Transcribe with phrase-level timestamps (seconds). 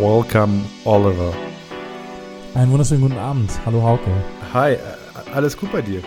[0.00, 1.34] Welcome, Oliver.
[2.54, 3.50] Einen wunderschönen guten Abend.
[3.66, 4.10] Hallo Hauke.
[4.54, 4.78] Hi,
[5.34, 6.00] alles gut bei dir?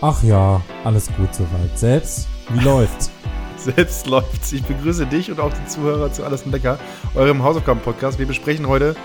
[0.00, 1.78] Ach ja, alles gut soweit.
[1.78, 3.10] Selbst, wie läuft's?
[3.58, 4.54] Selbst läuft's.
[4.54, 6.78] Ich begrüße dich und auch die Zuhörer zu Alles Lecker,
[7.14, 8.18] eurem Hausaufgaben-Podcast.
[8.18, 8.96] Wir besprechen heute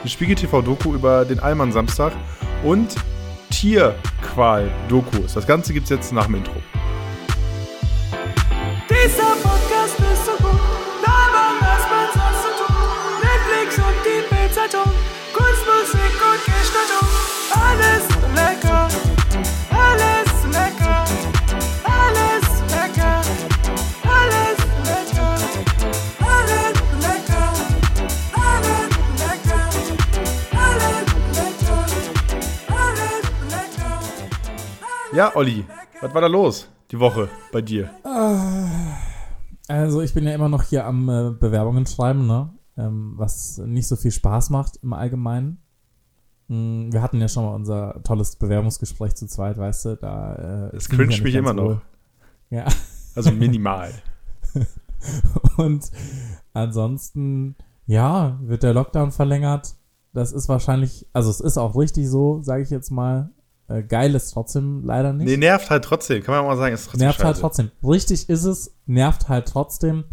[0.00, 2.12] eine Spiegel-TV-Doku über den Allmann-Samstag
[2.62, 2.94] und
[3.48, 5.32] Tierqual-Dokus.
[5.32, 6.56] Das Ganze gibt's jetzt nach dem Intro.
[8.90, 9.29] Dieser
[35.20, 35.66] Ja, Olli,
[36.00, 37.90] was war da los die Woche bei dir?
[39.68, 42.54] Also ich bin ja immer noch hier am äh, Bewerbungen schreiben, ne?
[42.78, 45.58] Ähm, was nicht so viel Spaß macht im Allgemeinen.
[46.48, 50.72] Hm, wir hatten ja schon mal unser tolles Bewerbungsgespräch zu zweit, weißt du, da äh,
[50.72, 51.74] Das cringe ja mich immer ganz wohl.
[51.74, 51.82] noch.
[52.48, 52.64] Ja.
[53.14, 53.92] Also minimal.
[55.58, 55.90] Und
[56.54, 59.74] ansonsten, ja, wird der Lockdown verlängert.
[60.14, 63.28] Das ist wahrscheinlich, also es ist auch richtig so, sage ich jetzt mal.
[63.70, 65.26] Äh, geil ist trotzdem leider nicht.
[65.26, 66.22] nee, nervt halt trotzdem.
[66.22, 67.40] Kann man auch mal sagen, ist trotzdem nervt halt scheiße.
[67.40, 67.70] trotzdem.
[67.84, 70.04] Richtig ist es, nervt halt trotzdem.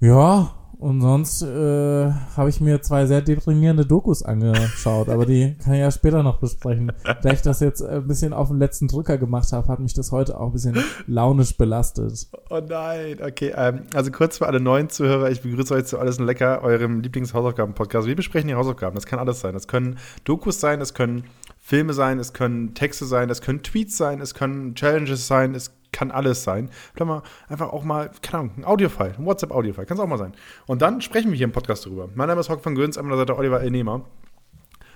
[0.00, 5.74] Ja, und sonst äh, habe ich mir zwei sehr deprimierende Dokus angeschaut, aber die kann
[5.74, 6.92] ich ja später noch besprechen.
[7.02, 10.12] Da ich das jetzt ein bisschen auf den letzten Drücker gemacht habe, hat mich das
[10.12, 10.76] heute auch ein bisschen
[11.08, 12.28] launisch belastet.
[12.48, 13.52] Oh nein, okay.
[13.56, 17.00] Ähm, also kurz für alle neuen Zuhörer, ich begrüße euch zu Alles ein Lecker, eurem
[17.00, 18.06] Lieblingshausaufgaben-Podcast.
[18.06, 18.94] Wir besprechen die Hausaufgaben.
[18.94, 19.54] Das kann alles sein.
[19.54, 21.24] Das können Dokus sein, es können
[21.68, 25.70] Filme sein, es können Texte sein, es können Tweets sein, es können Challenges sein, es
[25.92, 26.70] kann alles sein.
[26.94, 30.16] Vielleicht mal einfach auch mal, keine Ahnung, ein Audiofile, ein WhatsApp-Audiofile, kann es auch mal
[30.16, 30.32] sein.
[30.66, 32.08] Und dann sprechen wir hier im Podcast drüber.
[32.14, 33.70] Mein Name ist Hock von Göns, an meiner Seite Oliver L.
[33.70, 34.06] Nehmer.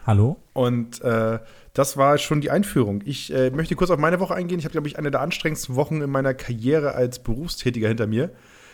[0.07, 0.39] Hallo?
[0.55, 1.41] Und äh,
[1.75, 3.03] das war schon die Einführung.
[3.05, 4.59] Ich äh, möchte kurz auf meine Woche eingehen.
[4.59, 8.31] Ich habe, glaube ich, eine der anstrengendsten Wochen in meiner Karriere als Berufstätiger hinter mir.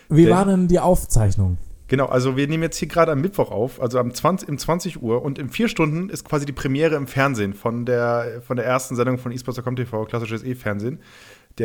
[0.07, 1.57] Wie war denn die Aufzeichnung?
[1.89, 5.01] Genau, also wir nehmen jetzt hier gerade am Mittwoch auf, also am 20, im 20
[5.01, 8.65] Uhr und in vier Stunden ist quasi die Premiere im Fernsehen von der, von der
[8.65, 10.99] ersten Sendung von eSports.com TV, klassisches E-Fernsehen.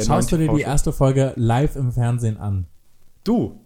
[0.03, 2.67] Schaust du dir die erste Folge live im Fernsehen an?
[3.23, 3.61] Du?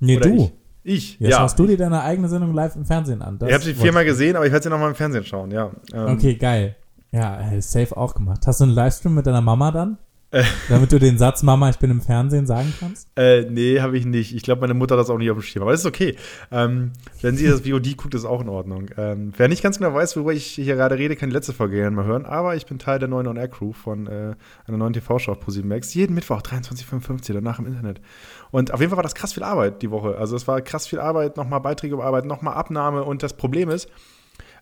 [0.00, 0.36] Nee, Oder du.
[0.36, 0.52] Ich?
[0.82, 1.36] Ich, Ja, ja.
[1.36, 3.38] schaust du dir deine eigene Sendung live im Fernsehen an?
[3.38, 5.70] Das ich habe sie viermal gesehen, aber ich werde sie nochmal im Fernsehen schauen, ja.
[5.92, 6.76] Ähm, Okay, geil.
[7.12, 8.46] Ja, äh, safe auch gemacht.
[8.46, 9.98] Hast du einen Livestream mit deiner Mama dann?
[10.68, 13.08] Damit du den Satz Mama, ich bin im Fernsehen sagen kannst?
[13.16, 14.32] Äh, nee, habe ich nicht.
[14.32, 15.62] Ich glaube, meine Mutter hat das auch nicht auf dem Schirm.
[15.62, 16.14] Aber das ist okay.
[16.52, 18.90] Ähm, wenn sie das VOD guckt, ist auch in Ordnung.
[18.96, 21.76] Ähm, wer nicht ganz genau weiß, worüber ich hier gerade rede, kann die letzte Folge
[21.76, 22.26] gerne mal hören.
[22.26, 24.34] Aber ich bin Teil der neuen On-Air-Crew von äh,
[24.66, 25.94] einer neuen TV-Show auf ProSieben Max.
[25.94, 28.00] Jeden Mittwoch, 23.55 danach im Internet.
[28.52, 30.16] Und auf jeden Fall war das krass viel Arbeit die Woche.
[30.16, 33.02] Also es war krass viel Arbeit, nochmal Beiträge bearbeiten, nochmal Abnahme.
[33.02, 33.88] Und das Problem ist,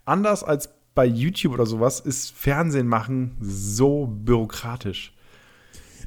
[0.07, 5.13] anders als bei YouTube oder sowas, ist Fernsehen machen so bürokratisch.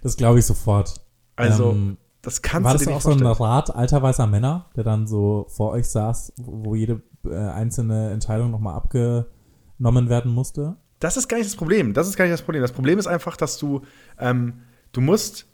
[0.02, 0.96] Das glaube ich sofort.
[1.36, 3.50] Also, Ähm, das kannst war du das dir auch nicht so ein vorstellen.
[3.50, 8.12] Rat alter weißer Männer, der dann so vor euch saß, wo wo jede äh, einzelne
[8.12, 10.76] Entscheidung nochmal abgenommen werden musste?
[11.00, 11.94] Das ist gar nicht das Problem.
[11.94, 12.62] Das ist gar nicht das Problem.
[12.62, 13.82] Das Problem ist einfach, dass du,
[14.20, 15.48] ähm, du musst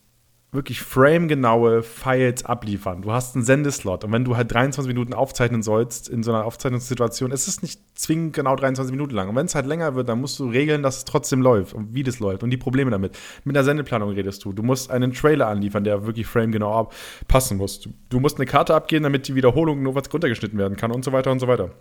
[0.54, 3.02] wirklich framegenaue Files abliefern.
[3.02, 6.46] Du hast einen Sendeslot und wenn du halt 23 Minuten aufzeichnen sollst in so einer
[6.46, 9.28] Aufzeichnungssituation, ist es nicht zwingend genau 23 Minuten lang.
[9.28, 11.94] Und wenn es halt länger wird, dann musst du regeln, dass es trotzdem läuft und
[11.94, 13.18] wie das läuft und die Probleme damit.
[13.44, 14.54] Mit der Sendeplanung redest du.
[14.54, 16.90] Du musst einen Trailer anliefern, der wirklich framegenau
[17.28, 17.86] passen muss.
[18.10, 21.12] Du, musst eine Karte abgeben, damit die Wiederholung nur was runtergeschnitten werden kann und so
[21.12, 21.72] weiter und so weiter.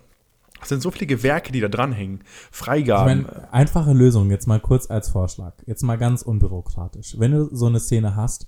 [0.61, 2.21] Es sind so viele Gewerke, die da dranhängen.
[2.51, 3.23] Ich Freigaben.
[3.23, 5.53] meine, einfache Lösung, jetzt mal kurz als Vorschlag.
[5.65, 7.15] Jetzt mal ganz unbürokratisch.
[7.17, 8.47] Wenn du so eine Szene hast,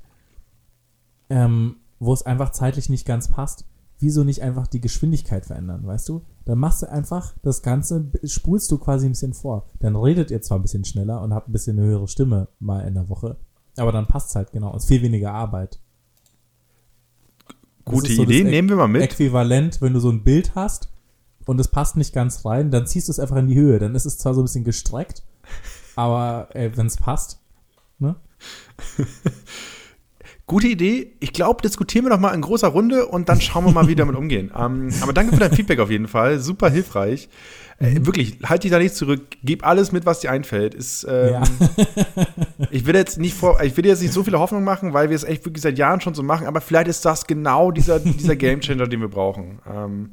[1.30, 3.66] ähm, wo es einfach zeitlich nicht ganz passt,
[4.00, 6.26] wieso nicht einfach die Geschwindigkeit verändern, weißt du?
[6.46, 9.68] Dann machst du einfach das Ganze, spulst du quasi ein bisschen vor.
[9.80, 12.82] Dann redet ihr zwar ein bisschen schneller und habt ein bisschen eine höhere Stimme mal
[12.88, 13.38] in der Woche,
[13.78, 14.76] aber dann passt halt genau.
[14.76, 15.80] Ist viel weniger Arbeit.
[17.86, 19.02] Das Gute so Idee, nehmen wir mal mit.
[19.02, 20.92] Äquivalent, wenn du so ein Bild hast
[21.46, 23.80] und es passt nicht ganz rein, dann ziehst du es einfach in die Höhe.
[23.80, 25.24] Dann ist es zwar so ein bisschen gestreckt,
[25.96, 27.42] aber äh, wenn es passt,
[27.98, 28.16] ne?
[30.50, 31.14] Gute Idee.
[31.20, 33.90] Ich glaube, diskutieren wir noch mal in großer Runde und dann schauen wir mal, wie
[33.90, 34.52] wir damit umgehen.
[34.60, 36.40] Ähm, aber danke für dein Feedback auf jeden Fall.
[36.40, 37.30] Super hilfreich.
[37.78, 39.22] Äh, wirklich, halt dich da nicht zurück.
[39.44, 40.74] Gib alles mit, was dir einfällt.
[40.74, 41.44] Ist, ähm, Ja.
[42.72, 45.16] ich will jetzt nicht vor, ich will jetzt nicht so viele Hoffnung machen, weil wir
[45.16, 46.48] es echt wirklich seit Jahren schon so machen.
[46.48, 49.60] Aber vielleicht ist das genau dieser, dieser Gamechanger, den wir brauchen.
[49.72, 50.10] Ähm,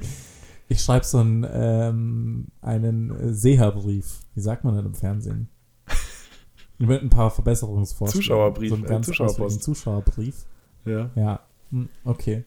[0.69, 4.21] Ich schreibe so einen, ähm, einen Seherbrief.
[4.35, 5.49] Wie sagt man das im Fernsehen?
[6.79, 8.23] Mit ein paar Verbesserungsvorschlägen.
[8.23, 9.41] Zuschauerbrief, So einen äh, ganz Zuschauerpost.
[9.41, 10.35] ausführlichen Zuschauerbrief.
[10.85, 11.11] ja.
[11.17, 11.41] Ja,
[11.71, 12.45] hm, okay.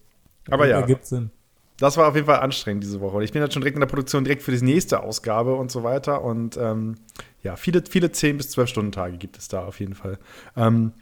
[0.50, 0.80] Aber ja.
[0.80, 1.32] Ergibt Sinn.
[1.78, 3.18] das war auf jeden Fall anstrengend diese Woche.
[3.18, 5.72] Und ich bin jetzt schon direkt in der Produktion, direkt für die nächste Ausgabe und
[5.72, 6.24] so weiter.
[6.24, 6.96] Und ähm,
[7.44, 10.18] ja, viele, viele 10 bis 12 Stunden Tage gibt es da auf jeden Fall.
[10.56, 10.94] Ähm,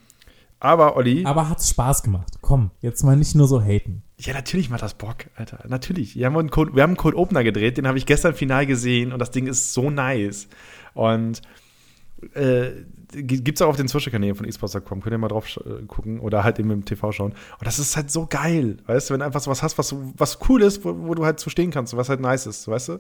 [0.60, 1.24] aber Olli.
[1.26, 2.34] Aber hat's Spaß gemacht.
[2.42, 4.02] Komm, jetzt mal nicht nur so haten.
[4.18, 5.60] Ja, natürlich macht das Bock, Alter.
[5.68, 6.16] Natürlich.
[6.16, 8.66] Wir haben einen Code, wir haben einen Code Opener gedreht, den habe ich gestern final
[8.66, 10.48] gesehen und das Ding ist so nice.
[10.96, 11.42] Und
[12.34, 12.72] äh,
[13.14, 16.44] gibt es auch auf den Social-Kanälen von esports.com, könnt ihr mal drauf äh, gucken oder
[16.44, 17.32] halt eben im TV schauen.
[17.32, 20.40] Und das ist halt so geil, weißt du, wenn du einfach sowas hast, was, was
[20.50, 23.00] cool ist, wo, wo du halt zu stehen kannst, was halt nice ist, weißt du?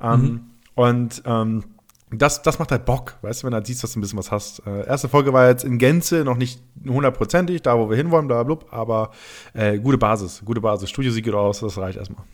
[0.00, 0.40] Ähm, mhm.
[0.74, 1.64] Und ähm,
[2.10, 4.18] das, das macht halt Bock, weißt du, wenn du halt siehst, dass du ein bisschen
[4.18, 4.66] was hast.
[4.66, 8.42] Äh, erste Folge war jetzt in Gänze noch nicht hundertprozentig, da wo wir hinwollen, bla
[8.42, 9.10] bla bla, aber
[9.54, 10.90] äh, gute Basis, gute Basis.
[10.90, 12.24] Studio sieht gut aus, das reicht erstmal.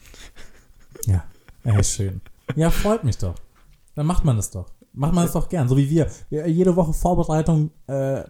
[1.06, 1.24] Ja,
[1.64, 2.20] ey, schön.
[2.56, 3.34] Ja, freut mich doch.
[3.94, 4.66] Dann macht man das doch.
[4.98, 6.08] Macht man das doch gern, so wie wir.
[6.30, 8.24] Jede Woche Vorbereitung äh,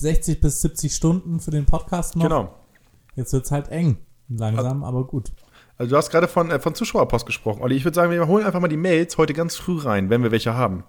[0.00, 2.22] 60 bis 70 Stunden für den Podcast noch.
[2.24, 2.54] Genau.
[3.16, 3.98] Jetzt wird es halt eng.
[4.28, 5.30] Langsam, also, aber gut.
[5.76, 7.76] Also du hast gerade von, äh, von Zuschauerpost gesprochen, Olli.
[7.76, 10.30] Ich würde sagen, wir holen einfach mal die Mails heute ganz früh rein, wenn wir
[10.30, 10.84] welche haben.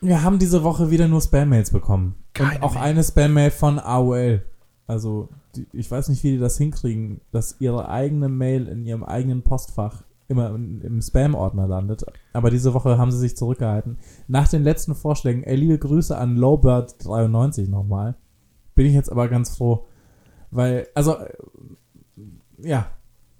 [0.00, 2.16] Wir haben diese Woche wieder nur Spam-Mails bekommen.
[2.32, 2.82] Keine Und auch Mail.
[2.82, 4.42] eine Spam-Mail von AOL.
[4.88, 9.04] Also, die, ich weiß nicht, wie die das hinkriegen, dass ihre eigene Mail in ihrem
[9.04, 12.04] eigenen Postfach immer im, Spam-Ordner landet.
[12.32, 13.98] Aber diese Woche haben sie sich zurückgehalten.
[14.28, 18.16] Nach den letzten Vorschlägen, ey, liebe Grüße an Lowbird93 nochmal.
[18.74, 19.86] Bin ich jetzt aber ganz froh.
[20.50, 21.28] Weil, also, äh,
[22.62, 22.86] ja.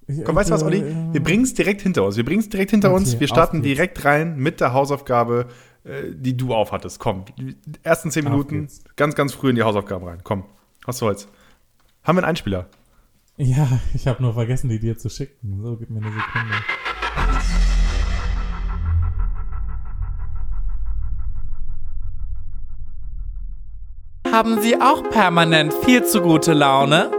[0.06, 0.78] Ich- Komm, weißt du was, Olli?
[0.80, 2.16] äh, Wir bringen es direkt hinter uns.
[2.16, 3.20] Wir bringen es direkt hinter Okay, uns.
[3.20, 5.46] Wir starten direkt rein mit der Hausaufgabe,
[5.84, 6.98] äh, die du aufhattest.
[6.98, 10.18] Komm, die ersten zehn Minuten ganz, ganz früh in die Hausaufgaben rein.
[10.24, 10.44] Komm,
[10.84, 11.28] was soll's.
[12.02, 12.66] Haben wir einen Einspieler?
[13.36, 15.60] Ja, ich habe nur vergessen, die dir zu schicken.
[15.62, 16.54] So, gib mir eine Sekunde.
[24.40, 27.10] Haben Sie auch permanent viel zu gute Laune?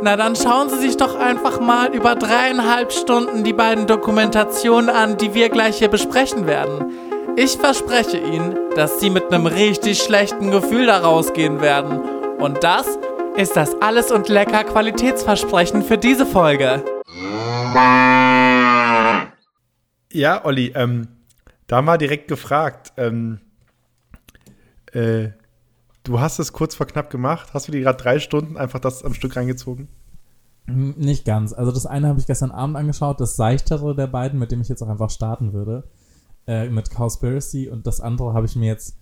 [0.00, 5.18] Na dann schauen Sie sich doch einfach mal über dreieinhalb Stunden die beiden Dokumentationen an,
[5.18, 6.90] die wir gleich hier besprechen werden.
[7.36, 12.00] Ich verspreche Ihnen, dass Sie mit einem richtig schlechten Gefühl da rausgehen werden.
[12.38, 12.98] Und das
[13.36, 16.82] ist das Alles und Lecker Qualitätsversprechen für diese Folge.
[20.10, 21.08] Ja, Olli, ähm,
[21.66, 22.94] da mal direkt gefragt.
[22.96, 23.40] Ähm,
[24.94, 25.32] äh,
[26.02, 27.54] du hast es kurz vor knapp gemacht.
[27.54, 29.88] Hast du dir gerade drei Stunden einfach das am Stück reingezogen?
[30.66, 31.52] Nicht ganz.
[31.52, 34.68] Also das eine habe ich gestern Abend angeschaut, das seichtere der beiden, mit dem ich
[34.68, 35.88] jetzt auch einfach starten würde,
[36.46, 37.68] äh, mit Cowspiracy.
[37.68, 38.96] Und das andere habe ich mir jetzt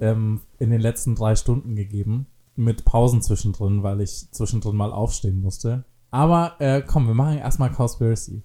[0.00, 5.40] ähm, in den letzten drei Stunden gegeben, mit Pausen zwischendrin, weil ich zwischendrin mal aufstehen
[5.40, 5.84] musste.
[6.10, 8.42] Aber äh, komm, wir machen erstmal Cowspiracy.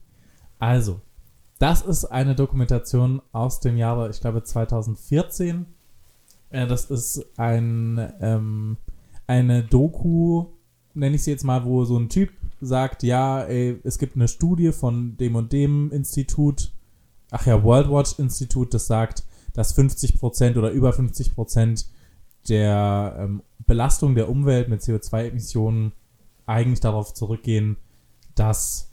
[0.59, 1.01] Also,
[1.59, 5.67] das ist eine Dokumentation aus dem Jahre, ich glaube, 2014.
[6.53, 8.77] Äh, das ist ein, ähm,
[9.27, 10.45] eine Doku,
[10.93, 14.29] nenne ich sie jetzt mal, wo so ein Typ sagt, ja, ey, es gibt eine
[14.29, 16.71] Studie von dem und dem Institut,
[17.31, 21.85] ach ja, World Watch Institut, das sagt, dass 50% oder über 50%
[22.47, 25.93] der ähm, Belastung der Umwelt mit CO2-Emissionen
[26.45, 27.77] eigentlich darauf zurückgehen,
[28.35, 28.92] dass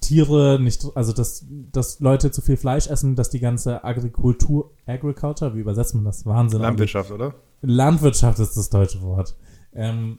[0.00, 5.54] Tiere nicht, also dass, dass Leute zu viel Fleisch essen, dass die ganze Agrikultur, Agriculture,
[5.54, 6.26] wie übersetzt man das?
[6.26, 6.60] Wahnsinn.
[6.60, 7.34] Landwirtschaft, oder?
[7.62, 9.36] Landwirtschaft ist das deutsche Wort.
[9.72, 10.18] Ähm,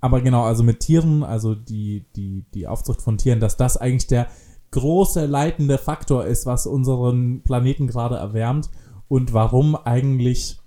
[0.00, 4.06] aber genau, also mit Tieren, also die, die, die Aufzucht von Tieren, dass das eigentlich
[4.06, 4.28] der
[4.70, 8.70] große leitende Faktor ist, was unseren Planeten gerade erwärmt
[9.08, 10.58] und warum eigentlich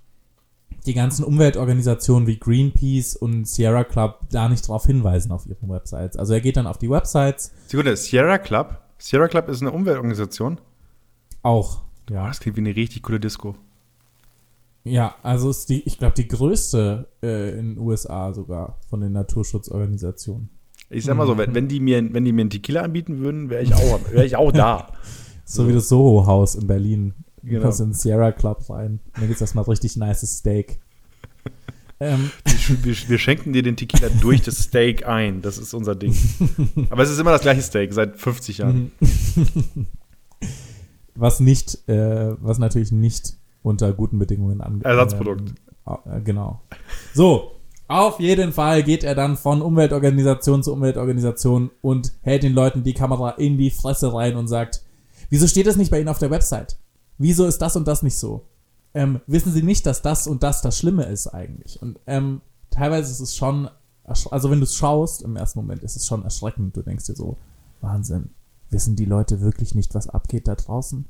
[0.86, 6.16] die ganzen Umweltorganisationen wie Greenpeace und Sierra Club da nicht drauf hinweisen auf ihren Websites.
[6.16, 8.78] Also er geht dann auf die Websites Sekunde, Sierra Club.
[8.98, 10.60] Sierra Club ist eine Umweltorganisation.
[11.42, 11.82] auch.
[12.10, 13.54] Ja, das klingt wie eine richtig coole Disco.
[14.84, 19.12] ja also ist die, ich glaube, die größte äh, in den USA sogar von den
[19.12, 20.48] Naturschutzorganisationen.
[20.90, 23.50] Ich sag mal so, wenn, wenn, die mir, wenn die mir einen Tequila anbieten würden,
[23.50, 24.92] wäre ich auch, wäre ich auch da.
[25.50, 27.14] So wie das Soho-Haus in Berlin.
[27.42, 27.62] Genau.
[27.62, 29.00] kommst in den Sierra Club rein.
[29.06, 30.78] Und dann gibt's erstmal richtig nices Steak.
[32.00, 35.42] ähm, Wir, wir, wir schenken dir den Tequila durch das Steak ein.
[35.42, 36.14] Das ist unser Ding.
[36.90, 38.92] Aber es ist immer das gleiche Steak seit 50 Jahren.
[41.14, 44.84] was nicht, äh, was natürlich nicht unter guten Bedingungen angeht.
[44.84, 45.54] Ersatzprodukt.
[45.86, 46.60] Äh, genau.
[47.14, 47.52] So,
[47.88, 52.94] auf jeden Fall geht er dann von Umweltorganisation zu Umweltorganisation und hält den Leuten die
[52.94, 54.82] Kamera in die Fresse rein und sagt,
[55.30, 56.76] wieso steht das nicht bei Ihnen auf der Website?
[57.18, 58.46] Wieso ist das und das nicht so?
[58.94, 61.80] Ähm, wissen Sie nicht, dass das und das das Schlimme ist eigentlich?
[61.82, 63.68] Und ähm, teilweise ist es schon,
[64.04, 66.76] also wenn du es schaust, im ersten Moment ist es schon erschreckend.
[66.76, 67.36] Du denkst dir so,
[67.80, 68.30] Wahnsinn,
[68.70, 71.06] wissen die Leute wirklich nicht, was abgeht da draußen?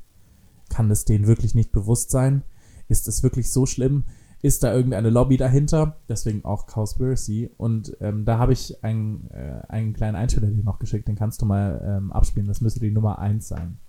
[0.69, 2.43] Kann es denen wirklich nicht bewusst sein?
[2.87, 4.03] Ist es wirklich so schlimm?
[4.41, 7.49] ist da irgendeine Lobby dahinter, deswegen auch Cowspiracy.
[7.57, 11.41] Und ähm, da habe ich einen, äh, einen kleinen Einspieler dir noch geschickt, den kannst
[11.41, 12.47] du mal ähm, abspielen.
[12.47, 13.79] Das müsste die Nummer 1 sein.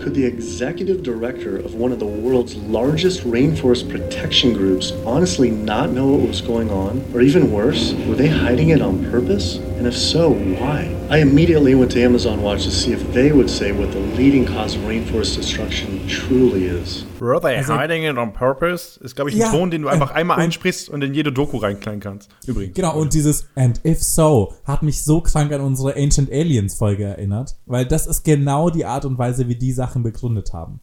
[0.00, 5.90] Could the executive director of one of the world's largest rainforest protection groups honestly not
[5.92, 7.02] know what was going on?
[7.14, 9.56] Or even worse, were they hiding it on purpose?
[9.78, 10.94] And if so, why?
[11.08, 14.44] I immediately went to Amazon Watch to see if they would say what the leading
[14.44, 17.04] cause of rainforest destruction truly is.
[17.18, 18.98] Were they Also- hiding it on purpose?
[19.02, 21.14] Ist, glaube ich, ein Ja, Ton, den du einfach äh, einmal und- einsprichst und in
[21.14, 22.28] jede Doku reinkleiden kannst.
[22.46, 22.74] Übrigens.
[22.74, 27.04] Genau, und dieses And if so hat mich so krank an unsere Ancient Aliens Folge
[27.04, 30.80] erinnert, weil das ist genau die Art und Weise, wie die Sachen begründet haben.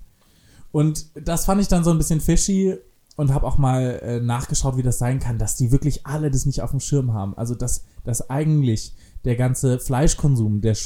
[0.72, 2.78] Und das fand ich dann so ein bisschen fishy
[3.16, 6.46] und habe auch mal äh, nachgeschaut, wie das sein kann, dass die wirklich alle das
[6.46, 7.38] nicht auf dem Schirm haben.
[7.38, 8.96] Also, dass, dass eigentlich
[9.26, 10.78] der ganze Fleischkonsum der,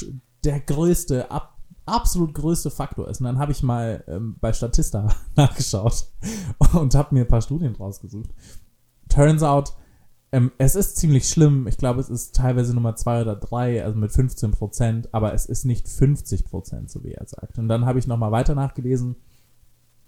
[0.42, 3.20] der größte, ab, absolut größte Faktor ist.
[3.20, 6.08] Und dann habe ich mal ähm, bei Statista nachgeschaut
[6.72, 8.30] und habe mir ein paar Studien rausgesucht.
[9.08, 9.74] Turns out,
[10.34, 11.68] ähm, es ist ziemlich schlimm.
[11.68, 15.46] Ich glaube, es ist teilweise Nummer zwei oder drei, also mit 15 Prozent, aber es
[15.46, 17.56] ist nicht 50 Prozent, so wie er sagt.
[17.56, 19.14] Und dann habe ich nochmal weiter nachgelesen.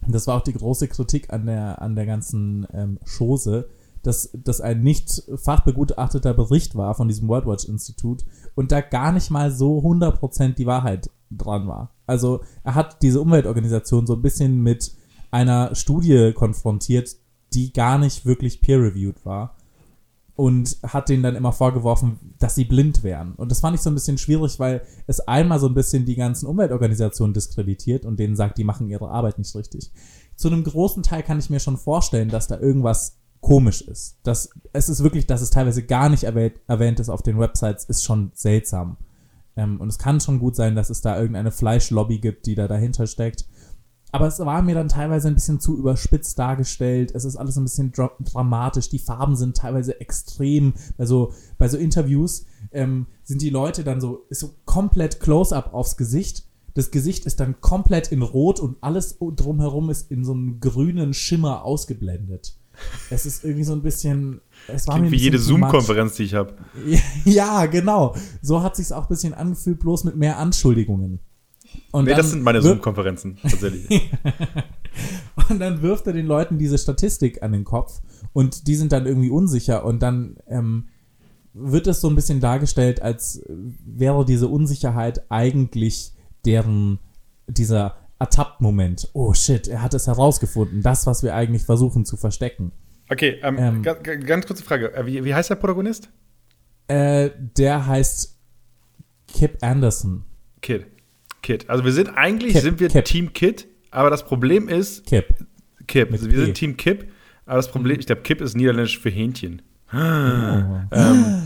[0.08, 3.68] Das war auch die große Kritik an der, an der ganzen ähm, Chose,
[4.02, 8.24] dass das ein nicht fachbegutachteter Bericht war von diesem World Watch Institut
[8.56, 11.94] und da gar nicht mal so 100% die Wahrheit dran war.
[12.04, 14.92] Also er hat diese Umweltorganisation so ein bisschen mit
[15.30, 17.14] einer Studie konfrontiert,
[17.52, 19.56] die gar nicht wirklich peer-reviewed war
[20.36, 23.32] und hat denen dann immer vorgeworfen, dass sie blind wären.
[23.34, 26.14] Und das fand ich so ein bisschen schwierig, weil es einmal so ein bisschen die
[26.14, 29.90] ganzen Umweltorganisationen diskreditiert und denen sagt, die machen ihre Arbeit nicht richtig.
[30.36, 34.18] Zu einem großen Teil kann ich mir schon vorstellen, dass da irgendwas komisch ist.
[34.24, 37.84] Dass es ist wirklich, dass es teilweise gar nicht erwähnt, erwähnt ist auf den Websites,
[37.84, 38.98] ist schon seltsam.
[39.56, 42.68] Ähm, und es kann schon gut sein, dass es da irgendeine Fleischlobby gibt, die da
[42.68, 43.46] dahinter steckt.
[44.12, 47.12] Aber es war mir dann teilweise ein bisschen zu überspitzt dargestellt.
[47.14, 48.88] Es ist alles ein bisschen dra dramatisch.
[48.88, 50.74] Die Farben sind teilweise extrem.
[50.96, 55.74] Bei so, bei so Interviews ähm, sind die Leute dann so, ist so komplett Close-up
[55.74, 56.44] aufs Gesicht.
[56.74, 61.14] Das Gesicht ist dann komplett in Rot und alles drumherum ist in so einem grünen
[61.14, 62.58] Schimmer ausgeblendet.
[63.10, 64.40] Es ist irgendwie so ein bisschen.
[64.68, 65.38] Es war mir Klingt ein wie jede.
[65.38, 66.54] Zoom-Konferenz, die ich habe.
[67.24, 68.14] Ja, genau.
[68.42, 71.20] So hat sich's auch ein bisschen angefühlt, bloß mit mehr Anschuldigungen.
[71.92, 74.10] Und Nee, dann das sind meine Zoom-Konferenzen, tatsächlich.
[75.50, 78.00] Und dann wirft er den Leuten diese Statistik an den Kopf
[78.32, 80.88] und die sind dann irgendwie unsicher und dann ähm,
[81.52, 86.12] wird es so ein bisschen dargestellt, als wäre diese Unsicherheit eigentlich
[86.46, 86.98] deren,
[87.46, 89.10] dieser Ertappt-Moment.
[89.12, 90.80] Oh shit, er hat es herausgefunden.
[90.82, 92.72] Das, was wir eigentlich versuchen zu verstecken.
[93.10, 93.82] Okay, ähm, Ähm.
[93.82, 94.94] ga- ga- ganz kurze Frage.
[94.94, 96.08] Äh, Wie, wie heißt der Protagonist?
[96.88, 98.36] Äh, der heißt
[99.28, 100.24] Kip Anderson.
[100.62, 100.86] Kid.
[101.46, 101.70] Kid.
[101.70, 103.04] Also wir sind eigentlich Kip, sind wir Kip.
[103.04, 105.26] Team Kid, aber das Problem ist Kip.
[105.86, 106.10] Kip.
[106.12, 107.08] Also wir sind Team Kip,
[107.46, 107.72] aber das Mhm.
[107.72, 109.62] Problem, ich glaube, Kip ist niederländisch für Hähnchen.
[109.92, 109.96] Oh.
[109.96, 111.42] Ähm,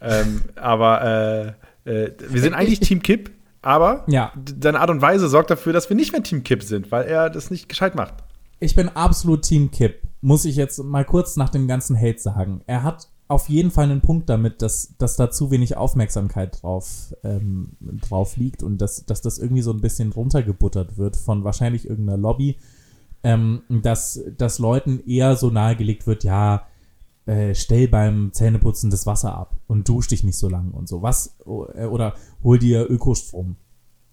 [0.00, 1.56] ähm, aber
[1.86, 3.30] äh, äh, wir sind eigentlich Team Kip,
[3.62, 4.32] aber Ja.
[4.34, 7.04] d- seine Art und Weise sorgt dafür, dass wir nicht mehr Team Kip sind, weil
[7.04, 8.14] er das nicht gescheit macht.
[8.60, 10.00] Ich bin absolut Team Kip.
[10.20, 12.62] Muss ich jetzt mal kurz nach dem ganzen Hate sagen.
[12.66, 17.14] Er hat auf jeden Fall einen Punkt damit, dass, dass da zu wenig Aufmerksamkeit drauf,
[17.24, 21.88] ähm, drauf liegt und dass, dass das irgendwie so ein bisschen runtergebuttert wird von wahrscheinlich
[21.88, 22.56] irgendeiner Lobby.
[23.22, 26.66] Ähm, dass, dass Leuten eher so nahegelegt wird, ja,
[27.24, 31.00] äh, stell beim Zähneputzen das Wasser ab und dusch dich nicht so lang und so.
[31.00, 32.12] Was, äh, oder
[32.42, 33.56] hol dir Ökostrom.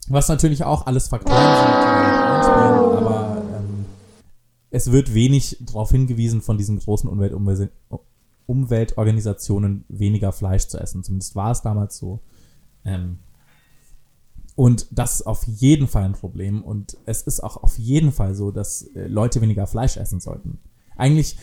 [0.07, 1.73] Was natürlich auch alles Faktoren sind,
[3.03, 3.85] aber ähm,
[4.69, 7.33] es wird wenig darauf hingewiesen von diesen großen Umwelt
[8.45, 11.03] Umweltorganisationen, weniger Fleisch zu essen.
[11.03, 12.21] Zumindest war es damals so.
[12.85, 13.19] Ähm,
[14.55, 16.61] und das ist auf jeden Fall ein Problem.
[16.63, 20.59] Und es ist auch auf jeden Fall so, dass äh, Leute weniger Fleisch essen sollten.
[20.97, 21.37] Eigentlich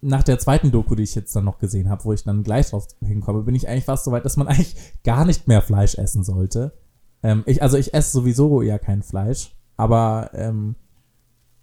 [0.00, 2.70] nach der zweiten Doku, die ich jetzt dann noch gesehen habe, wo ich dann gleich
[2.70, 5.96] drauf hinkomme, bin ich eigentlich fast so weit, dass man eigentlich gar nicht mehr Fleisch
[5.96, 6.72] essen sollte.
[7.22, 10.74] Ähm, ich, also ich esse sowieso ja kein Fleisch, aber ähm,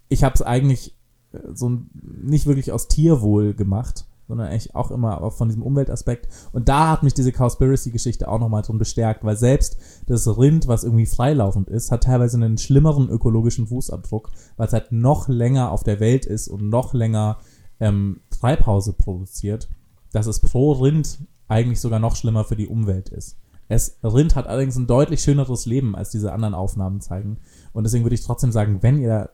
[0.08, 0.98] ich habe es eigentlich
[1.34, 6.30] äh, so nicht wirklich aus Tierwohl gemacht, sondern eigentlich auch immer auch von diesem Umweltaspekt.
[6.54, 10.84] Und da hat mich diese Cowspiracy-Geschichte auch nochmal drin bestärkt, weil selbst das Rind, was
[10.84, 15.84] irgendwie freilaufend ist, hat teilweise einen schlimmeren ökologischen Fußabdruck, weil es halt noch länger auf
[15.84, 17.40] der Welt ist und noch länger
[17.80, 19.68] ähm, Treibhause produziert,
[20.12, 21.18] dass es pro Rind
[21.48, 23.36] eigentlich sogar noch schlimmer für die Umwelt ist.
[23.68, 27.38] Es, Rind hat allerdings ein deutlich schöneres Leben, als diese anderen Aufnahmen zeigen.
[27.74, 29.32] Und deswegen würde ich trotzdem sagen, wenn ihr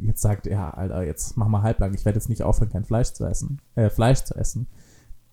[0.00, 3.12] jetzt sagt, ja, Alter, jetzt mach mal halblang, ich werde jetzt nicht aufhören, kein Fleisch
[3.12, 4.66] zu essen, äh, Fleisch zu essen,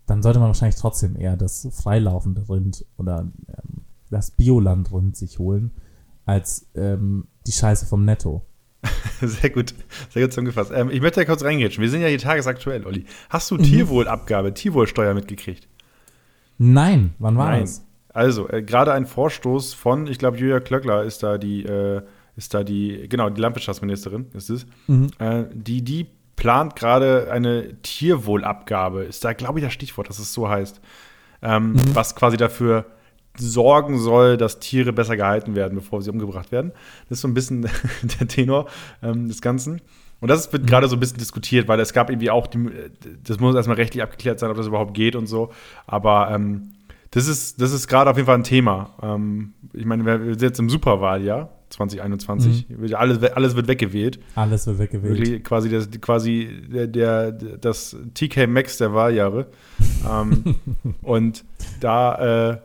[0.05, 5.72] dann sollte man wahrscheinlich trotzdem eher das freilaufende Rind oder ähm, das Biolandrind sich holen,
[6.25, 8.46] als ähm, die Scheiße vom Netto.
[9.22, 9.74] Sehr gut,
[10.10, 10.72] sehr gut zusammengefasst.
[10.74, 11.69] Ähm, ich möchte da kurz reingehen.
[11.77, 13.03] Wir sind ja hier tagesaktuell, Olli.
[13.29, 13.63] Hast du Mhm.
[13.63, 15.67] Tierwohlabgabe, Tierwohlsteuer mitgekriegt?
[16.58, 17.84] Nein, wann war das?
[18.13, 22.01] Also, äh, gerade ein Vorstoß von, ich glaube, Julia Klöckler ist da die, äh,
[22.39, 24.65] ist da die, genau, die Landwirtschaftsministerin ist es.
[25.19, 30.34] Äh, die, die plant gerade eine Tierwohlabgabe, ist da, glaube ich, das Stichwort, dass es
[30.34, 30.79] so heißt.
[31.41, 32.86] Ähm, Was quasi dafür
[33.38, 36.72] sorgen soll, dass Tiere besser gehalten werden, bevor sie umgebracht werden.
[37.10, 37.62] Das ist so ein bisschen
[38.19, 38.67] der Tenor
[39.03, 39.81] ähm, des Ganzen.
[40.22, 42.69] Und das wird gerade so ein bisschen diskutiert, weil es gab irgendwie auch, die,
[43.24, 45.51] das muss erstmal rechtlich abgeklärt sein, ob das überhaupt geht und so.
[45.88, 46.72] Aber ähm,
[47.12, 48.91] das ist, das ist gerade auf jeden Fall ein Thema.
[49.01, 52.66] Ähm, ich meine, wir sind jetzt im Superwahljahr 2021.
[52.70, 54.20] Wird Alles, alles wird weggewählt.
[54.36, 55.18] Alles wird weggewählt.
[55.18, 59.48] Wirklich quasi, das, quasi der, der, das TK Max der Wahljahre.
[60.10, 60.56] ähm,
[61.02, 61.46] und
[61.80, 62.58] da, äh,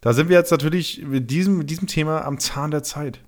[0.00, 3.20] da sind wir jetzt natürlich mit diesem, mit diesem Thema am Zahn der Zeit.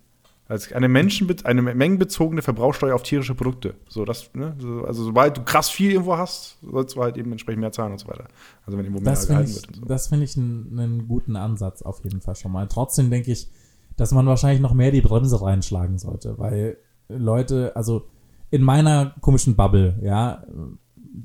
[0.49, 3.75] Als eine, Menschen, eine mengenbezogene Verbrauchsteuer auf tierische Produkte.
[3.89, 4.55] So, das, ne?
[4.59, 7.93] so, also sobald du krass viel irgendwo hast, sollst du halt eben entsprechend mehr zahlen
[7.93, 8.27] und so weiter.
[8.67, 9.77] Also wenn irgendwo mehr Das gehalten ich, wird.
[9.77, 9.85] So.
[9.87, 12.67] das finde ich einen, einen guten Ansatz auf jeden Fall schon mal.
[12.69, 13.49] Trotzdem denke ich,
[13.97, 16.77] dass man wahrscheinlich noch mehr die Bremse reinschlagen sollte, weil
[17.09, 18.07] Leute, also
[18.51, 20.45] in meiner komischen Bubble, ja,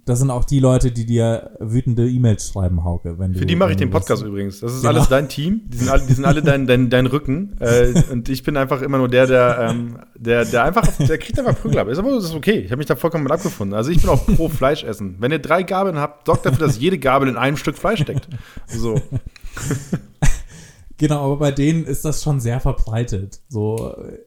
[0.04, 3.20] das sind auch die Leute, die dir wütende E-Mails schreiben, Hauke.
[3.20, 4.60] Wenn du, Für die mache ich den du Podcast das- übrigens.
[4.60, 4.94] Das ist Genau.
[4.96, 5.62] alles dein Team.
[5.68, 7.56] Die sind alle, die sind alle dein, dein, dein Rücken.
[7.62, 11.40] Äh, und ich bin einfach immer nur der, der, ähm, der, der einfach, der kriegt
[11.40, 11.88] einfach Prügel ab.
[11.88, 12.60] Ist aber das ist okay.
[12.60, 13.74] Ich habe mich da vollkommen mit abgefunden.
[13.78, 15.16] Also ich bin auch pro Fleisch essen.
[15.20, 18.28] Wenn ihr drei Gabeln habt, sorgt dafür, dass jede Gabel in einem Stück Fleisch steckt.
[18.68, 19.00] So.
[20.98, 23.42] Genau, aber bei denen ist das schon sehr verbreitet.
[23.50, 24.20] So, äh,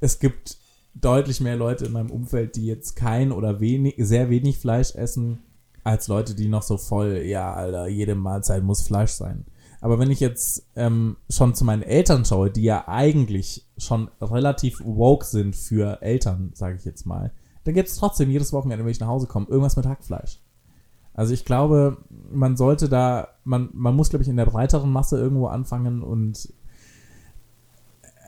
[0.00, 0.58] es gibt
[0.94, 5.42] deutlich mehr Leute in meinem Umfeld, die jetzt kein oder wenig, sehr wenig Fleisch essen,
[5.82, 9.44] als Leute, die noch so voll, ja, Alter, jede Mahlzeit muss Fleisch sein.
[9.82, 14.80] Aber wenn ich jetzt ähm, schon zu meinen Eltern schaue, die ja eigentlich schon relativ
[14.82, 17.32] woke sind für Eltern, sage ich jetzt mal,
[17.64, 20.40] dann gibt es trotzdem jedes Wochenende, wenn ich nach Hause komme, irgendwas mit Hackfleisch.
[21.14, 21.96] Also ich glaube,
[22.30, 26.52] man sollte da, man, man muss, glaube ich, in der breiteren Masse irgendwo anfangen und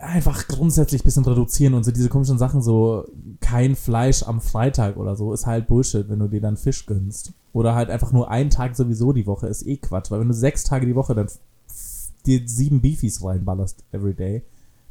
[0.01, 3.07] einfach grundsätzlich ein bisschen reduzieren und so diese komischen Sachen, so
[3.41, 7.33] kein Fleisch am Freitag oder so, ist halt Bullshit, wenn du dir dann Fisch gönnst.
[7.53, 10.11] Oder halt einfach nur einen Tag sowieso die Woche, ist eh Quatsch.
[10.11, 11.29] Weil wenn du sechs Tage die Woche dann
[12.27, 14.43] dir sieben Beefies reinballerst everyday,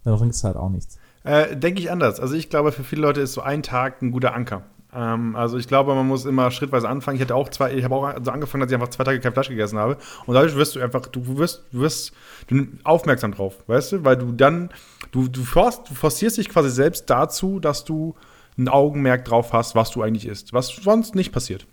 [0.04, 0.98] dann bringt es halt auch nichts.
[1.24, 2.20] Äh, Denke ich anders.
[2.20, 4.64] Also ich glaube, für viele Leute ist so ein Tag ein guter Anker.
[4.96, 7.18] Ähm, also ich glaube, man muss immer schrittweise anfangen.
[7.18, 9.34] Ich hatte auch zwei, ich habe auch so angefangen, dass ich einfach zwei Tage kein
[9.34, 9.98] Fleisch gegessen habe.
[10.26, 12.14] Und dadurch wirst du einfach, du wirst, wirst
[12.48, 14.04] du aufmerksam drauf, weißt du?
[14.06, 14.70] Weil du dann,
[15.12, 18.16] du, du, forst, du forcierst dich quasi selbst dazu, dass du
[18.58, 20.54] ein Augenmerk drauf hast, was du eigentlich isst.
[20.54, 21.68] Was sonst nicht passiert.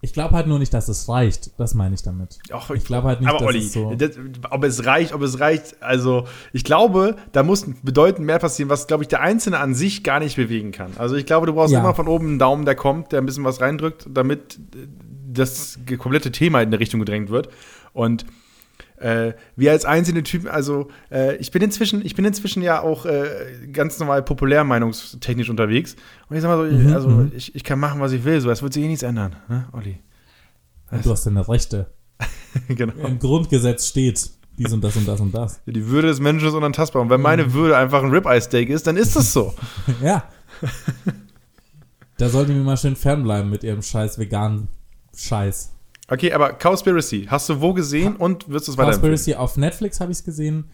[0.00, 1.50] Ich glaube halt nur nicht, dass es reicht.
[1.58, 2.38] Das meine ich damit.
[2.52, 3.94] Ach, ich glaube halt nicht, aber dass Olli, es so.
[3.94, 4.12] das,
[4.50, 8.86] ob es reicht, ob es reicht, also ich glaube, da muss bedeutend mehr passieren, was,
[8.86, 10.92] glaube ich, der Einzelne an sich gar nicht bewegen kann.
[10.98, 11.80] Also ich glaube, du brauchst Ja.
[11.80, 14.60] immer von oben einen Daumen, der kommt, der ein bisschen was reindrückt, damit
[15.32, 17.48] das komplette Thema in eine Richtung gedrängt wird.
[17.92, 18.24] Und
[19.00, 23.06] äh, wir als einzelne Typen, also äh, ich bin inzwischen, ich bin inzwischen ja auch
[23.06, 25.96] äh, ganz normal populärmeinungstechnisch unterwegs.
[26.28, 27.32] Und ich sag mal so, Mhm, also mhm.
[27.34, 29.66] ich, ich kann machen, was ich will, so es wird sich eh nichts ändern, ne,
[29.72, 29.98] Olli?
[30.90, 31.90] du hast deine Rechte.
[32.68, 32.94] genau.
[33.06, 35.60] Im Grundgesetz steht dies und das und das und das.
[35.66, 37.02] Die Würde des Menschen ist unantastbar.
[37.02, 39.54] Und wenn meine Würde einfach ein Ribeye-Steak ist, dann ist das so.
[40.02, 40.24] Ja.
[42.16, 44.68] da sollten wir mal schön fernbleiben mit ihrem scheiß veganen
[45.16, 45.72] Scheiß.
[46.10, 49.12] Okay, aber Cowspiracy, hast du wo gesehen und wirst du es weiterempfehlen?
[49.12, 50.70] Conspiracy auf Netflix habe ich es gesehen.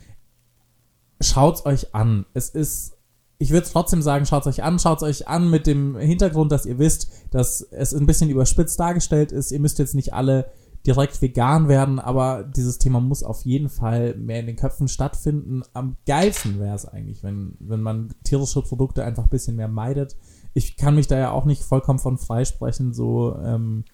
[1.21, 2.25] Schaut's euch an.
[2.35, 2.97] Es ist,
[3.39, 4.79] ich würde trotzdem sagen, schaut's euch an.
[4.79, 9.33] Schaut's euch an mit dem Hintergrund, dass ihr wisst, dass es ein bisschen überspitzt dargestellt
[9.33, 9.51] ist.
[9.51, 10.53] Ihr müsst jetzt nicht alle
[10.87, 15.63] direkt vegan werden, aber dieses Thema muss auf jeden Fall mehr in den Köpfen stattfinden.
[15.73, 20.17] Am geilsten wäre es eigentlich, wenn, wenn man tierische Produkte einfach ein bisschen mehr meidet.
[20.53, 23.85] Ich kann mich da ja auch nicht vollkommen von freisprechen, so, ähm,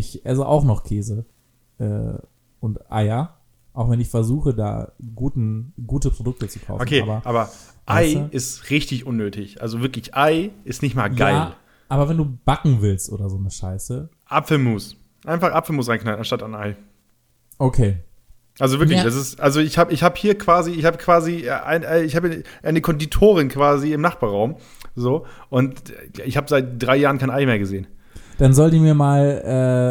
[0.00, 1.24] ich esse auch noch Käse
[1.78, 2.14] äh,
[2.60, 3.36] und Eier,
[3.72, 6.82] auch wenn ich versuche, da guten, gute Produkte zu kaufen.
[6.82, 7.50] Okay, aber, aber,
[7.86, 8.28] Ei weißt du?
[8.32, 9.62] ist richtig unnötig.
[9.62, 11.34] Also wirklich, Ei ist nicht mal geil.
[11.34, 11.56] Ja,
[11.88, 14.96] aber wenn du backen willst oder so eine Scheiße, Apfelmus.
[15.24, 16.76] Einfach Apfelmus reinknallen anstatt an Ei.
[17.58, 17.98] okay.
[18.58, 19.04] Also wirklich, Ja.
[19.04, 22.02] das ist, also ich habe ich hab hier quasi, ich habe quasi, äh, ein, äh,
[22.02, 24.56] ich habe eine Konditorin quasi im Nachbarraum,
[24.94, 27.86] so, und ich habe seit drei Jahren kein Ei mehr gesehen.
[28.40, 29.42] Dann soll die mir mal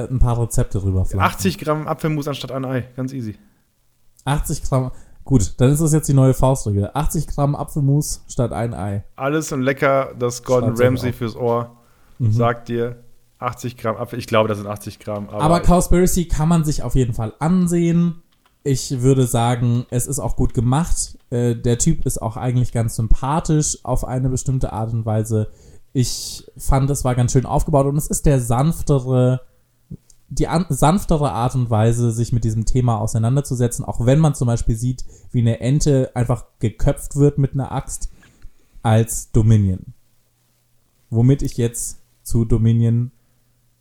[0.10, 1.20] äh, ein paar Rezepte rüberflaschen.
[1.20, 3.38] 80 Gramm Apfelmus anstatt ein Ei, ganz easy.
[4.26, 4.92] 80 Gramm.
[5.24, 6.90] Gut, dann ist das jetzt die neue Faustregel.
[6.92, 9.04] 80 Gramm Apfelmus statt ein Ei.
[9.16, 11.78] Alles und lecker, das Gordon Ramsay fürs Ohr
[12.20, 13.04] sagt dir
[13.38, 14.18] 80 Gramm Apfel.
[14.18, 15.30] Ich glaube, das sind 80 Gramm.
[15.30, 18.24] Aber, Aber Cowspiracy kann man sich auf jeden Fall ansehen.
[18.64, 21.20] Ich würde sagen, es ist auch gut gemacht.
[21.30, 25.52] Äh, der Typ ist auch eigentlich ganz sympathisch auf eine bestimmte Art und Weise.
[25.94, 29.42] Ich fand, es war ganz schön aufgebaut und es ist der sanftere,
[30.30, 34.48] die an, sanftere Art und Weise, sich mit diesem Thema auseinanderzusetzen, auch wenn man zum
[34.48, 38.10] Beispiel sieht, wie eine Ente einfach geköpft wird mit einer Axt,
[38.84, 39.94] als Dominion.
[41.10, 43.12] Womit ich jetzt zu Dominion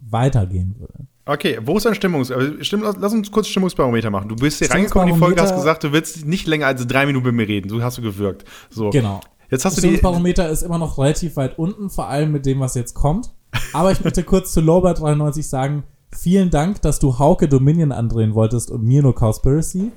[0.00, 1.06] weitergehen würde.
[1.26, 2.30] Okay, wo ist dein Stimmungs...
[2.30, 4.30] äh, Stimm, lass uns kurz Stimmungsbarometer machen.
[4.30, 7.04] Du bist hier reingekommen in die Folge, hast gesagt, du willst nicht länger als drei
[7.04, 7.68] Minuten mit mir reden.
[7.68, 8.44] So hast du gewirkt.
[8.70, 8.88] So.
[8.90, 9.20] Genau.
[9.50, 9.96] Jetzt hast Das du die...
[9.96, 13.30] Stimmungsbarometer ist immer noch relativ weit unten, vor allem mit dem, was jetzt kommt.
[13.72, 15.84] Aber ich möchte kurz zu Lowbird93 sagen,
[16.14, 19.90] vielen Dank, dass du Hauke Dominion andrehen wolltest und mir nur Cowspiracy.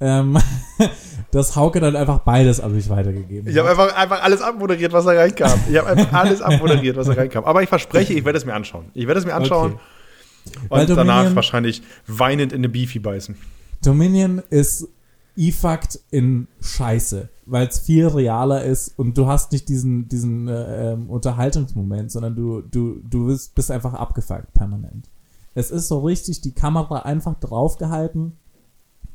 [0.00, 0.36] Ähm,
[1.30, 5.04] dass Hauke dann einfach beides an mich weitergegeben Ich habe einfach, einfach alles abmoderiert, was
[5.04, 5.60] da reinkam.
[5.70, 7.44] Ich habe einfach alles abmoderiert, was da reinkam.
[7.44, 8.86] Aber ich verspreche, ich werde es mir anschauen.
[8.94, 10.58] Ich werde es mir anschauen Okay.
[10.68, 13.36] Weil und danach Dominion- wahrscheinlich weinend in eine Beefy beißen.
[13.84, 14.88] Dominion ist
[15.36, 20.92] E-Fakt in Scheiße, weil es viel realer ist und du hast nicht diesen, diesen äh,
[20.92, 25.08] ähm, Unterhaltungsmoment, sondern du, du, du bist, bist einfach abgefuckt permanent.
[25.54, 28.32] Es ist so richtig die Kamera einfach draufgehalten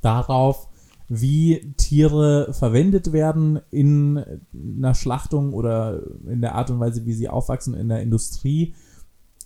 [0.02, 0.68] darauf,
[1.10, 7.30] wie Tiere verwendet werden in einer Schlachtung oder in der Art und Weise, wie sie
[7.30, 8.76] aufwachsen in der Industrie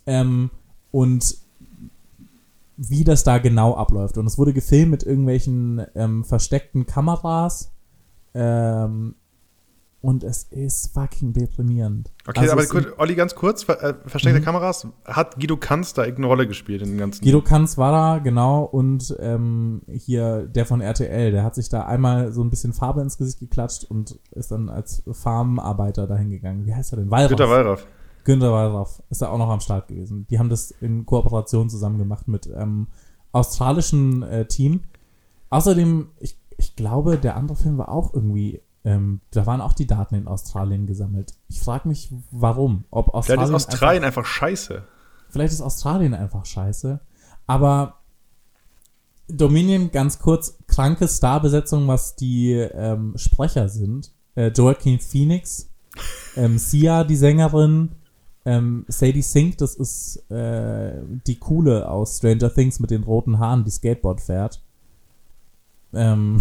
[0.06, 0.50] ähm,
[0.90, 1.36] und
[2.88, 4.18] wie das da genau abläuft.
[4.18, 7.72] Und es wurde gefilmt mit irgendwelchen ähm, versteckten Kameras.
[8.34, 9.14] Ähm,
[10.00, 12.10] und es ist fucking deprimierend.
[12.26, 14.44] Okay, Also aber kurz, Olli, ganz kurz, ver äh, versteckte Mhm.
[14.44, 14.88] Kameras.
[15.04, 17.22] Hat Guido Kanz da irgendeine Rolle gespielt in dem ganzen?
[17.24, 21.86] Guido Kanz war da, genau, und ähm, hier der von RTL, der hat sich da
[21.86, 26.66] einmal so ein bisschen Farbe ins Gesicht geklatscht und ist dann als Farmarbeiter dahin gegangen.
[26.66, 27.10] Wie heißt er denn?
[27.12, 27.28] Wallraff.
[27.28, 27.86] Günter Wallraff.
[28.24, 30.26] Günter Wallraff ist da auch noch am Start gewesen.
[30.30, 32.88] Die haben das in Kooperation zusammen gemacht mit ähm,
[33.32, 34.82] australischen äh, Team.
[35.50, 39.86] Außerdem, ich, ich glaube, der andere Film war auch irgendwie, ähm, da waren auch die
[39.86, 41.34] Daten in Australien gesammelt.
[41.48, 42.84] Ich frage mich, warum.
[42.90, 44.84] Ob Vielleicht Australien ist einfach- Australien einfach scheiße.
[45.28, 47.00] Vielleicht ist Australien einfach scheiße.
[47.46, 47.96] Aber
[49.28, 54.12] Dominion, ganz kurz, kranke Starbesetzung, was die ähm, Sprecher sind.
[54.34, 55.70] Äh, Joaquin Phoenix,
[56.36, 57.92] ähm, Sia, die Sängerin,
[58.44, 63.64] ähm, Sadie Sink, das ist äh, die Coole aus Stranger Things mit den roten Haaren,
[63.64, 64.62] die Skateboard fährt.
[65.92, 66.40] Ähm,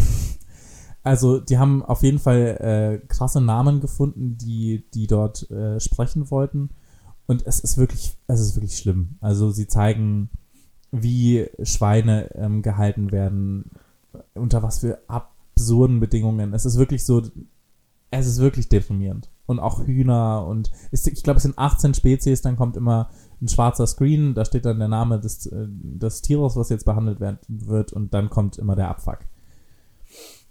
[1.03, 6.31] also, die haben auf jeden Fall äh, krasse Namen gefunden, die, die dort äh, sprechen
[6.31, 6.69] wollten.
[7.27, 9.15] Und es ist wirklich, es ist wirklich schlimm.
[9.21, 10.29] Also sie zeigen,
[10.91, 13.71] wie Schweine ähm, gehalten werden,
[14.33, 16.53] unter was für absurden Bedingungen.
[16.53, 17.21] Es ist wirklich so,
[18.09, 19.29] es ist wirklich deprimierend.
[19.51, 23.09] Und auch Hühner und ist, ich glaube, es sind 18 Spezies, dann kommt immer
[23.41, 27.19] ein schwarzer Screen, da steht dann der Name des, äh, des Tieres, was jetzt behandelt
[27.19, 29.19] werden wird, und dann kommt immer der Abfuck.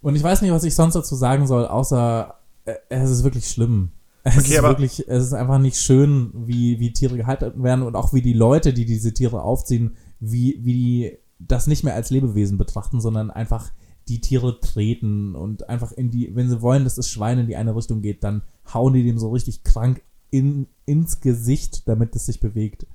[0.03, 2.35] Und ich weiß nicht, was ich sonst dazu sagen soll, außer
[2.65, 3.91] äh, es ist wirklich schlimm.
[4.23, 7.97] Es Okay, ist wirklich, es ist einfach nicht schön, wie, wie Tiere gehalten werden und
[7.97, 12.11] auch wie die Leute, die diese Tiere aufziehen, wie, wie die das nicht mehr als
[12.11, 13.71] Lebewesen betrachten, sondern einfach
[14.09, 17.57] die Tiere treten und einfach in die, wenn sie wollen, dass das Schwein in die
[17.57, 18.43] eine Richtung geht, dann
[18.75, 22.87] hauen die dem so richtig krank in, ins Gesicht, damit es sich bewegt.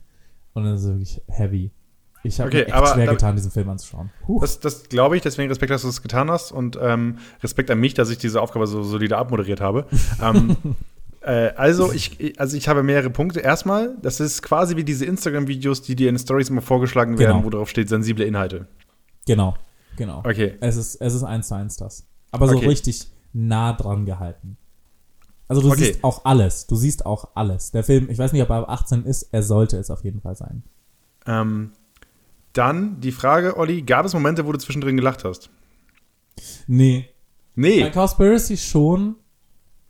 [0.54, 1.72] Und das ist wirklich heavy.
[2.24, 4.10] Ich habe Okay, mir echt aber schwer da- getan, diesen Film anzuschauen.
[4.26, 4.40] Puh.
[4.40, 7.80] Das, das glaube ich, deswegen Respekt, dass du es getan hast und ähm, Respekt an
[7.80, 9.86] mich, dass ich diese Aufgabe so solide abmoderiert habe.
[10.24, 10.56] ähm,
[11.22, 13.42] äh, also, ich, also ich habe mehrere Punkte.
[13.42, 17.46] Erstmal, das ist quasi wie diese Instagram-Videos, die dir in Stories immer vorgeschlagen werden, Genau.
[17.46, 18.68] wo drauf steht sensible Inhalte.
[19.28, 19.56] Genau,
[19.98, 20.20] genau.
[20.20, 20.56] Okay.
[20.62, 22.08] Es ist, es ist eins zu eins das.
[22.32, 22.68] Aber so Okay.
[22.70, 24.58] richtig nah dran gehalten.
[25.48, 25.86] Also du Okay.
[25.86, 26.66] siehst auch alles.
[26.68, 27.72] Du siehst auch alles.
[27.72, 30.22] Der Film, ich weiß nicht, ob er ab 18 ist, er sollte es auf jeden
[30.22, 30.64] Fall sein.
[31.28, 31.72] Ähm,
[32.54, 35.50] dann die Frage, Olli, gab es Momente, wo du zwischendrin gelacht hast?
[36.68, 37.06] Nee.
[37.56, 37.90] Bei Nee.
[37.92, 39.16] Cowspiracy schon.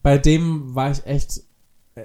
[0.03, 1.41] Bei dem war ich echt.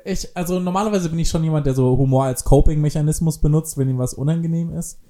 [0.05, 3.99] Ich, also normalerweise bin ich schon jemand, der so Humor als Coping-Mechanismus benutzt, wenn ihm
[3.99, 5.01] was unangenehm ist.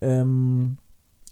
[0.00, 0.78] Ähm,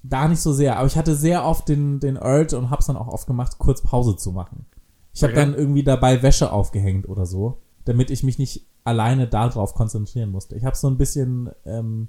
[0.02, 0.76] da nicht so sehr.
[0.76, 3.80] Aber ich hatte sehr oft den, den Urge und hab's dann auch oft gemacht, kurz
[3.82, 4.66] Pause zu machen.
[5.12, 5.40] Ich habe Okay.
[5.42, 10.56] dann irgendwie dabei Wäsche aufgehängt oder so, damit ich mich nicht alleine darauf konzentrieren musste.
[10.56, 12.08] Ich habe so ein bisschen ähm,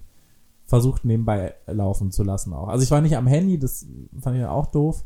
[0.66, 2.68] versucht, nebenbei laufen zu lassen auch.
[2.68, 3.86] Also ich war nicht am Handy, das
[4.20, 5.04] fand ich auch doof,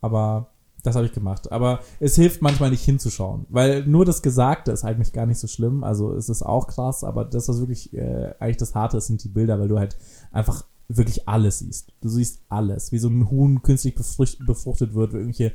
[0.00, 0.50] aber
[0.82, 1.50] das habe ich gemacht.
[1.50, 5.46] Aber es hilft manchmal nicht hinzuschauen, weil nur das Gesagte ist eigentlich gar nicht so
[5.48, 5.82] schlimm.
[5.84, 9.24] Also es ist auch krass, aber das, was wirklich äh, eigentlich das Harte ist, sind
[9.24, 9.96] die Bilder, weil du halt
[10.32, 11.92] einfach wirklich alles siehst.
[12.00, 15.52] Du siehst alles, wie so ein Huhn künstlich befrucht, befruchtet wird, wie irgendwelche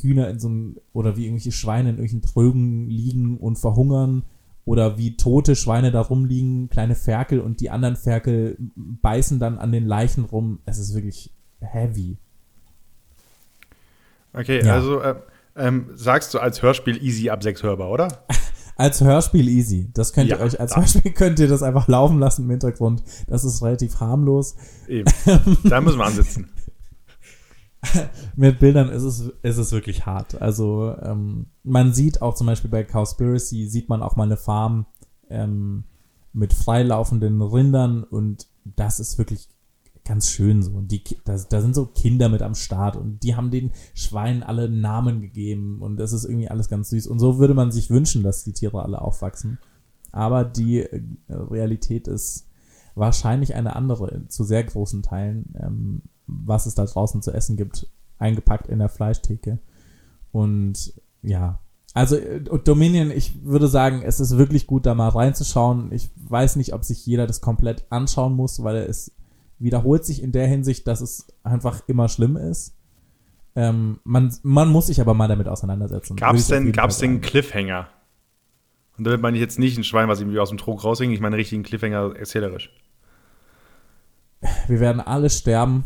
[0.00, 4.24] Hühner in so einem, oder wie irgendwelche Schweine in irgendwelchen Trögen liegen und verhungern
[4.64, 9.72] oder wie tote Schweine da rumliegen, kleine Ferkel und die anderen Ferkel beißen dann an
[9.72, 10.58] den Leichen rum.
[10.66, 12.18] Es ist wirklich heavy.
[14.32, 14.74] Okay, Ja.
[14.74, 15.14] also äh,
[15.56, 18.24] ähm, sagst du als Hörspiel easy ab 6 hörbar, oder?
[18.80, 19.90] Als Hörspiel easy.
[19.92, 22.50] Das könnt ihr Ja, euch, als da- Hörspiel könnt ihr das einfach laufen lassen im
[22.50, 23.02] Hintergrund.
[23.26, 24.54] Das ist relativ harmlos.
[24.86, 25.10] Eben.
[25.64, 26.48] da müssen wir ansitzen.
[28.36, 30.40] Mit Bildern ist es, ist es wirklich hart.
[30.40, 34.86] Also ähm, man sieht auch zum Beispiel bei Cowspiracy, sieht man auch mal eine Farm
[35.30, 35.84] ähm,
[36.32, 39.48] mit freilaufenden Rindern und das ist wirklich
[40.04, 40.72] ganz schön so.
[40.72, 44.42] Und die, da, da sind so Kinder mit am Start und die haben den Schweinen
[44.42, 47.06] alle Namen gegeben und das ist irgendwie alles ganz süß.
[47.06, 49.58] Und so würde man sich wünschen, dass die Tiere alle aufwachsen.
[50.10, 52.48] Aber die äh, Realität ist
[52.94, 57.88] wahrscheinlich eine andere, zu sehr großen Teilen, ähm, was es da draußen zu essen gibt,
[58.18, 59.58] eingepackt in der Fleischtheke.
[60.30, 61.58] Und ja,
[61.94, 65.90] also äh, Dominion, ich würde sagen, es ist wirklich gut, da mal reinzuschauen.
[65.92, 69.12] Ich weiß nicht, ob sich jeder das komplett anschauen muss, weil es
[69.58, 72.76] wiederholt sich in der Hinsicht, dass es einfach immer schlimm ist.
[73.56, 76.16] Ähm, man, man muss sich aber mal damit auseinandersetzen.
[76.16, 77.20] Gab es denn, gab's denn einen.
[77.20, 77.88] Cliffhanger?
[78.96, 81.20] Und damit meine ich jetzt nicht ein Schwein, was irgendwie aus dem Trog raushing, ich
[81.20, 82.70] meine richtigen Cliffhanger erzählerisch.
[84.68, 85.84] Wir werden alle sterben.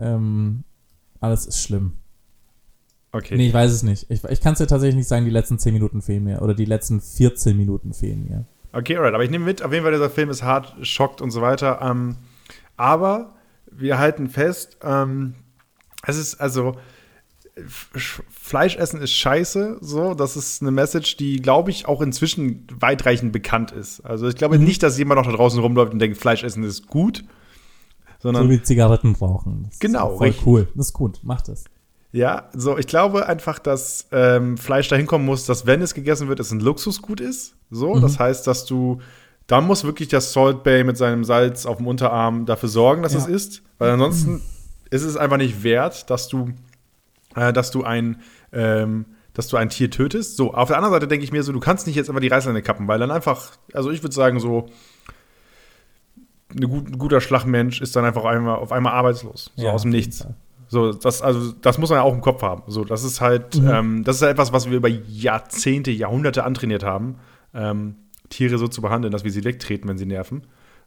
[0.00, 0.64] Ähm,
[1.20, 1.92] alles ist schlimm.
[3.12, 3.36] Okay.
[3.36, 4.06] Nee, ich weiß es nicht.
[4.08, 6.42] Ich, ich kann es dir tatsächlich nicht sagen, die letzten 10 Minuten fehlen mir.
[6.42, 8.44] Oder die letzten 14 Minuten fehlen mir.
[8.72, 9.14] Okay, alright.
[9.14, 11.80] Aber ich nehme mit, auf jeden Fall, dieser Film ist hart, schockt und so weiter.
[11.82, 12.16] Ähm,
[12.76, 13.34] aber
[13.70, 15.34] wir halten fest, ähm,
[16.06, 16.76] es ist also.
[17.56, 20.14] F- Fleischessen ist scheiße, so.
[20.14, 24.00] Das ist eine Message, die, glaube ich, auch inzwischen weitreichend bekannt ist.
[24.00, 27.24] Also, ich glaube nicht, dass jemand noch da draußen rumläuft und denkt, Fleischessen ist gut,
[28.20, 28.44] sondern.
[28.44, 29.66] So wie Zigaretten rauchen.
[29.68, 30.46] Das Genau, Ist voll richtig.
[30.46, 30.68] cool.
[30.74, 31.20] Das ist gut.
[31.22, 31.64] Macht es.
[32.12, 36.28] Ja, so, ich glaube einfach, dass ähm, Fleisch dahin kommen muss, dass wenn es gegessen
[36.28, 37.54] wird, es ein Luxusgut ist.
[37.70, 38.00] So, Mhm.
[38.02, 38.98] das heißt, dass du,
[39.46, 43.12] da muss wirklich das Salt Bay mit seinem Salz auf dem Unterarm dafür sorgen, dass
[43.12, 43.20] Ja.
[43.20, 43.62] es ist.
[43.78, 44.40] Weil ansonsten
[44.90, 46.48] ist es einfach nicht wert, dass du,
[47.36, 48.20] äh, dass du ein,
[48.52, 50.36] ähm, dass du ein Tier tötest.
[50.36, 52.26] So, auf der anderen Seite denke ich mir so, du kannst nicht jetzt einfach die
[52.28, 54.66] Reißleine kappen, weil dann einfach, also ich würde sagen, so,
[56.56, 59.50] eine gut, ein guter Schlagmensch ist dann einfach einmal, auf einmal arbeitslos.
[59.56, 60.26] So Ja, aus dem Nichts.
[60.68, 62.62] So, das, also, das muss man ja auch im Kopf haben.
[62.68, 63.68] So, das ist halt, Mhm.
[63.68, 67.16] ähm, das ist halt etwas, was wir über Jahrzehnte, Jahrhunderte antrainiert haben,
[67.54, 67.96] ähm,
[68.28, 70.42] Tiere so zu behandeln, dass wir sie wegtreten, wenn sie nerven,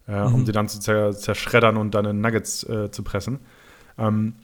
[0.06, 0.46] äh, um Mhm.
[0.46, 3.40] sie dann zu zer zerschreddern und dann in Nuggets äh, zu pressen.
[3.98, 4.34] Ähm,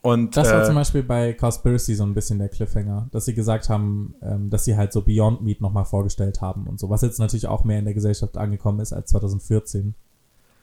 [0.00, 3.34] und Das war äh, zum Beispiel bei Cowspiracy so ein bisschen der Cliffhanger, dass sie
[3.34, 7.02] gesagt haben, ähm, dass sie halt so Beyond Meat nochmal vorgestellt haben und so, was
[7.02, 9.94] jetzt natürlich auch mehr in der Gesellschaft angekommen ist als 2014.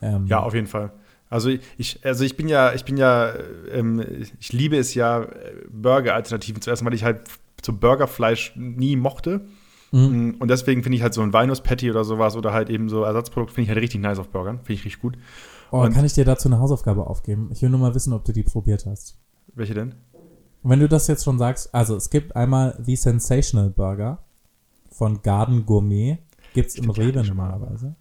[0.02, 0.92] Ähm, Ja, auf jeden Fall.
[1.28, 3.32] Also ich, also ich bin ja, ich bin ja,
[3.72, 4.04] ähm,
[4.40, 5.26] ich liebe es ja,
[5.70, 7.22] Burger-Alternativen zu essen, weil ich halt
[7.64, 9.42] so Burgerfleisch nie mochte.
[9.92, 10.36] Mhm.
[10.38, 13.52] Und deswegen finde ich halt so ein Walnuss-Patty oder sowas oder halt eben so Ersatzprodukt
[13.52, 14.58] finde ich halt richtig nice auf Burgern.
[14.58, 15.16] Finde ich richtig gut.
[15.70, 17.50] Oh, Und- kann ich dir dazu eine Hausaufgabe aufgeben?
[17.52, 19.16] Ich will nur mal wissen, ob du die probiert hast.
[19.54, 19.94] Welche denn?
[20.62, 24.18] Wenn du das jetzt schon sagst, also es gibt einmal The Sensational Burger
[24.90, 26.18] von Garden Gourmet.
[26.54, 27.94] Gibt's im Stimmt, die hatte Rewe normalerweise.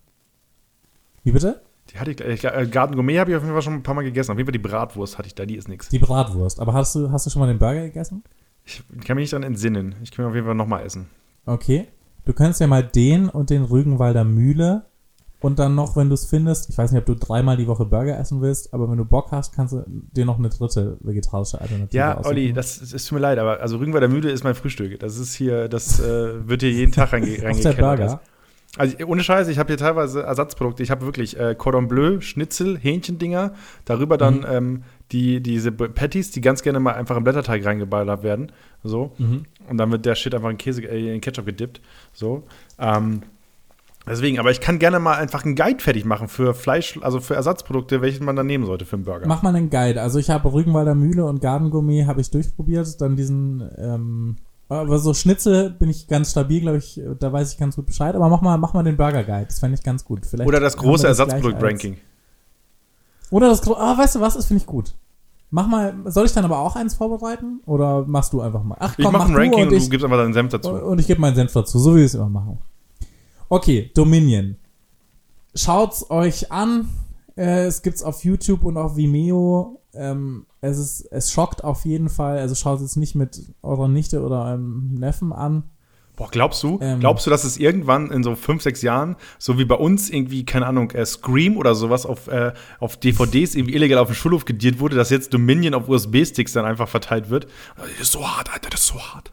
[1.24, 1.62] Wie bitte?
[1.92, 3.96] Die hatte ich, ich äh, Garden Gourmet habe ich auf jeden Fall schon ein paar
[3.96, 4.32] Mal gegessen.
[4.32, 5.90] Auf jeden Fall die Bratwurst hatte ich da, die ist nix.
[5.90, 6.60] Die Bratwurst.
[6.60, 8.24] Aber hast du, hast du schon mal den Burger gegessen?
[8.66, 9.96] Ich kann mich nicht dran entsinnen.
[10.04, 11.08] Ich kann mir auf jeden Fall nochmal essen.
[11.46, 11.88] Okay.
[12.26, 14.86] Du könntest ja mal den und den Rügenwalder Mühle
[15.42, 17.86] und dann noch, wenn du es findest, ich weiß nicht, ob du dreimal die Woche
[17.86, 21.62] Burger essen willst, aber wenn du Bock hast, kannst du dir noch eine dritte vegetarische
[21.62, 22.28] Alternative Ja, aussuchen.
[22.36, 25.00] Olli, das, das tut mir leid, aber also Rügenwalder Mühle ist mein Frühstück.
[25.00, 27.74] Das ist hier, das äh, wird hier jeden Tag reinge Auch der.
[27.74, 28.22] Burger.
[28.78, 30.84] Also ohne Scheiß, ich habe hier teilweise Ersatzprodukte.
[30.84, 33.54] Ich habe wirklich äh, Cordon Bleu, Schnitzel, Hähnchendinger.
[33.86, 34.46] Darüber dann Mhm.
[34.48, 38.52] ähm, die, diese Patties, die ganz gerne mal einfach im Blätterteig reingeballert werden.
[38.84, 39.12] So.
[39.18, 39.46] Mhm.
[39.68, 41.82] Und dann wird der Shit einfach in Käse, äh, in Ketchup gedippt.
[42.14, 42.44] So.
[42.78, 43.24] Ähm,
[44.08, 47.34] deswegen, aber ich kann gerne mal einfach einen Guide fertig machen für Fleisch, also für
[47.34, 49.28] Ersatzprodukte, welche man dann nehmen sollte für einen Burger.
[49.28, 50.00] Mach mal einen Guide.
[50.00, 53.02] Also ich habe Rügenwalder Mühle und Garden Gourmet habe ich durchprobiert.
[53.02, 54.36] Dann diesen, ähm,
[54.70, 57.02] aber so Schnitzel bin ich ganz stabil, glaube ich.
[57.20, 58.16] Da weiß ich ganz gut Bescheid.
[58.16, 59.48] Aber mach mal, mach mal den Burger Guide.
[59.48, 60.26] Das fände ich ganz gut.
[60.26, 61.98] Vielleicht Oder das große Ersatzprodukt-Ranking.
[63.32, 64.36] Oder das, gro- ah, weißt du was?
[64.36, 64.94] Das finde ich gut.
[65.52, 67.62] Mach mal, soll ich dann aber auch eins vorbereiten?
[67.66, 68.78] Oder machst du einfach mal?
[68.80, 70.52] Ach Ich komm, ein mach Ranking du und, und ich, du gibst einfach deinen Senf
[70.52, 70.70] dazu.
[70.70, 72.60] und ich gebe meinen Senf dazu, so wie wir es immer machen.
[73.50, 74.58] Okay, Dominion.
[75.56, 76.90] Schaut's euch an.
[77.36, 79.80] Äh, es gibt's auf YouTube und auf Vimeo.
[79.94, 82.40] Ähm, es ist, es schockt auf jeden Fall.
[82.40, 85.64] Also schaut es nicht mit eurer Nichte oder eurem Neffen an.
[86.16, 87.00] Boah, glaubst du, Ähm.
[87.00, 90.44] glaubst du, dass es irgendwann in so fünf, sechs Jahren, so wie bei uns irgendwie,
[90.44, 94.44] keine Ahnung, äh, Scream oder sowas auf, äh, auf DVDs irgendwie illegal auf dem Schulhof
[94.44, 97.48] gediert wurde, dass jetzt Dominion auf USB-Sticks dann einfach verteilt wird?
[97.78, 99.32] Das ist so hart, Alter, das ist so hart.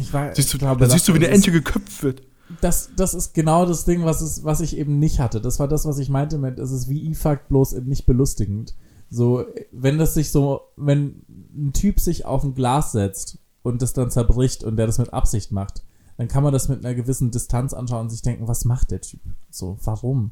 [0.00, 2.22] Ich, weiß, Siehst du, ich glaube, da siehst du, wie eine Ente geköpft wird.
[2.62, 5.42] das, das ist genau das Ding, was, es, was ich eben nicht hatte.
[5.42, 8.74] Das war das, was ich meinte mit, es ist wie IFAC, bloß eben nicht belustigend.
[9.12, 11.22] So, wenn das sich so, wenn
[11.54, 15.12] ein Typ sich auf ein Glas setzt und das dann zerbricht und der das mit
[15.12, 15.84] Absicht macht,
[16.16, 19.02] dann kann man das mit einer gewissen Distanz anschauen und sich denken, was macht der
[19.02, 19.20] Typ?
[19.50, 20.30] So, warum?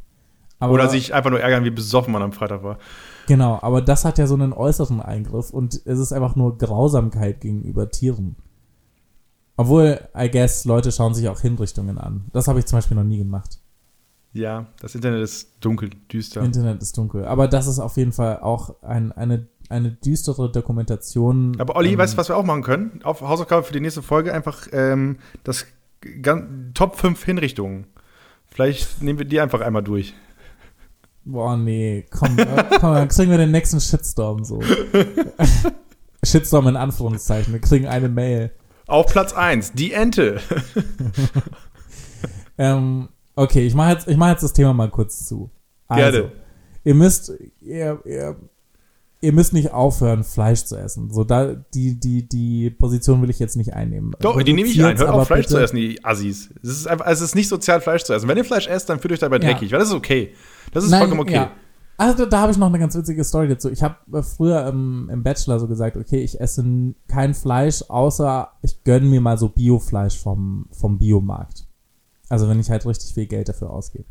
[0.58, 2.78] Aber, Oder sich einfach nur ärgern, wie besoffen man am Freitag war.
[3.26, 7.42] Genau, aber das hat ja so einen äußeren Eingriff und es ist einfach nur Grausamkeit
[7.42, 8.36] gegenüber Tieren.
[9.58, 12.24] Obwohl, I guess, Leute schauen sich auch Hinrichtungen an.
[12.32, 13.60] Das habe ich zum Beispiel noch nie gemacht.
[14.32, 16.42] Ja, das Internet ist dunkel, düster.
[16.42, 17.24] Internet ist dunkel.
[17.24, 21.56] Aber das ist auf jeden Fall auch ein, eine, eine düstere Dokumentation.
[21.58, 23.00] Aber Olli, ähm, weißt du, was wir auch machen können?
[23.02, 25.66] Auf Hausaufgabe für die nächste Folge einfach ähm, das
[26.74, 27.86] Top 5 Hinrichtungen.
[28.48, 30.14] Vielleicht nehmen wir die einfach einmal durch.
[31.24, 34.60] Boah, nee, komm, äh, komm, dann kriegen wir den nächsten Shitstorm so.
[36.24, 37.52] Shitstorm in Anführungszeichen.
[37.52, 38.52] Wir kriegen eine Mail.
[38.86, 40.40] Auf Platz 1, die Ente.
[42.60, 43.08] Ähm,
[43.40, 45.50] okay, ich mache jetzt, ich mach jetzt das Thema mal kurz zu.
[45.88, 46.33] Also, Gerne.
[46.85, 48.37] Ihr müsst, ihr, ihr,
[49.20, 51.11] ihr müsst nicht aufhören, Fleisch zu essen.
[51.11, 54.12] So, da, die, die, die Position will ich jetzt nicht einnehmen.
[54.20, 54.96] Doch, die nehme ich ein.
[54.96, 56.48] Hört auf, Fleisch bitte- zu essen, die Assis.
[56.62, 58.29] Es ist, einfach, es ist nicht sozial, Fleisch zu essen.
[58.29, 59.50] Wenn ihr Fleisch esst, dann fühlt euch dabei Ja.
[59.53, 60.33] dreckig, weil das ist okay.
[60.72, 61.35] Das ist Nein, vollkommen okay.
[61.35, 61.50] Ja.
[61.98, 63.68] Also da habe ich noch eine ganz witzige Story dazu.
[63.70, 66.64] Ich habe äh, früher im, im Bachelor so gesagt, okay, ich esse
[67.09, 71.66] kein Fleisch, außer ich gönne mir mal so Biofleisch vom, vom Biomarkt.
[72.30, 74.06] Also wenn ich halt richtig viel Geld dafür ausgebe.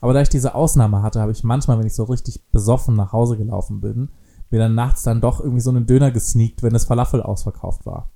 [0.00, 3.12] Aber da ich diese Ausnahme hatte, habe ich manchmal, wenn ich so richtig besoffen nach
[3.12, 4.08] Hause gelaufen bin,
[4.50, 8.10] mir dann nachts dann doch irgendwie so einen Döner gesneakt, wenn das Falafel ausverkauft war.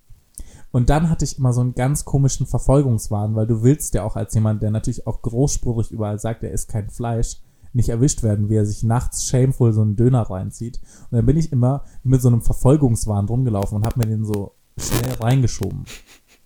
[0.71, 4.17] Und dann hatte ich immer so einen ganz komischen Verfolgungswahn, weil du willst ja auch
[4.17, 7.41] als jemand, der natürlich auch großspurig überall sagt, er isst kein Fleisch,
[7.73, 10.81] nicht erwischt werden, wie er sich nachts shameful so einen Döner reinzieht.
[11.11, 14.53] Und dann bin ich immer mit so einem Verfolgungswahn rumgelaufen und habe mir den so
[14.79, 15.85] schnell reingeschoben.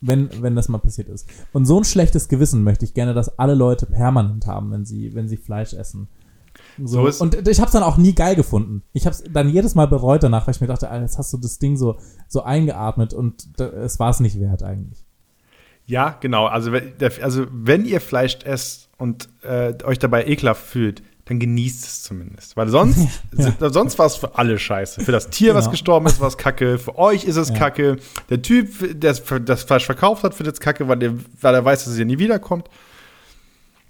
[0.05, 1.29] Wenn, wenn das mal passiert ist.
[1.53, 5.15] Und so ein schlechtes Gewissen möchte ich gerne, dass alle Leute permanent haben, wenn sie,
[5.15, 6.09] wenn sie Fleisch essen.
[6.77, 8.83] So, So ist- und ich habe es dann auch nie geil gefunden.
[8.93, 11.33] Ich habe es dann jedes Mal bereut danach, weil ich mir dachte, Alter, jetzt hast
[11.33, 15.05] du das Ding so, so eingeatmet und es war es nicht wert eigentlich.
[15.87, 16.47] Ja, genau.
[16.47, 16.73] Also,
[17.23, 22.57] also wenn ihr Fleisch esst und äh, euch dabei ekelhaft fühlt, dann genießt es zumindest.
[22.57, 22.99] Weil sonst,
[23.37, 23.71] Ja.
[23.71, 25.03] sonst war es für alle scheiße.
[25.03, 25.71] Für das Tier, was Genau.
[25.73, 26.79] gestorben ist, war es kacke.
[26.79, 27.55] Für euch ist es Ja.
[27.59, 27.97] kacke.
[28.29, 31.85] Der Typ, der das Fleisch verkauft hat, findet es kacke, weil, der, weil er weiß,
[31.85, 32.69] dass es ja nie wiederkommt.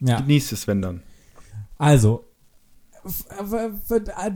[0.00, 0.20] Ja.
[0.20, 1.02] Genießt es, wenn dann.
[1.78, 2.24] Also,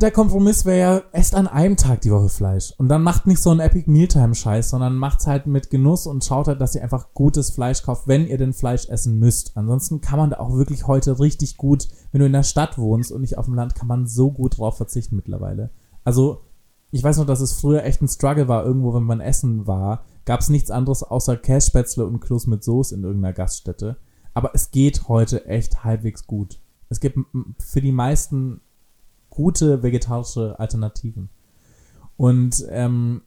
[0.01, 2.75] der Kompromiss wäre ja, esst an einem Tag die Woche Fleisch.
[2.79, 6.49] Und dann macht nicht so einen Epic Mealtime-Scheiß, sondern macht's halt mit Genuss und schaut
[6.49, 9.57] halt, dass ihr einfach gutes Fleisch kauft, wenn ihr denn Fleisch essen müsst.
[9.57, 13.13] Ansonsten kann man da auch wirklich heute richtig gut, wenn du in der Stadt wohnst
[13.13, 15.71] und nicht auf dem Land, kann man so gut drauf verzichten mittlerweile.
[16.03, 16.43] Also,
[16.91, 20.05] ich weiß noch, dass es früher echt ein Struggle war, irgendwo, wenn man essen war,
[20.25, 23.97] gab's nichts anderes außer Kässpätzle und Kloß mit Soße in irgendeiner Gaststätte.
[24.35, 26.59] Aber es geht heute echt halbwegs gut.
[26.89, 27.19] Es gibt
[27.59, 28.61] für die meisten
[29.31, 31.29] gute vegetarische Alternativen.
[32.17, 33.23] Und ähm,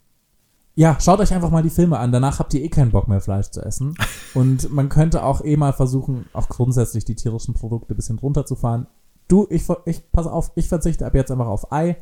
[0.75, 2.11] ja, schaut euch einfach mal die Filme an.
[2.11, 3.95] Danach habt ihr eh keinen Bock mehr, Fleisch zu essen.
[4.33, 8.87] Und man könnte auch eh mal versuchen, auch grundsätzlich die tierischen Produkte ein bisschen runterzufahren.
[9.27, 11.97] Du, ich, ich pass auf, ich verzichte ab jetzt einfach auf Ei.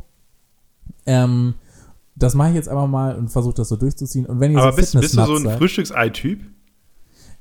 [1.06, 1.56] Ähm,
[2.16, 4.26] das mache ich jetzt einfach mal und versuche das so durchzuziehen.
[4.26, 6.42] Und wenn ihr Aber so bist, bist du so ein Frühstücksei-Typ?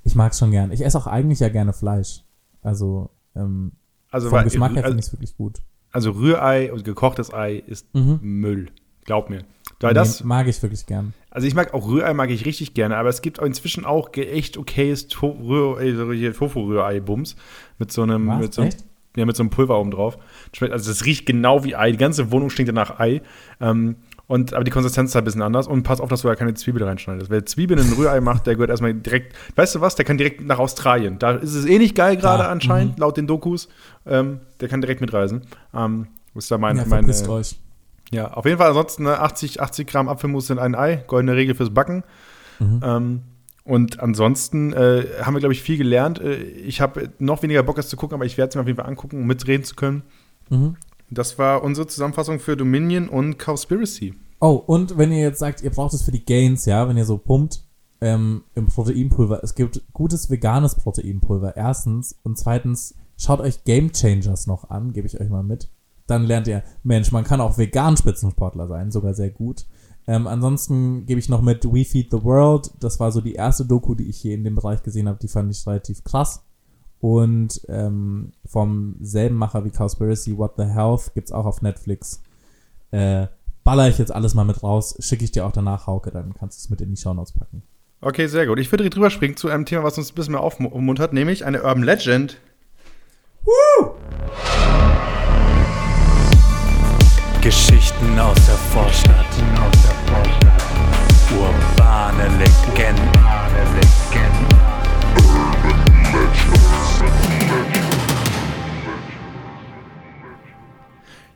[0.07, 0.70] ich mag's schon gern.
[0.70, 2.22] Ich esse auch eigentlich ja gerne Fleisch.
[2.62, 3.72] Also ähm,
[4.11, 5.59] Also, vom weil- Geschmack her also, finde ich es wirklich gut.
[5.92, 8.19] also Rührei und gekochtes Ei ist Mhm.
[8.23, 8.66] Müll.
[9.05, 9.45] Glaub mir.
[9.81, 11.12] Weil das, Nee, mag ich wirklich gern.
[11.31, 14.11] Also ich mag auch Rührei, mag ich richtig gerne, aber es gibt auch inzwischen auch
[14.14, 15.09] echt okayes äh,
[16.33, 17.37] Tofu-Rührei-Bums
[17.79, 18.40] mit so einem, Was?
[18.40, 18.85] mit so Echt?
[19.16, 20.19] ja, mit so einem Pulver oben drauf.
[20.61, 21.90] Also das riecht genau wie Ei.
[21.92, 23.23] Die ganze Wohnung stinkt nach Ei.
[23.61, 23.97] Ähm,
[24.29, 25.69] und, aber die Konsistenz ist halt ein bisschen anders.
[25.69, 27.31] Und pass auf, dass du da keine Zwiebel reinschneidest.
[27.31, 30.19] Wer Zwiebeln in ein Rührei macht, der gehört erstmal direkt, weißt du was, der kann
[30.19, 31.19] direkt nach Australien.
[31.19, 33.69] Da ist es eh nicht geil gerade Da, anscheinend, laut den Dokus.
[34.05, 35.43] Ähm, der kann direkt mitreisen.
[35.73, 37.57] Ähm, ist da mein, ja, meine, euch.
[38.11, 41.55] ja, auf jeden Fall ansonsten ne, 80, 80 Gramm Apfelmus in ein Ei, goldene Regel
[41.55, 42.03] fürs Backen.
[42.59, 42.81] Mhm.
[42.83, 43.23] Ähm,
[43.65, 46.21] und ansonsten äh, haben wir, glaube ich, viel gelernt.
[46.21, 48.67] Äh, ich habe noch weniger Bock, das zu gucken, aber ich werde es mir auf
[48.67, 50.03] jeden Fall angucken, um mitreden zu können.
[50.51, 50.77] Mhm.
[51.11, 54.14] Das war unsere Zusammenfassung für Dominion und Cowspiracy.
[54.40, 57.05] Oh, und wenn ihr jetzt sagt, ihr braucht es für die Gains, ja, wenn ihr
[57.05, 57.62] so pumpt
[58.01, 62.19] ähm, im Proteinpulver, es gibt gutes veganes Proteinpulver, erstens.
[62.23, 65.71] Und zweitens, schaut euch Game Changers noch an, gebe ich euch mal mit.
[66.07, 69.67] Dann lernt ihr, Mensch, man kann auch vegan Spitzensportler sein, sogar sehr gut.
[70.07, 72.71] Ähm, ansonsten gebe ich noch mit We Feed the World.
[72.79, 75.19] Das war so die erste Doku, die ich hier in dem Bereich gesehen habe.
[75.19, 76.44] Die fand ich relativ krass.
[77.01, 82.23] Und ähm, vom selben Macher wie Cowspiracy, What the Health, gibt's auch auf Netflix.
[82.90, 83.27] Äh,
[83.65, 86.59] baller ich jetzt alles mal mit raus, schicke ich dir auch danach, Hauke, dann kannst
[86.59, 87.63] du es mit in die Shownotes packen.
[88.01, 88.59] Okay, sehr gut.
[88.59, 91.63] Ich würde drüber springen zu einem Thema, was uns ein bisschen mehr aufmuntert, nämlich eine
[91.63, 92.38] Urban Legend.
[97.40, 99.27] Geschichten aus der Vorstadt.
[101.33, 104.06] Urbane Legenden.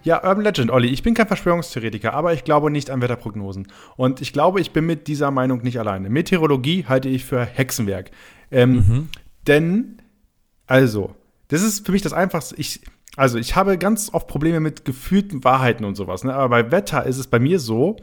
[0.03, 0.89] Ja, Urban Legend, Olli.
[0.89, 3.69] Ich bin kein Verschwörungstheoretiker, aber ich glaube nicht an Wetterprognosen.
[3.97, 6.09] Und ich glaube, ich bin mit dieser Meinung nicht alleine.
[6.09, 8.11] Meteorologie halte ich für Hexenwerk.
[8.51, 9.09] Ähm,
[9.47, 10.03] Denn,
[10.67, 11.15] also,
[11.49, 12.57] das ist für mich das Einfachste.
[12.57, 12.81] Ich,
[13.17, 16.25] also, ich habe ganz oft Probleme mit gefühlten Wahrheiten und sowas.
[16.25, 16.35] Ne?
[16.35, 17.97] Aber bei Wetter ist es bei mir so,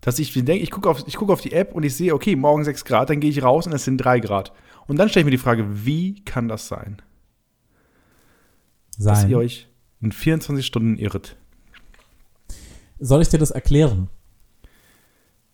[0.00, 2.36] dass ich denke, ich gucke auf, ich guck auf die App und ich sehe, okay,
[2.36, 4.52] morgen 6 Grad, dann gehe ich raus und es sind 3 Grad.
[4.86, 7.02] Und dann stelle ich mir die Frage, wie kann das sein,
[8.98, 9.30] dass Sein.
[9.30, 9.68] ihr euch
[10.00, 11.36] in 24 Stunden irrt?
[13.00, 14.08] Soll ich dir das erklären?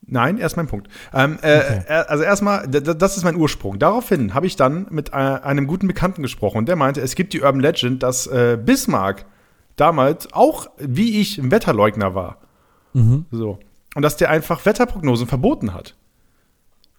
[0.06, 0.88] Nein, erst mein Punkt.
[1.14, 1.82] Ähm, äh, Okay.
[1.88, 3.78] äh, also erstmal, das ist mein Ursprung.
[3.78, 7.32] Daraufhin habe ich dann mit äh, einem guten Bekannten gesprochen und der meinte, es gibt
[7.32, 9.24] die Urban Legend, dass äh, Bismarck
[9.76, 12.38] damals auch, wie ich, ein Wetterleugner war.
[13.30, 13.58] So.
[13.96, 15.96] Und dass der einfach Wetterprognosen verboten hat.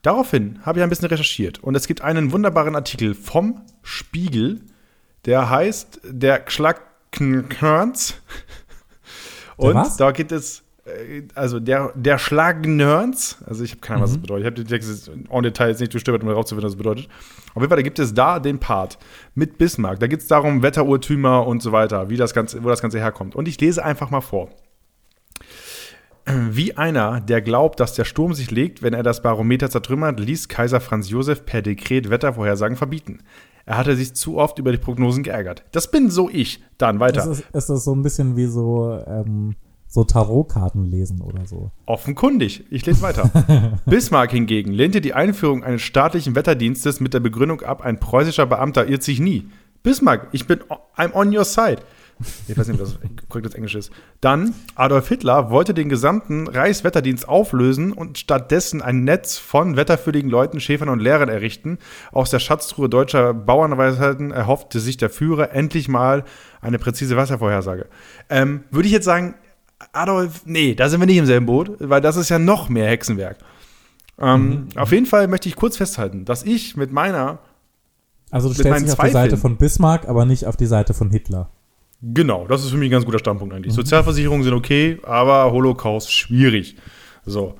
[0.02, 4.62] Daraufhin habe ich ein bisschen recherchiert und es gibt einen wunderbaren Artikel vom Spiegel,
[5.26, 6.44] der heißt Der
[7.16, 8.16] Schlagknörns.
[9.58, 9.98] Und was?
[9.98, 14.22] da geht es, äh, also der, der Schlagnerns, also ich habe keine Ahnung, was das
[14.22, 14.42] bedeutet.
[14.42, 17.08] Ich habe den Text en Detail jetzt nicht durchstöbert, um herauszufinden, was das bedeutet.
[17.54, 18.98] Auf jeden Fall, da gibt es da den Part
[19.34, 20.00] mit Bismarck.
[20.00, 23.36] Da geht es darum, Wetterurtümer und so weiter, wie das Ganze, wo das Ganze herkommt.
[23.36, 24.50] Und ich lese einfach mal vor.
[26.28, 30.50] Wie einer, der glaubt, dass der Sturm sich legt, wenn er das Barometer zertrümmert, ließ
[30.50, 33.20] Kaiser Franz Josef per Dekret Wettervorhersagen verbieten.
[33.66, 35.64] Er hatte sich zu oft über die Prognosen geärgert.
[35.72, 36.64] Das bin so ich.
[36.78, 37.22] Dann weiter.
[37.22, 39.56] Ist das, ist das so ein bisschen wie so, ähm,
[39.88, 41.72] so Tarotkarten lesen oder so?
[41.86, 42.66] Offenkundig.
[42.70, 43.32] Ich lese weiter.
[43.86, 48.88] Bismarck hingegen lehnte die Einführung eines staatlichen Wetterdienstes mit der Begründung ab, ein preußischer Beamter
[48.88, 49.50] irrt sich nie.
[49.82, 50.60] Bismarck, ich bin,
[50.96, 51.78] I'm on your side.
[52.48, 52.98] Ich weiß nicht, was
[53.28, 53.92] korrektes Englisch ist.
[54.22, 60.60] Dann, Adolf Hitler wollte den gesamten Reichswetterdienst auflösen und stattdessen ein Netz von wetterfühligen Leuten,
[60.60, 61.78] Schäfern und Lehrern errichten.
[62.12, 66.24] Aus der Schatztruhe deutscher Bauernweisheiten erhoffte sich der Führer endlich mal
[66.62, 67.88] eine präzise Wasservorhersage.
[68.30, 69.36] Ähm, Würde ich jetzt sagen,
[69.92, 72.88] Adolf, nee, da sind wir nicht im selben Boot, weil das ist ja noch mehr
[72.88, 73.38] Hexenwerk.
[74.18, 77.40] Ähm, Auf jeden Fall möchte ich kurz festhalten, dass ich mit meiner,
[78.32, 79.12] Also du stellst dich auf die.
[79.12, 81.50] Seite von Bismarck, aber nicht auf die Seite von Hitler.
[82.14, 83.74] Genau, das ist für mich ein ganz guter Standpunkt eigentlich.
[83.74, 86.76] Sozialversicherungen sind okay, aber Holocaust schwierig.
[87.26, 87.56] So,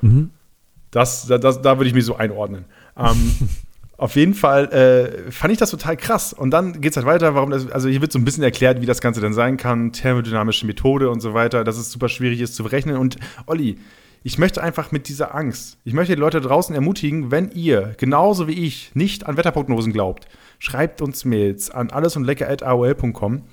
[0.92, 2.66] das, da- das, da würde ich mich so einordnen.
[2.98, 3.32] Ähm,
[3.98, 6.34] auf jeden Fall äh, fand ich das total krass.
[6.34, 8.82] Und dann geht es halt weiter, warum das, also hier wird so ein bisschen erklärt,
[8.82, 12.42] wie das Ganze dann sein kann, thermodynamische Methode und so weiter, dass es super schwierig
[12.42, 12.98] ist zu berechnen.
[12.98, 13.18] Und
[13.48, 13.78] Olli,
[14.24, 18.48] ich möchte einfach mit dieser Angst, ich möchte die Leute draußen ermutigen, wenn ihr, genauso
[18.48, 20.28] wie ich, nicht an Wetterprognosen glaubt,
[20.60, 23.44] schreibt uns Mails an allesundlecker.aol.com und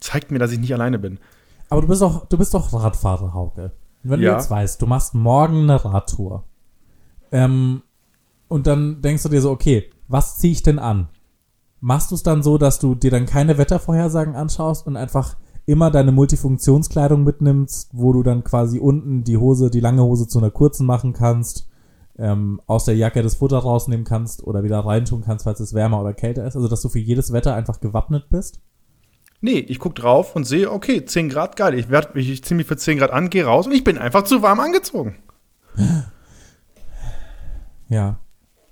[0.00, 1.18] zeigt mir, dass ich nicht alleine bin.
[1.68, 3.72] Aber du bist doch, du bist doch Radfahrer, Hauke.
[4.02, 4.30] Wenn Ja.
[4.32, 6.44] du jetzt weißt, du machst morgen eine Radtour.
[7.32, 7.82] Ähm,
[8.48, 11.08] und dann denkst du dir so, okay, was ziehe ich denn an?
[11.80, 15.36] Machst du es dann so, dass du dir dann keine Wettervorhersagen anschaust und einfach
[15.66, 20.38] immer deine Multifunktionskleidung mitnimmst, wo du dann quasi unten die Hose, die lange Hose zu
[20.38, 21.68] einer kurzen machen kannst,
[22.16, 26.00] ähm, aus der Jacke das Futter rausnehmen kannst oder wieder reintun kannst, falls es wärmer
[26.00, 26.56] oder kälter ist.
[26.56, 28.60] Also, dass du für jedes Wetter einfach gewappnet bist.
[29.40, 31.74] Nee, ich gucke drauf und sehe, okay, 10 Grad, geil.
[31.78, 33.96] Ich, werd, ich, ich ziehe mich für 10 Grad an, gehe raus und ich bin
[33.98, 35.16] einfach zu warm angezogen.
[37.88, 38.18] Ja.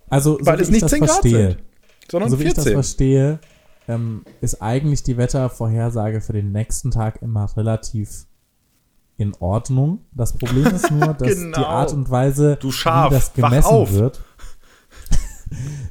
[0.08, 1.62] Also, so Weil wie es ich nicht das 10 Grad verstehe, sind,
[2.10, 2.72] sondern so wie ich das 14.
[2.74, 3.38] verstehe,
[3.88, 8.26] ähm, ist eigentlich die Wettervorhersage für den nächsten Tag immer relativ
[9.16, 10.04] in Ordnung.
[10.12, 11.58] Das Problem ist nur, dass Genau.
[11.58, 14.20] die Art und Weise, wie das gemessen wird,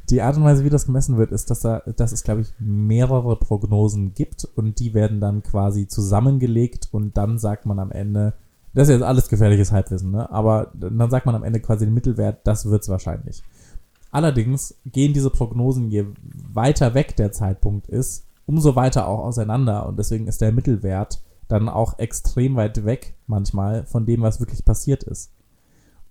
[0.09, 2.53] die Art und Weise, wie das gemessen wird, ist, dass, da, dass es, glaube ich,
[2.59, 8.33] mehrere Prognosen gibt und die werden dann quasi zusammengelegt und dann sagt man am Ende,
[8.73, 10.29] das ist jetzt alles gefährliches Halbwissen, ne?
[10.29, 13.41] aber dann sagt man am Ende quasi den Mittelwert, das wird's wahrscheinlich.
[14.11, 16.05] Allerdings gehen diese Prognosen, je
[16.53, 21.69] weiter weg der Zeitpunkt ist, umso weiter auch auseinander und deswegen ist der Mittelwert dann
[21.69, 25.31] auch extrem weit weg manchmal von dem, was wirklich passiert ist.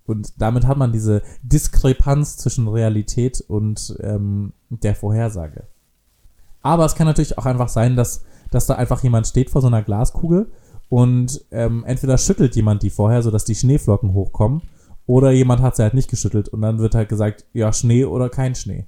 [0.05, 5.63] Und damit hat man diese Diskrepanz zwischen Realität und ähm, der Vorhersage.
[6.61, 9.67] Aber es kann natürlich auch einfach sein, dass, dass da einfach jemand steht vor so
[9.67, 10.51] einer Glaskugel
[10.89, 14.61] und ähm, entweder schüttelt jemand die vorher, sodass die Schneeflocken hochkommen,
[15.07, 18.29] oder jemand hat sie halt nicht geschüttelt und dann wird halt gesagt, ja, Schnee oder
[18.29, 18.85] kein Schnee.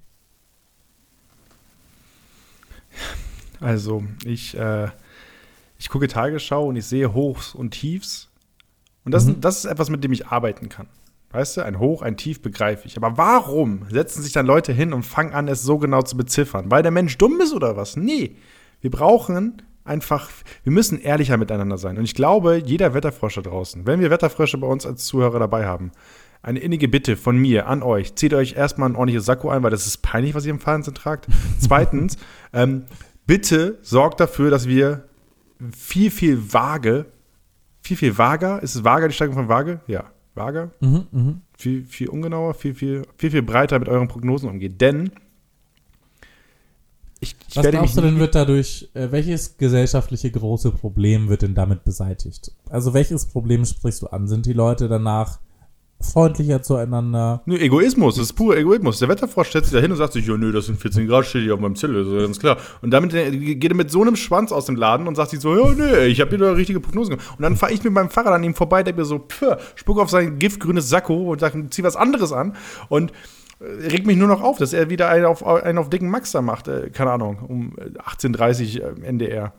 [3.59, 4.89] Also, ich, äh,
[5.77, 8.29] ich gucke Tagesschau und ich sehe Hochs und Tiefs.
[9.05, 10.87] Und das, das ist etwas, mit dem ich arbeiten kann.
[11.31, 12.95] Weißt du, ein Hoch, ein Tief begreife ich.
[12.95, 16.71] Aber warum setzen sich dann Leute hin und fangen an, es so genau zu beziffern?
[16.71, 17.97] Weil der Mensch dumm ist oder was?
[17.97, 18.37] Nee.
[18.79, 20.29] Wir brauchen einfach,
[20.63, 21.97] wir müssen ehrlicher miteinander sein.
[21.97, 25.65] Und ich glaube, jeder Wetterfrosch da draußen, wenn wir Wetterfrösche bei uns als Zuhörer dabei
[25.65, 25.91] haben,
[26.41, 29.71] eine innige Bitte von mir an euch, zieht euch erstmal ein ordentliches Sakko ein, weil
[29.71, 31.27] das ist peinlich, was ihr im Fernsehen tragt.
[31.59, 32.17] Zweitens,
[32.53, 32.85] ähm,
[33.25, 35.05] bitte sorgt dafür, dass wir
[35.75, 37.07] viel, viel vage,
[37.81, 38.61] viel, viel vager.
[38.61, 39.81] Ist es vager, die Steigung von vage?
[39.87, 40.71] Ja, vager.
[40.79, 41.41] Mhm, mhm.
[41.57, 44.79] Viel, viel ungenauer, viel, viel, viel, viel breiter mit euren Prognosen umgeht.
[44.79, 45.11] Denn
[47.19, 51.55] ich, ich Was glaubst du denn, wird dadurch, äh, welches gesellschaftliche große Problem wird denn
[51.55, 52.51] damit beseitigt?
[52.69, 54.27] Also welches Problem sprichst du an?
[54.27, 55.39] Sind die Leute danach
[55.99, 57.41] freundlicher zueinander?
[57.45, 58.99] Nö, Egoismus, das ist pur Egoismus.
[58.99, 61.25] Der Wetterfrosch stellt sich da hin und sagt sich, ja, nö, das sind 14 Grad,
[61.25, 62.57] steht hier auf meinem Zettel, das ist ganz klar.
[62.81, 65.39] Und damit äh, geht er mit so einem Schwanz aus dem Laden und sagt sich
[65.39, 67.35] so, ja, nö, ich habe hier doch richtige Prognosen gemacht.
[67.37, 69.99] Und dann fahre ich mit meinem Fahrrad an ihm vorbei, der mir so, pff, spuck
[69.99, 72.55] auf sein giftgrünes Sakko und sagt, zieh was anderes an.
[72.89, 73.11] Und
[73.59, 76.31] äh, regt mich nur noch auf, dass er wieder einen auf, einen auf dicken Max
[76.31, 79.53] da macht, äh, keine Ahnung, um äh, 18.30 Uhr NDR.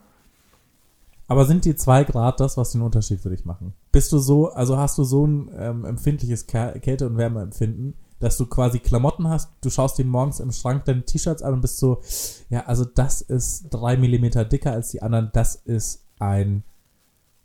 [1.27, 3.75] Aber sind die zwei Grad das, was den Unterschied für dich machen?
[3.99, 8.37] Bist du so, also hast du so ein ähm, empfindliches Kä- Kälte- und Wärmeempfinden, dass
[8.37, 11.79] du quasi Klamotten hast, du schaust dir morgens im Schrank deine T-Shirts an und bist
[11.79, 12.01] so,
[12.49, 16.63] ja, also das ist drei Millimeter dicker als die anderen, das ist ein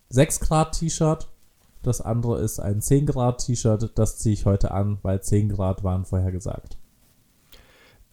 [0.09, 1.27] 6 Grad T-Shirt,
[1.81, 5.83] das andere ist ein 10 Grad T-Shirt, das ziehe ich heute an, weil 10 Grad
[5.83, 6.77] waren vorher gesagt.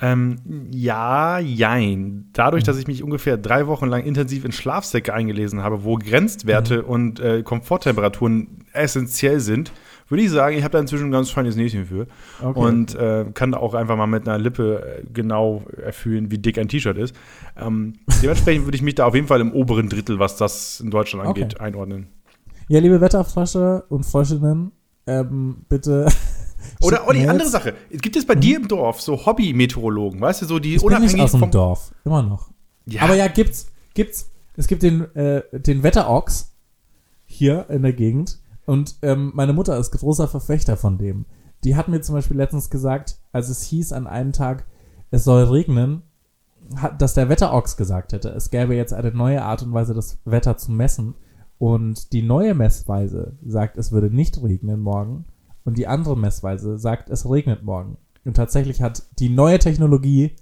[0.02, 0.36] Ähm,
[0.72, 2.30] ja, jein.
[2.32, 6.82] Dadurch, dass ich mich ungefähr drei Wochen lang intensiv in Schlafsäcke eingelesen habe, wo Grenzwerte
[6.84, 9.72] und äh, Komforttemperaturen essentiell sind,
[10.08, 12.06] würde ich sagen, ich habe da inzwischen ein ganz feines Näschen für.
[12.42, 12.58] Okay.
[12.58, 16.58] Und äh, kann da auch einfach mal mit einer Lippe äh, genau erfüllen, wie dick
[16.58, 17.14] ein T-Shirt ist.
[17.56, 17.92] Ähm,
[18.22, 21.26] dementsprechend würde ich mich da auf jeden Fall im oberen Drittel, was das in Deutschland
[21.28, 21.62] angeht, Okay.
[21.64, 22.08] einordnen.
[22.68, 24.72] Ja, liebe Wetterfrösche und Fröschinnen,
[25.06, 26.06] ähm, bitte.
[26.80, 27.28] Oder, Mails.
[27.28, 27.74] andere Sache.
[27.90, 31.18] Gibt es bei dir im Dorf so Hobby-Meteorologen, weißt du, so die Ich bin nicht
[31.20, 31.50] aus dem.
[31.50, 32.50] Dorf, immer noch.
[32.86, 33.02] Ja.
[33.02, 34.30] Aber ja, gibt's, gibt's.
[34.56, 36.54] Es gibt den, äh, den Wetterochs
[37.24, 41.26] hier in der Gegend und ähm, meine Mutter ist großer Verfechter von dem.
[41.64, 44.66] Die hat mir zum Beispiel letztens gesagt, als es hieß an einem Tag,
[45.10, 46.02] es soll regnen,
[46.76, 50.18] hat, dass der Wetterochs gesagt hätte, es gäbe jetzt eine neue Art und Weise, das
[50.24, 51.14] Wetter zu messen.
[51.58, 55.26] Und die neue Messweise sagt, es würde nicht regnen morgen.
[55.64, 57.98] Und die andere Messweise sagt, es regnet morgen.
[58.24, 60.36] Und tatsächlich hat die neue Technologie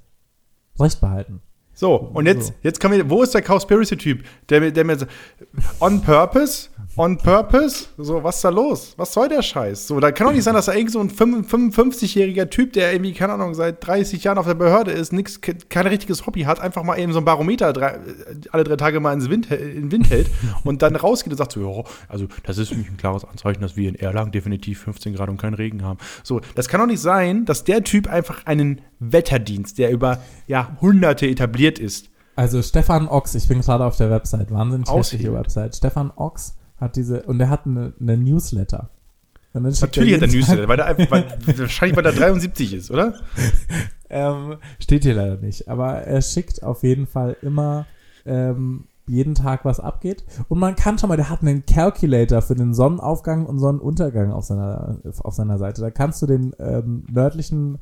[0.78, 1.42] recht behalten.
[1.80, 5.06] So, und jetzt, jetzt kann mir, wo ist der Cowspiracy-Typ, der, der mir so,
[5.78, 8.94] on purpose, on purpose, so, was ist da los?
[8.96, 9.86] Was soll der Scheiß?
[9.86, 13.12] So, da kann doch nicht sein, dass da irgend so ein 55-jähriger Typ, der irgendwie,
[13.12, 16.58] keine Ahnung, seit 30 Jahren auf der Behörde ist, nix, ke- kein richtiges Hobby hat,
[16.58, 17.98] einfach mal eben so ein Barometer drei, äh,
[18.50, 20.28] alle drei Tage mal ins Wind, in den Wind hält
[20.64, 23.60] und dann rausgeht und sagt so, ja, also, das ist für mich ein klares Anzeichen,
[23.60, 26.00] dass wir in Erlangen definitiv 15 Grad und keinen Regen haben.
[26.24, 30.18] So, das kann doch nicht sein, dass der Typ einfach einen Wetterdienst, der über
[30.48, 35.32] Jahrhunderte etabliert ist, Also Stefan Ochs, ich bin gerade auf der Website, wahnsinnig hässliche.
[35.34, 35.76] Website.
[35.76, 38.90] Stefan Ochs hat diese, und er hat eine, eine Newsletter.
[39.52, 40.78] Natürlich hat er Newsletter, weil
[41.10, 43.14] weil, wahrscheinlich, weil der 73 ist, oder?
[44.10, 45.68] Ähm, steht hier leider nicht.
[45.68, 47.84] Aber er schickt auf jeden Fall immer
[48.24, 50.24] ähm, jeden Tag, was abgeht.
[50.48, 54.44] Und man kann schon mal, der hat einen Calculator für den Sonnenaufgang und Sonnenuntergang auf
[54.44, 55.80] seiner, auf seiner Seite.
[55.80, 57.78] Da kannst du den ähm, nördlichen,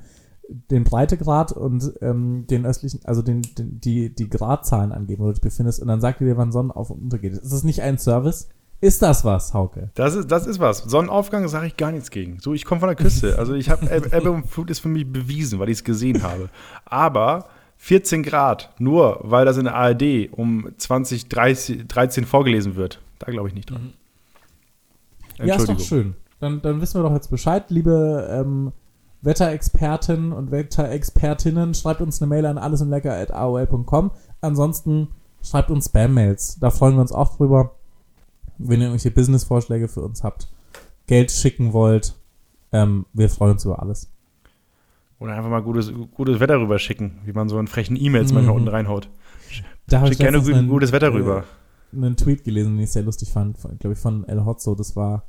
[0.48, 5.32] den Breitegrad und ähm, den östlichen, also den, den, die, die Gradzahlen angeben, wo du
[5.32, 5.80] dich befindest.
[5.80, 7.32] Und dann sagt er dir, wann Sonnenauf- und untergeht.
[7.32, 8.48] Ist das nicht ein Service?
[8.80, 9.90] Ist das was, Hauke?
[9.94, 10.78] Das ist, das ist was.
[10.78, 12.38] Sonnenaufgang sage ich gar nichts gegen.
[12.40, 13.38] So, ich komme von der Küste.
[13.38, 16.50] Also ich habe Ebbe und Flut ist für mich bewiesen, weil ich es gesehen habe.
[16.84, 17.46] Aber
[17.78, 23.30] 14 Grad, nur weil das in der ARD um 20, 30, 13 vorgelesen wird, da
[23.30, 23.94] glaube ich nicht dran.
[25.38, 26.14] Ja, ist doch schön.
[26.40, 28.72] Dann, dann wissen wir doch jetzt Bescheid, liebe ähm,
[29.26, 31.74] Wetterexperten und Wetterexpertinnen.
[31.74, 34.10] Schreibt uns eine Mail an allesunlecker.aol.com.
[34.40, 35.08] Ansonsten
[35.42, 36.58] schreibt uns Spam-Mails.
[36.60, 37.72] Da freuen wir uns auch drüber.
[38.58, 40.48] Wenn ihr irgendwelche Business-Vorschläge für uns habt,
[41.06, 42.14] Geld schicken wollt,
[42.72, 44.10] ähm, wir freuen uns über alles.
[45.18, 48.60] Oder einfach mal gutes, gutes Wetter rüberschicken, wie man so in frechen E-Mails manchmal Mhm.
[48.60, 49.08] unten reinhaut.
[49.86, 51.44] Da Schick gerne letztens gu- einen, gutes Wetter äh, rüber.
[51.92, 54.74] einen Tweet gelesen, den ich sehr lustig fand, glaube ich, von El Hotzo.
[54.74, 55.22] Das war,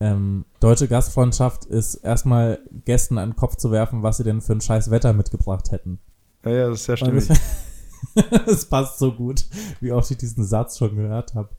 [0.00, 4.52] ähm, deutsche Gastfreundschaft ist erstmal Gästen an den Kopf zu werfen, was sie denn für
[4.54, 5.98] ein scheiß Wetter mitgebracht hätten.
[6.44, 7.28] Ja, ja, das ist sehr stimmig.
[8.46, 9.44] Das passt so gut,
[9.80, 11.50] wie oft ich diesen Satz schon gehört habe.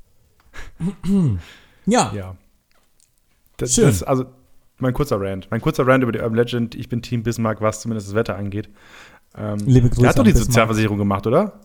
[1.85, 2.35] ja, Ja.
[3.57, 3.85] Das, Schön.
[3.85, 4.25] Das, also,
[4.79, 5.47] mein kurzer Rant.
[5.51, 6.73] Mein kurzer Rant über die Urban Legend.
[6.73, 8.69] Ich bin Team Bismarck, was zumindest das Wetter angeht.
[9.37, 10.47] Ähm, Liebe Grüße der hat doch die Bismarck.
[10.47, 11.61] Sozialversicherung gemacht, oder?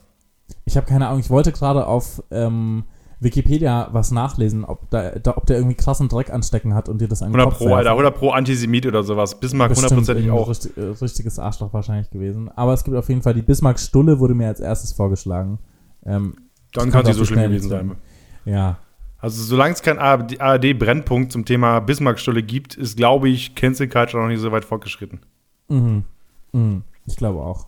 [0.65, 2.85] ich habe keine Ahnung, ich wollte gerade auf ähm,
[3.19, 7.09] Wikipedia was nachlesen, ob, da, da, ob der irgendwie krassen Dreck anstecken hat und dir
[7.09, 7.79] das an den 100 Kopf Pro, werfen.
[7.79, 7.91] Alter.
[7.93, 9.41] 100 Pro Antisemit oder sowas.
[9.41, 10.49] Bismarck hundertprozentig auch.
[10.49, 12.51] Richtig, äh, richtiges Arschloch wahrscheinlich gewesen.
[12.55, 15.59] Aber es gibt auf jeden Fall die Bismarck-Stulle, wurde mir als erstes vorgeschlagen.
[16.05, 16.35] Ähm,
[16.75, 17.97] Dann kann sie so schlimm gewesen sein.
[18.45, 18.79] Ja,
[19.19, 24.29] Also, solange es kein ARD-Brennpunkt zum Thema Bismarck-Stulle gibt, ist, glaube ich, Cancel Culture noch
[24.29, 25.21] nicht so weit fortgeschritten.
[25.69, 26.05] mhm.
[26.53, 26.83] Mhm.
[27.07, 27.67] ich glaube auch.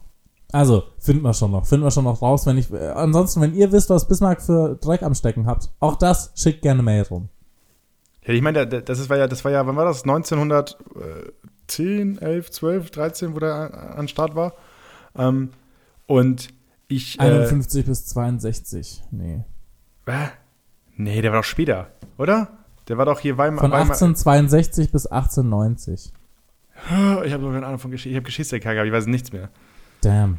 [0.52, 1.66] Also, finden wir schon noch.
[1.66, 2.72] Finden wir schon noch raus, wenn ich.
[2.72, 6.62] Äh, ansonsten, wenn ihr wisst, was Bismarck für Dreck am Stecken habt, auch das schickt
[6.62, 7.28] gerne Mail rum.
[8.24, 10.04] Ja, ich meine, da- das ist, war ja, das war ja, wann war das?
[10.04, 14.54] 1910, 11, 12, 13, wo der an- an Start war.
[15.16, 15.50] Ähm,
[16.06, 16.48] und
[16.88, 17.18] ich.
[17.20, 19.02] Äh, 51 bis 62.
[19.10, 19.44] Nee.
[20.06, 20.28] äh,
[20.96, 22.48] nee, der war doch später, oder?
[22.88, 23.60] Der war doch hier Weimar.
[23.60, 26.12] Von Weimar 1862 bis 1890.
[27.26, 28.10] ich habe so keine Ahnung von Geschichte.
[28.10, 29.50] Ich habe Geschichte gehabt, ich weiß nichts mehr.
[30.00, 30.38] Damn.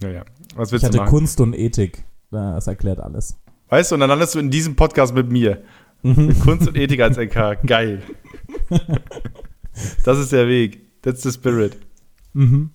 [0.00, 0.24] Naja,
[0.54, 1.10] was Ich willst du hatte machen?
[1.10, 2.04] Kunst und Ethik.
[2.30, 3.38] Das erklärt alles.
[3.68, 5.62] Weißt du, und dann landest du in diesem Podcast mit mir.
[6.02, 7.66] Mit Kunst und Ethik als LK.
[7.66, 8.02] Geil.
[10.04, 11.00] das ist der Weg.
[11.02, 11.78] That's the spirit.
[12.34, 12.70] Mhm.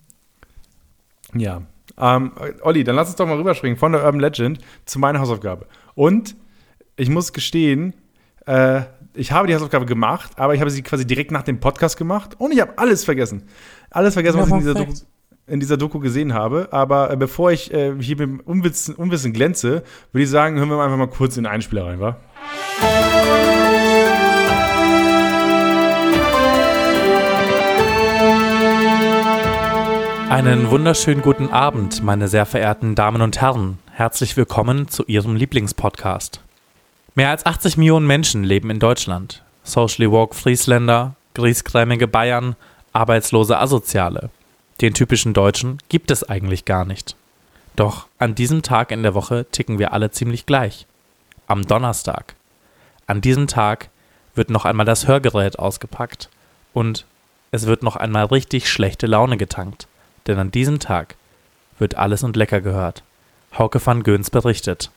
[1.34, 1.62] Ja.
[1.98, 2.32] Ähm,
[2.62, 5.66] Olli, dann lass uns doch mal rüberspringen von der Urban Legend zu meiner Hausaufgabe.
[5.94, 6.34] Und
[6.96, 7.94] ich muss gestehen,
[8.46, 8.82] äh,
[9.14, 12.36] ich habe die Hausaufgabe gemacht, aber ich habe sie quasi direkt nach dem Podcast gemacht
[12.38, 13.44] und ich habe alles vergessen.
[13.90, 15.06] Alles vergessen, Ja, was ich in dieser, perfekt.
[15.50, 16.68] In dieser Doku gesehen habe.
[16.70, 19.82] Aber äh, bevor ich äh, hier mit dem Unwissen, Unwissen glänze,
[20.12, 22.16] würde ich sagen, hören wir einfach mal kurz in den Einspieler rein, wa?
[30.30, 33.78] Einen wunderschönen guten Abend, meine sehr verehrten Damen und Herren.
[33.92, 36.40] Herzlich willkommen zu Ihrem Lieblingspodcast.
[37.16, 39.42] Mehr als 80 Millionen Menschen leben in Deutschland.
[39.64, 42.54] Socially woke Friesländer, griesgrämige Bayern,
[42.92, 44.30] arbeitslose Asoziale.
[44.80, 47.14] Den typischen Deutschen gibt es eigentlich gar nicht.
[47.76, 50.86] Doch an diesem Tag in der Woche ticken wir alle ziemlich gleich.
[51.46, 52.34] Am Donnerstag.
[53.06, 53.90] An diesem Tag
[54.34, 56.30] wird noch einmal das Hörgerät ausgepackt
[56.72, 57.04] und
[57.50, 59.86] es wird noch einmal richtig schlechte Laune getankt.
[60.26, 61.16] Denn an diesem Tag
[61.78, 63.02] wird alles und lecker gehört.
[63.58, 64.90] Hauke van Göns berichtet.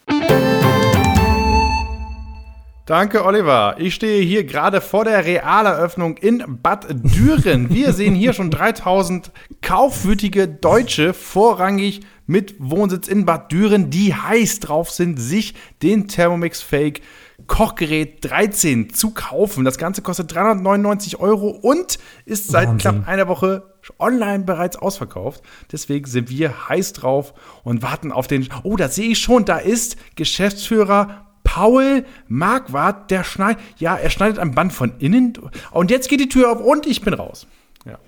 [2.86, 3.76] Danke, Oliver.
[3.78, 7.70] Ich stehe hier gerade vor der Realeröffnung in Bad Düren.
[7.70, 9.32] Wir sehen hier schon 3000
[9.62, 16.62] kaufwütige Deutsche, vorrangig mit Wohnsitz in Bad Düren, die heiß drauf sind, sich den Thermomix
[16.62, 17.00] Fake
[17.48, 19.64] Kochgerät 13 zu kaufen.
[19.64, 22.92] Das Ganze kostet 399 Euro und ist seit Wahnsinn.
[22.92, 23.64] knapp einer Woche
[23.98, 25.42] online bereits ausverkauft.
[25.72, 28.50] Deswegen sind wir heiß drauf und warten auf den.
[28.64, 33.62] Oh, da sehe ich schon, da ist Geschäftsführer Paul Marquardt, der schneidet.
[33.78, 35.34] Ja, er schneidet am Band von innen.
[35.72, 37.48] Und jetzt geht die Tür auf und ich bin raus.
[37.86, 38.00] Ja.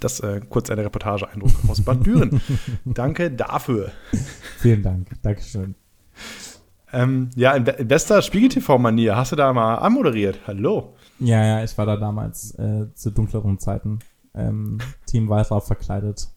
[0.00, 2.40] Das äh, kurz eine Reportage-Eindruck aus Bad Düren.
[2.84, 3.92] Danke dafür.
[4.58, 5.08] Vielen Dank.
[5.22, 5.74] Dankeschön.
[6.92, 10.40] Ähm, ja, in, in bester Spiegel-TV-Manier hast du da mal anmoderiert.
[10.46, 10.94] Hallo.
[11.18, 13.98] Ja, ja, ich war da damals äh, zu dunkleren Zeiten.
[14.34, 16.28] Ähm, Team Weißrauf verkleidet.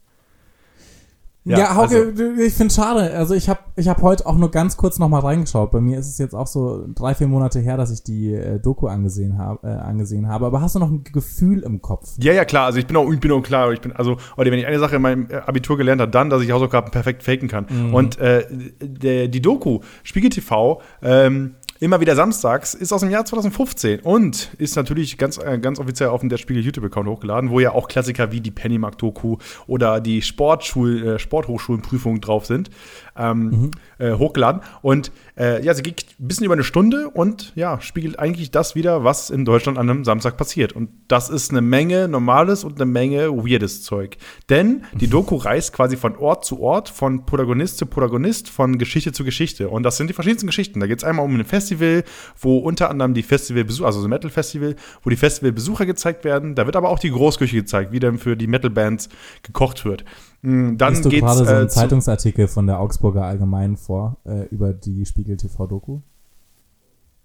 [1.44, 3.14] Ja, Ja, Hauke, also- du- ich finde schade.
[3.16, 5.72] Also ich habe ich hab heute auch nur ganz kurz noch mal reingeschaut.
[5.72, 8.60] Bei mir ist es jetzt auch so drei, vier Monate her, dass ich die äh,
[8.60, 10.46] Doku angesehen, hab, äh, angesehen habe.
[10.46, 12.10] Aber hast du noch ein Gefühl im Kopf?
[12.20, 12.66] Ja, ja, klar.
[12.68, 13.72] Also ich bin auch, ich bin auch klar.
[13.72, 16.30] Ich bin, also, oder wenn ich eine Sache in meinem äh, Abitur gelernt habe, dann,
[16.30, 17.66] dass ich Hausaufgaben perfekt faken kann.
[17.92, 18.46] Und äh,
[18.80, 24.54] der, die Doku Spiegel TV, ähm, immer wieder samstags, ist aus dem Jahr 2015 und
[24.60, 27.88] ist natürlich ganz, äh, ganz offiziell auf dem der Spiegel YouTube-Account hochgeladen, wo ja auch
[27.88, 32.70] Klassiker wie die Pennymark-Doku oder die Sportschul, äh, Sporthochschulenprüfung drauf sind.
[33.18, 34.62] Ähm, äh, hochgeladen.
[34.82, 38.74] Und äh, ja, sie geht ein bisschen über eine Stunde und ja, spiegelt eigentlich das
[38.74, 40.74] wieder, was in Deutschland an einem Samstag passiert.
[40.74, 44.18] Und das ist eine Menge normales und eine Menge weirdes Zeug.
[44.50, 49.12] Denn die Doku reist quasi von Ort zu Ort, von Protagonist zu Protagonist, von Geschichte
[49.12, 49.70] zu Geschichte.
[49.70, 50.80] Und das sind die verschiedensten Geschichten.
[50.80, 52.04] Da geht es einmal um ein Festival,
[52.40, 56.56] wo unter anderem die Festivalbesucher, also so ein Metal-Festival, wo die Festivalbesucher gezeigt werden.
[56.56, 59.10] Da wird aber auch die Großküche gezeigt, wie dann für die Metal-Bands
[59.44, 60.06] gekocht wird.
[60.42, 64.18] Mm, Dann Liest du geht's gerade so einen äh, Zeitungsartikel von der Augsburger Allgemeinen vor
[64.26, 66.00] äh, über die Spiegel TV Doku?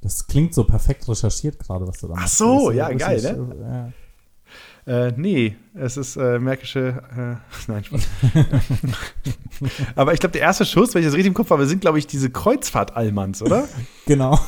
[0.02, 2.38] Das klingt so perfekt recherchiert gerade, was du da Ach machst.
[2.38, 3.92] so, Das ist ja, geil, ne?
[4.86, 7.02] Äh, nee, es ist äh, märkische.
[7.16, 7.36] Äh,
[7.72, 8.06] nein, Spaß.
[9.96, 11.98] Aber ich glaube, der erste Schuss, wenn ich das richtig im Kopf habe, sind, glaube
[11.98, 13.66] ich, diese Kreuzfahrt-Allmanns, oder?
[14.06, 14.38] Genau.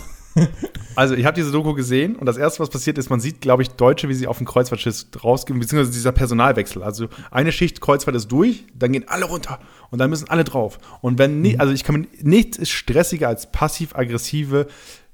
[0.94, 3.62] Also, ich habe diese Doku gesehen und das erste, was passiert ist, man sieht, glaube
[3.62, 6.82] ich, Deutsche, wie sie auf den Kreuzfahrtschiff rausgehen, beziehungsweise dieser Personalwechsel.
[6.82, 9.60] Also, eine Schicht Kreuzfahrt ist durch, dann gehen alle runter
[9.90, 10.78] und dann müssen alle drauf.
[11.00, 14.66] Und wenn nicht, also ich kann mir, nichts ist stressiger als passiv-aggressive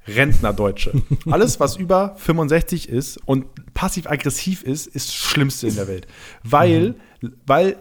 [0.07, 0.93] Rentner-Deutsche.
[1.31, 6.07] Alles, was über 65 ist und passiv-aggressiv ist, ist das Schlimmste in der Welt.
[6.43, 6.95] Weil,
[7.47, 7.77] weil,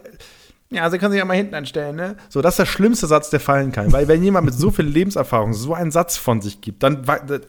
[0.74, 2.16] ja, sie können sich ja mal hinten anstellen, ne?
[2.30, 3.92] So, das ist der schlimmste Satz, der fallen kann.
[3.92, 7.04] Weil, wenn jemand mit so viel Lebenserfahrung so einen Satz von sich gibt, dann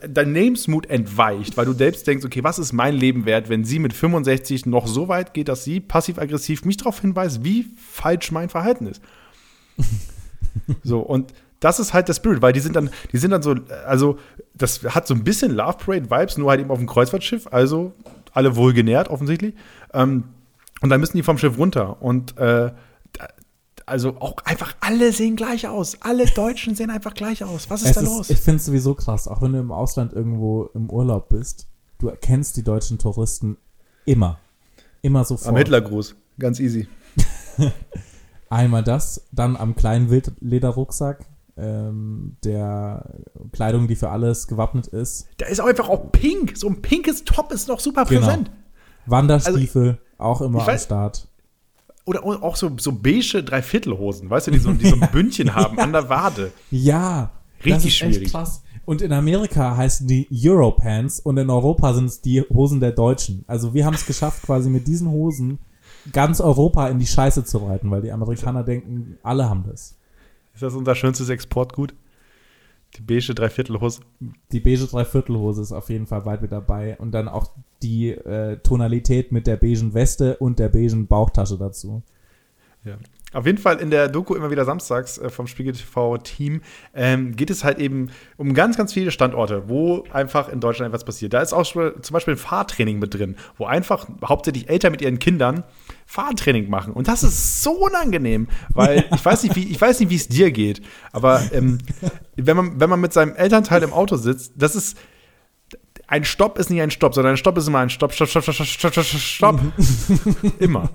[0.07, 3.79] dein Lebensmut entweicht, weil du selbst denkst, okay, was ist mein Leben wert, wenn sie
[3.79, 8.49] mit 65 noch so weit geht, dass sie passiv-aggressiv mich darauf hinweist, wie falsch mein
[8.49, 9.01] Verhalten ist.
[10.83, 13.55] So, und das ist halt der Spirit, weil die sind dann, die sind dann so,
[13.85, 14.17] also,
[14.53, 17.93] das hat so ein bisschen Love Parade-Vibes, nur halt eben auf dem Kreuzfahrtschiff, also
[18.31, 19.53] alle wohlgenährt offensichtlich.
[19.93, 20.25] Ähm,
[20.81, 22.01] und dann müssen die vom Schiff runter.
[22.01, 22.71] Und äh,
[23.85, 25.97] also auch einfach alle sehen gleich aus.
[26.01, 27.69] Alle Deutschen sehen einfach gleich aus.
[27.69, 28.29] Was ist Es da ist, los?
[28.29, 31.67] ich finde es sowieso krass, auch wenn du im Ausland irgendwo im Urlaub bist,
[31.99, 33.57] du erkennst die deutschen Touristen
[34.05, 34.39] immer.
[35.01, 35.49] Immer sofort.
[35.49, 36.15] Am Hitlergruß.
[36.39, 36.87] Ganz easy.
[38.49, 41.25] Einmal das, dann am kleinen Wildlederrucksack,
[41.57, 43.09] ähm, der
[43.51, 45.27] Kleidung, die für alles gewappnet ist.
[45.37, 46.57] Da ist auch einfach auch pink.
[46.57, 48.21] So ein pinkes Top ist noch super Genau.
[48.21, 48.51] präsent.
[49.05, 51.27] Wanderstiefel, auch immer am weiß- Start.
[52.05, 55.79] Oder auch so, so beige Dreiviertelhosen, weißt du, die so, die so ein Bündchen haben
[55.79, 56.51] an der Wade.
[56.69, 58.21] Ja, das Richtig ist schwierig.
[58.21, 58.63] echt krass.
[58.85, 63.43] Und in Amerika heißen die Europants und in Europa sind es die Hosen der Deutschen.
[63.47, 65.57] Also wir haben es geschafft, quasi mit diesen Hosen
[66.11, 69.97] ganz Europa in die Scheiße zu reiten, weil die Amerikaner denken, alle haben das.
[70.53, 71.95] Ist das unser schönstes Exportgut?
[72.95, 74.01] Die beige Dreiviertelhose.
[74.51, 77.51] Die beige Dreiviertelhose ist auf jeden Fall weit mit dabei und dann auch
[77.81, 82.01] die äh, Tonalität mit der beigen Weste und der beigen Bauchtasche dazu.
[82.83, 82.97] Ja.
[83.35, 86.61] Auf jeden Fall in der Doku immer wieder samstags äh, vom Spiegel TV-Team
[86.93, 91.03] ähm, geht es halt eben um ganz, ganz viele Standorte, wo einfach in Deutschland etwas
[91.03, 91.33] passiert.
[91.33, 95.01] Da ist auch schon zum Beispiel ein Fahrtraining mit drin, wo einfach hauptsächlich Eltern mit
[95.01, 95.65] ihren Kindern
[96.05, 96.93] Fahrtraining machen.
[96.93, 100.29] Und das ist so unangenehm, weil ich weiß nicht, wie ich weiß nicht, wie es
[100.29, 101.79] dir geht, aber ähm,
[102.37, 104.97] wenn man wenn man mit seinem Elternteil im Auto sitzt, das ist
[106.07, 108.43] ein Stopp ist nicht ein Stopp, sondern ein Stopp ist immer ein Stopp, Stopp, Stopp,
[108.43, 109.59] Stopp, Stopp, Stopp, Stopp, Stopp.
[110.59, 110.89] immer.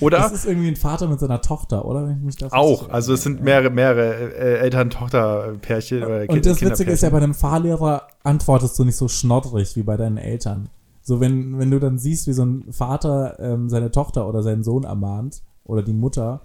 [0.00, 0.18] Oder?
[0.18, 2.06] Das ist irgendwie ein Vater mit seiner Tochter, oder?
[2.06, 6.70] Wenn ich mich Auch, also es sind mehrere, mehrere äh, Eltern-Tochter-Pärchen oder Und das Kind-
[6.70, 10.68] Witzige ist ja, bei einem Fahrlehrer antwortest du nicht so schnoddrig wie bei deinen Eltern.
[11.00, 14.62] So, wenn, wenn du dann siehst, wie so ein Vater ähm, seine Tochter oder seinen
[14.62, 16.42] Sohn ermahnt oder die Mutter,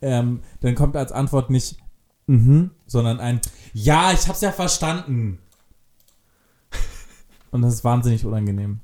[0.00, 1.76] ähm, dann kommt als Antwort nicht
[2.26, 3.40] mhm, sondern ein
[3.74, 5.38] Ja, ich hab's ja verstanden.
[7.52, 8.80] Und das ist wahnsinnig unangenehm.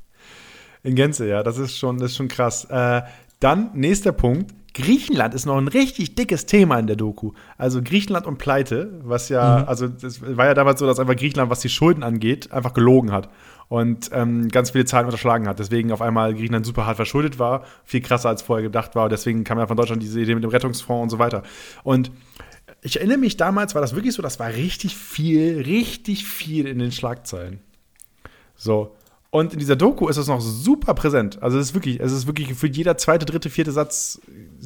[0.84, 2.66] In Gänze, ja, das ist schon, das ist schon krass.
[2.66, 3.02] Äh,
[3.40, 4.54] dann, nächster Punkt.
[4.74, 7.32] Griechenland ist noch ein richtig dickes Thema in der Doku.
[7.56, 11.50] Also Griechenland und Pleite, was ja, also das war ja damals so, dass einfach Griechenland,
[11.50, 13.28] was die Schulden angeht, einfach gelogen hat
[13.68, 15.58] und ähm, ganz viele Zahlen unterschlagen hat.
[15.58, 19.08] Deswegen auf einmal Griechenland super hart verschuldet war, viel krasser als vorher gedacht war.
[19.08, 21.42] Deswegen kam ja von Deutschland diese Idee mit dem Rettungsfonds und so weiter.
[21.82, 22.12] Und
[22.82, 26.78] ich erinnere mich damals, war das wirklich so, das war richtig viel, richtig viel in
[26.78, 27.60] den Schlagzeilen.
[28.59, 28.92] So.
[29.30, 31.42] Und in dieser Doku ist es noch super präsent.
[31.42, 34.20] Also es ist wirklich, es ist wirklich gefühlt jeder zweite, dritte, vierte Satz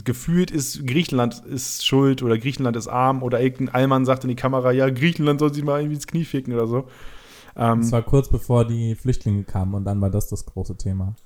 [0.04, 4.36] gefühlt ist Griechenland ist schuld oder Griechenland ist arm oder irgendein Allmann sagt in die
[4.36, 6.88] Kamera, ja, Griechenland soll sich mal irgendwie ins Knie ficken oder so.
[7.56, 11.16] Ähm, Das war kurz bevor die Flüchtlinge kamen und dann war das das große Thema.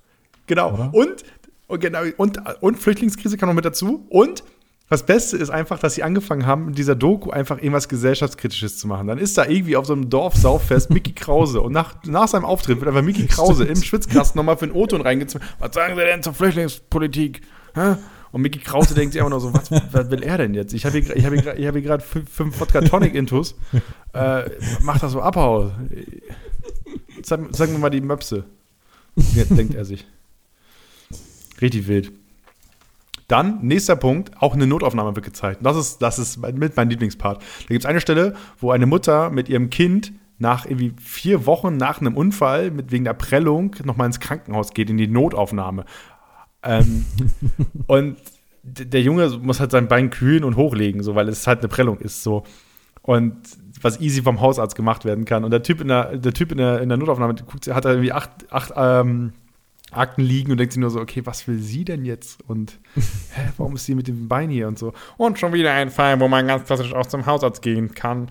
[0.46, 0.72] Genau.
[0.72, 0.94] Oder?
[0.94, 1.24] Und,
[1.68, 4.06] und, genau, und, und Flüchtlingskrise kam noch mit dazu.
[4.08, 4.44] Und
[4.88, 8.86] das Beste ist einfach, dass sie angefangen haben, in dieser Doku einfach irgendwas gesellschaftskritisches zu
[8.86, 9.08] machen.
[9.08, 12.78] Dann ist da irgendwie auf so einem Dorf-Sauffest Mickey Krause und nach, nach seinem Auftritt
[12.80, 15.46] wird einfach Mickey Krause im Schwitzkasten nochmal für den O-Ton reingezogen.
[15.58, 17.40] Was sagen Sie denn zur Flüchtlingspolitik?
[17.74, 17.96] Hä?
[18.30, 20.72] Und Mickey Krause denkt sich einfach nur so, was, was will er denn jetzt?
[20.72, 23.54] Ich habe hier, ich hab hier, ich hab hier gerade fünf, fünf Wodka Tonic Intus.
[24.12, 25.72] Äh, mach das so abhau.
[27.22, 28.44] Sag, sag mir mal die Möpse.
[29.34, 30.06] Jetzt denkt er sich.
[31.60, 32.12] Richtig wild.
[33.28, 35.60] Dann, nächster Punkt, auch eine Notaufnahme wird gezeigt.
[35.62, 37.38] Das ist, das ist mein- mit mein Lieblingspart.
[37.42, 41.76] Da gibt es eine Stelle, wo eine Mutter mit ihrem Kind nach irgendwie vier Wochen
[41.76, 45.84] nach einem Unfall mit, wegen der Prellung nochmal ins Krankenhaus geht, in die Notaufnahme.
[46.62, 47.06] Ähm,
[47.86, 48.16] und
[48.62, 51.98] der Junge muss halt sein Bein kühlen und hochlegen, so, weil es halt eine Prellung
[51.98, 52.22] ist.
[52.22, 52.44] So.
[53.02, 53.36] Und
[53.82, 55.44] was easy vom Hausarzt gemacht werden kann.
[55.44, 57.90] Und der Typ in der, der, typ in der, in der Notaufnahme guckt, hat da
[57.90, 59.32] irgendwie acht, acht ähm,
[59.92, 62.42] Akten liegen und denkt sich nur so, okay, was will sie denn jetzt?
[62.48, 64.92] Und hä, warum ist sie mit dem Bein hier und so?
[65.16, 68.28] Und schon wieder ein Fall, wo man ganz klassisch auch zum Hausarzt gehen kann.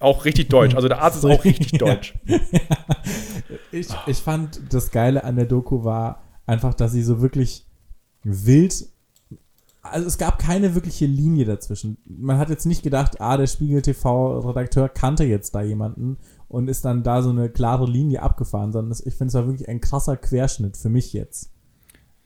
[0.00, 0.74] Auch richtig deutsch.
[0.74, 1.78] Also der Arzt ist auch richtig Ja.
[1.78, 2.14] deutsch.
[3.70, 7.66] Ich, ich fand, das Geile an der Doku war einfach, dass sie so wirklich
[8.24, 8.86] wild.
[9.82, 11.96] Also es gab keine wirkliche Linie dazwischen.
[12.06, 16.18] Man hat jetzt nicht gedacht, ah, der Spiegel TV-Redakteur kannte jetzt da jemanden
[16.48, 19.46] und ist dann da so eine klare Linie abgefahren, sondern das, ich finde, es war
[19.46, 21.50] wirklich ein krasser Querschnitt für mich jetzt.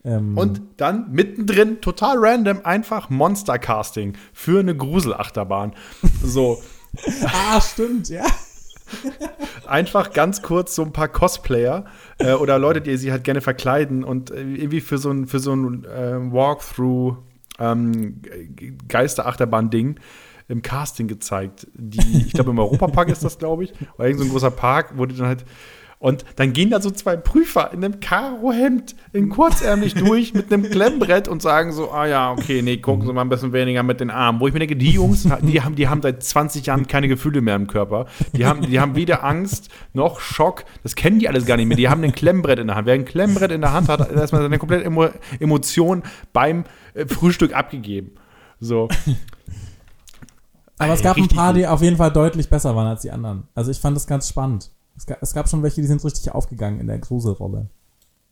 [0.05, 5.73] Ähm, Und dann mittendrin, total random, einfach Monster-Casting für eine Gruselachterbahn.
[6.23, 6.61] So,
[7.25, 8.25] ah, stimmt, ja.
[9.67, 11.85] einfach ganz kurz so ein paar Cosplayer
[12.19, 15.39] äh, oder Leute, die sie halt gerne verkleiden und äh, irgendwie für so ein, für
[15.39, 17.17] so ein äh, Walkthrough
[17.59, 19.99] ähm, Ge- Geisterachterbahn-Ding
[20.53, 21.67] im Casting gezeigt.
[21.73, 23.73] Die, ich glaube, im Europapark ist das, glaube ich.
[23.97, 25.45] Oder irgend so ein großer Park, wo die dann halt.
[25.99, 30.69] Und dann gehen da so zwei Prüfer in einem Karohemd in kurzärmlich durch mit einem
[30.69, 34.01] Klemmbrett und sagen so, ah ja, okay, nee, gucken Sie mal ein bisschen weniger mit
[34.01, 34.41] den Armen.
[34.41, 37.39] Wo ich mir denke, die Jungs, die haben, die haben seit 20 Jahren keine Gefühle
[37.39, 38.07] mehr im Körper.
[38.33, 40.65] Die haben, die haben weder Angst noch Schock.
[40.83, 41.77] Das kennen die alles gar nicht mehr.
[41.77, 42.85] Die haben ein Klemmbrett in der Hand.
[42.85, 45.07] Wer ein Klemmbrett in der Hand hat, hat erstmal seine komplette Emo
[45.39, 48.11] Emotion beim äh, Frühstück abgegeben.
[48.59, 48.89] So.
[50.83, 53.43] Aber es gab ein paar, die auf jeden Fall deutlich besser waren als die anderen.
[53.55, 54.69] Also ich fand das ganz spannend.
[54.95, 57.67] Es gab, es gab schon welche, die sind richtig aufgegangen in der Gruselrolle.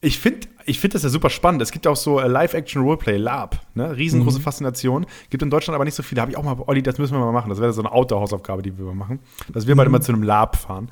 [0.03, 1.61] Ich finde ich find das ja super spannend.
[1.61, 3.95] Es gibt auch so äh, Live-Action-Roleplay, Lab, ne?
[3.95, 4.43] Riesengroße Mhm.
[4.43, 5.05] Faszination.
[5.29, 6.21] Gibt in Deutschland aber nicht so viele.
[6.21, 7.49] Habe ich auch mal, Olli, das müssen wir mal machen.
[7.49, 9.19] Das wäre so eine Outdoor-Hausaufgabe, die wir mal machen.
[9.53, 9.77] Dass wir Mhm.
[9.77, 10.89] beide mal zu einem Lab fahren.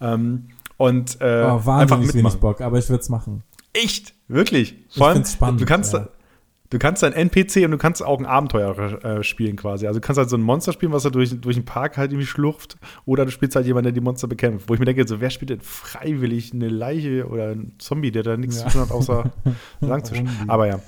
[0.00, 2.40] Ähm, und äh, Oh, einfach wahnsinnig wenig mitmachen.
[2.40, 3.42] Bock, aber ich würde es machen.
[3.72, 4.14] Echt?
[4.28, 4.76] Wirklich?
[4.90, 6.08] Ich Vor allem, find's spannend, du kannst, ja.
[6.70, 9.86] Du kannst ein NPC und du kannst auch ein Abenteuer äh, spielen quasi.
[9.86, 12.12] Also du kannst halt so ein Monster spielen, was da durch, durch den Park halt
[12.12, 12.76] irgendwie schlurft.
[13.04, 14.68] Oder du spielst halt jemanden, der die Monster bekämpft.
[14.68, 18.22] Wo ich mir denke, so, wer spielt denn freiwillig eine Leiche oder ein Zombie, der
[18.22, 18.66] da nichts Ja.
[18.66, 19.30] zu tun hat, außer
[19.80, 20.28] lang zu Warum?
[20.48, 20.80] Aber ja.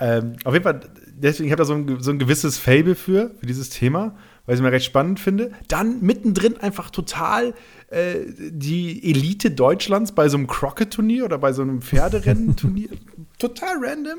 [0.00, 0.80] Ähm, auf jeden Fall,
[1.14, 4.54] deswegen, ich habe da so ein, so ein gewisses Fable für, für dieses Thema, weil
[4.54, 5.52] ich es mir recht spannend finde.
[5.68, 7.54] Dann mittendrin einfach total
[7.90, 8.16] äh,
[8.50, 12.88] die Elite Deutschlands bei so einem Crockett-Turnier oder bei so einem Pferderennen-Turnier.
[13.38, 14.18] total random.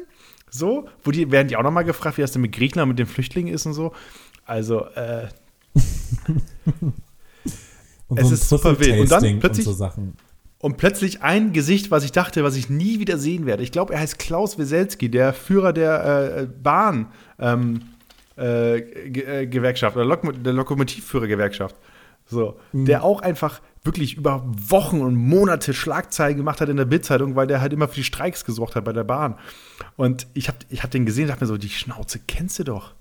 [0.49, 3.05] So, wo die werden die auch nochmal gefragt, wie das denn mit Griechenland, mit den
[3.07, 3.91] Flüchtlingen ist und so.
[4.45, 5.27] Also, äh,
[8.07, 8.99] Und Es ist super wild.
[9.01, 10.13] Und dann plötzlich- so Sachen.
[10.59, 13.61] Und plötzlich ein Gesicht, was ich dachte, was ich nie wieder sehen werde.
[13.61, 17.81] Ich glaube, er heißt Klaus Weselski, der Führer der äh, Bahn ähm,
[18.37, 21.75] äh, äh, Gewerkschaft oder Lok der Lokomotivführergewerkschaft.
[22.29, 27.35] So, der auch einfach wirklich über Wochen und Monate Schlagzeilen gemacht hat in der Bildzeitung,
[27.35, 29.35] weil der halt immer für die Streiks gesorgt hat bei der Bahn.
[29.95, 32.65] Und ich habe ich hab den gesehen und dachte mir so, die Schnauze kennst du
[32.65, 32.93] doch.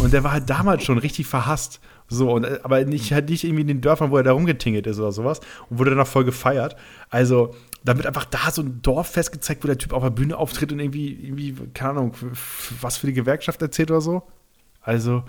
[0.00, 1.80] Und der war halt damals schon richtig verhasst.
[2.08, 4.86] So, und, äh, aber nicht, halt nicht irgendwie in den Dörfern, wo er da rumgetingelt
[4.86, 5.40] ist oder sowas.
[5.70, 6.76] Und wurde dann auch voll gefeiert.
[7.08, 7.54] Also,
[7.84, 10.72] da wird einfach da so ein Dorf festgezeigt, wo der Typ auf der Bühne auftritt
[10.72, 12.14] und irgendwie, irgendwie keine Ahnung,
[12.80, 14.22] was für die Gewerkschaft erzählt oder so.
[14.82, 15.22] Also,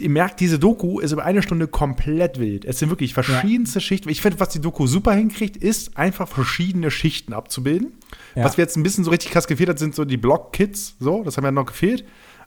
[0.00, 2.64] ihr merkt, diese Doku ist über eine Stunde komplett wild.
[2.64, 4.08] Es sind wirklich verschiedenste Schichten.
[4.08, 7.92] Ich finde, was die Doku super hinkriegt, ist einfach verschiedene Schichten abzubilden.
[8.34, 8.44] Ja.
[8.44, 10.96] Was wir jetzt ein bisschen so richtig krass gefehlt hat, sind so die Block-Kids.
[10.98, 12.04] So, das haben ja noch gefehlt.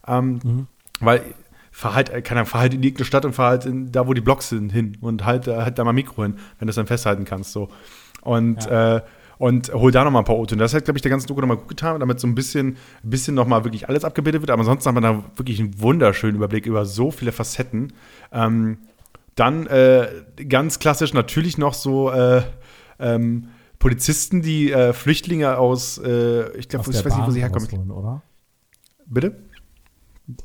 [0.07, 0.67] Ähm, Mhm.
[0.99, 1.21] Weil
[1.71, 4.07] fahr halt, äh, keine Ahnung, fahr halt in irgendeine Stadt und fahr halt in, da,
[4.07, 6.69] wo die Blocks sind, hin und halt, äh, halt da mal Mikro hin, wenn du
[6.69, 7.51] es dann festhalten kannst.
[7.51, 7.69] So.
[8.21, 9.01] Und, äh,
[9.37, 10.61] und hol da noch mal ein paar O-Töne.
[10.61, 12.77] Das hat, glaube ich, der ganzen Doku noch mal gut getan, damit so ein bisschen,
[13.03, 14.51] bisschen noch mal wirklich alles abgebildet wird.
[14.51, 17.93] Aber ansonsten haben wir da wirklich einen wunderschönen Überblick über so viele Facetten.
[18.31, 18.77] Ähm,
[19.35, 20.07] dann äh,
[20.47, 22.43] ganz klassisch natürlich noch so äh,
[22.99, 27.91] ähm, Polizisten, die äh, Flüchtlinge aus, äh, ich glaube, ich weiß nicht, wo sie herkommen.
[27.91, 28.21] oder?
[29.05, 29.35] Bitte?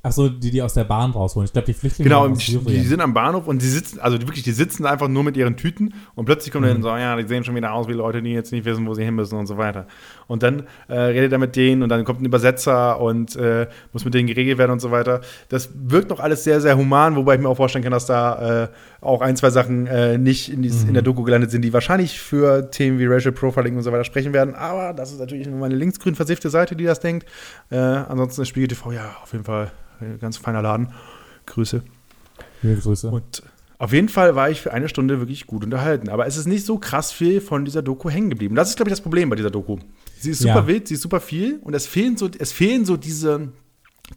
[0.03, 1.47] Achso, die, die aus der Bahn rausholen.
[1.47, 4.19] Ich glaube, die Flüchtlinge Genau, aus die, die sind am Bahnhof und die sitzen, also
[4.19, 6.69] die wirklich, die sitzen einfach nur mit ihren Tüten und plötzlich kommt Mhm.
[6.71, 8.93] dann so, ja, die sehen schon wieder aus wie Leute, die jetzt nicht wissen, wo
[8.93, 9.87] sie hin müssen und so weiter.
[10.27, 14.05] Und dann äh, redet er mit denen und dann kommt ein Übersetzer und äh, muss
[14.05, 15.23] mit denen geregelt werden und so weiter.
[15.49, 18.65] Das wirkt noch alles sehr, sehr human, wobei ich mir auch vorstellen kann, dass da
[18.65, 18.69] äh,
[19.01, 20.95] auch ein, zwei Sachen äh, nicht in, dies, in Mhm.
[20.95, 24.33] der Doku gelandet sind, die wahrscheinlich für Themen wie Racial Profiling und so weiter sprechen
[24.33, 24.55] werden.
[24.55, 27.27] Aber das ist natürlich nur meine linksgrün versiffte Seite, die das denkt.
[27.71, 30.89] Äh, ansonsten ist Spiegel TV, ja, auf jeden Fall ein ganz feiner Laden.
[31.47, 31.83] Grüße.
[32.63, 33.09] Liebe Grüße.
[33.11, 33.43] Und
[33.79, 36.11] auf jeden Fall war ich für eine Stunde wirklich gut unterhalten.
[36.11, 38.55] Aber es ist nicht so krass viel von dieser Doku hängen geblieben.
[38.55, 39.79] Das ist, glaube ich, das Problem bei dieser Doku.
[40.19, 40.67] Sie ist super Ja.
[40.67, 43.49] wild, sie ist super viel und es fehlen so, es fehlen so diese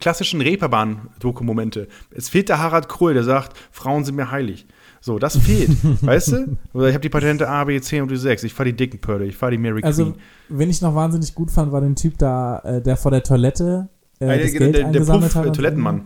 [0.01, 1.87] klassischen Reeperbahn-Doku-Momente.
[2.11, 4.65] Es fehlt der Harald Krull, der sagt, Frauen sind mir heilig.
[5.05, 5.69] So, das fehlt,
[6.01, 6.57] weißt du?
[6.75, 8.43] Ich habe die Patente A, B, C und D 6.
[8.45, 10.15] Ich fahre die dicken Pörde, ich fahre die Mary also, Queen.
[10.47, 13.89] wen ich noch wahnsinnig gut fand, war den Typ da, äh, der vor der Toilette
[14.21, 15.45] äh, Äh, das der, Geld der, der eingesammelt Puff, hat.
[15.47, 16.01] äh, Toilettenmann.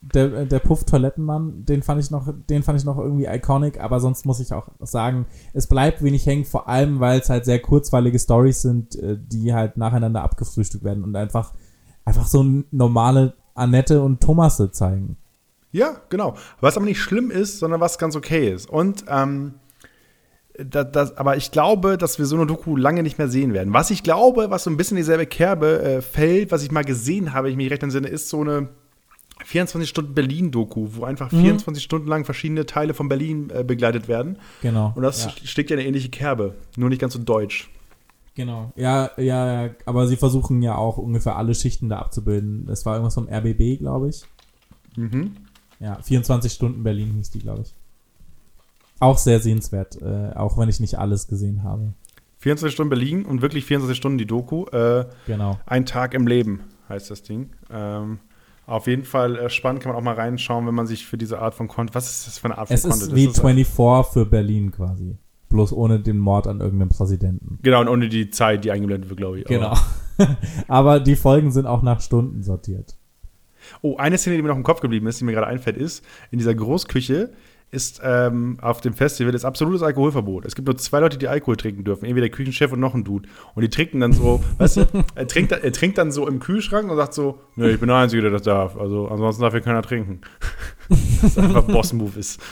[0.00, 3.78] Der, äh, der Puff Toilettenmann, den fand ich noch, den fand ich noch irgendwie iconic,
[3.80, 7.44] aber sonst muss ich auch sagen, es bleibt wenig hängen, vor allem weil es halt
[7.44, 11.54] sehr kurzweilige Stories sind, die halt nacheinander abgefrühstückt werden und einfach,
[12.04, 15.16] einfach so normale Annette und Thomasse zeigen.
[15.72, 16.36] Ja, genau.
[16.60, 18.68] Was aber nicht schlimm ist, sondern was ganz okay ist.
[18.68, 19.54] Und ähm,
[20.58, 23.72] da, das, aber ich glaube, dass wir so eine Doku lange nicht mehr sehen werden.
[23.72, 26.84] Was ich glaube, was so ein bisschen in dieselbe Kerbe äh, fällt, was ich mal
[26.84, 28.68] gesehen habe, ich mich recht entsinne, ist so eine
[29.44, 34.38] 24 Stunden Berlin-Doku, wo einfach 24 Stunden lang verschiedene Teile von Berlin äh, begleitet werden.
[34.60, 34.92] Genau.
[34.94, 35.30] Und das ja.
[35.44, 37.70] steckt ja eine ähnliche Kerbe, nur nicht ganz so deutsch.
[38.34, 38.72] Genau.
[38.76, 42.66] Ja, ja, ja, aber sie versuchen ja auch ungefähr alle Schichten da abzubilden.
[42.66, 44.22] Das war irgendwas vom RBB, glaube ich.
[44.96, 45.32] Mhm.
[45.82, 47.74] Ja, 24 Stunden Berlin hieß die, glaube ich.
[49.00, 51.92] Auch sehr sehenswert, äh, auch wenn ich nicht alles gesehen habe.
[52.38, 54.64] 24 Stunden Berlin und wirklich 24 Stunden die Doku.
[54.66, 55.58] Äh, Genau.
[55.66, 57.50] Ein Tag im Leben heißt das Ding.
[57.70, 58.20] Ähm,
[58.66, 61.40] auf jeden Fall äh, spannend, kann man auch mal reinschauen, wenn man sich für diese
[61.40, 61.94] Art von Content.
[61.96, 63.02] Was ist das für eine Art von Es Content?
[63.02, 65.16] ist wie Das 24 für Berlin quasi.
[65.48, 67.58] Bloß ohne den Mord an irgendeinem Präsidenten.
[67.62, 69.44] Genau, und ohne die Zeit, die eingeblendet wird, glaube ich.
[69.46, 69.74] Genau.
[70.68, 72.96] Aber die Folgen sind auch nach Stunden sortiert.
[73.82, 76.04] Oh, eine Szene, die mir noch im Kopf geblieben ist, die mir gerade einfällt, ist,
[76.30, 77.30] in dieser Großküche
[77.72, 80.44] ist ähm, auf dem Festival ist absolutes Alkoholverbot.
[80.44, 82.04] Es gibt nur zwei Leute, die Alkohol trinken dürfen.
[82.04, 83.26] Entweder der Küchenchef und noch ein Dude.
[83.54, 86.90] Und die trinken dann so, weißt du, er trinkt, er trinkt dann so im Kühlschrank
[86.90, 88.76] und sagt so, nee, ich bin der Einzige, der das darf.
[88.76, 90.20] Also ansonsten darf hier keiner trinken.
[91.22, 92.42] das einfach Boss-Move ist.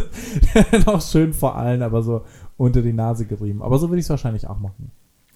[0.86, 2.24] noch schön vor allen, aber so
[2.56, 3.60] unter die Nase gerieben.
[3.60, 4.90] Aber so würde ich es wahrscheinlich auch machen.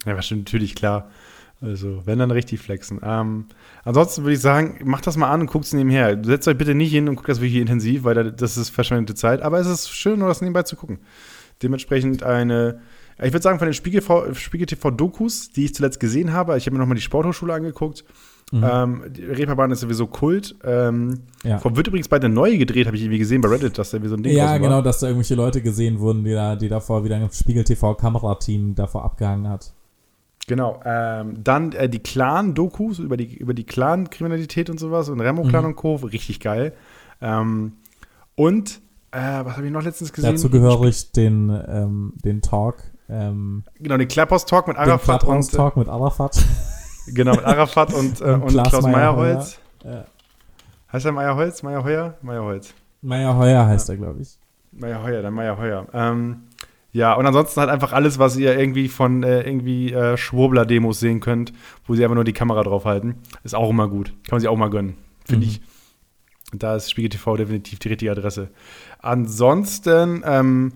[0.07, 1.11] Ja, war schon natürlich klar.
[1.61, 2.99] Also, wenn dann richtig flexen.
[3.03, 3.45] Ähm,
[3.83, 6.19] ansonsten würde ich sagen, macht das mal an und guckt es nebenher.
[6.23, 9.13] Setzt euch bitte nicht hin und guckt das wirklich intensiv, weil da- das ist verschwendete
[9.13, 9.41] Zeit.
[9.43, 10.99] Aber es ist schön, nur das nebenbei zu gucken.
[11.61, 12.79] Dementsprechend eine,
[13.21, 14.01] ich würde sagen, von den Spiegel,
[14.33, 18.03] Spiegel TV Dokus, die ich zuletzt gesehen habe, ich habe mir nochmal die Sporthochschule angeguckt.
[18.53, 20.55] Ähm, die Reeperbahn ist sowieso Kult.
[20.65, 21.63] Ähm, Ja.
[21.63, 24.09] Wird übrigens bald eine neue gedreht, habe ich irgendwie gesehen bei Reddit, dass da irgendwie
[24.09, 24.83] so ein Ding Ja, genau, war.
[24.83, 28.75] dass da irgendwelche Leute gesehen wurden, die da, die davor wieder ein Spiegel TV Kamerateam
[28.75, 29.71] davor abgehangen hat.
[30.47, 30.79] Genau.
[30.85, 35.69] Ähm, dann äh, die Clan-Dokus über die, über die Clan-Kriminalität und sowas und Remo-Clan Mhm.
[35.69, 35.95] und Co.
[35.95, 36.73] Richtig geil.
[37.21, 37.73] Ähm,
[38.35, 38.81] und,
[39.11, 40.31] äh, was habe ich noch letztens gesehen?
[40.35, 42.77] Dazu gehöre ich den, ähm, den Talk,
[43.09, 46.37] ähm, Genau, den Klapphaus-Talk mit den Arafat und, Clubhouse-Talk mit Arafat.
[46.37, 48.91] äh, genau, mit Arafat und, äh, Und und Klaus Meyerheuer.
[49.35, 49.59] Meyerholz.
[49.83, 50.05] Ja.
[50.91, 51.63] Heißt er Meyerholz?
[51.63, 52.15] Meyerheuer?
[52.21, 52.73] Meyerholz.
[53.01, 54.37] Meier Heuer heißt er, glaube ich.
[54.71, 55.87] Meyerheuer, dann Meyerheuer.
[55.93, 56.43] Ähm,
[56.93, 61.19] ja, und ansonsten halt einfach alles, was ihr irgendwie von äh, irgendwie äh, Schwurbler-Demos sehen
[61.19, 61.53] könnt,
[61.87, 63.15] wo sie einfach nur die Kamera draufhalten.
[63.43, 64.07] Ist auch immer gut.
[64.09, 65.51] Kann man sich auch mal gönnen, finde Mhm.
[65.51, 65.61] ich.
[66.53, 68.49] Da ist Spiegel TV definitiv die richtige Adresse.
[68.99, 70.73] Ansonsten, ähm,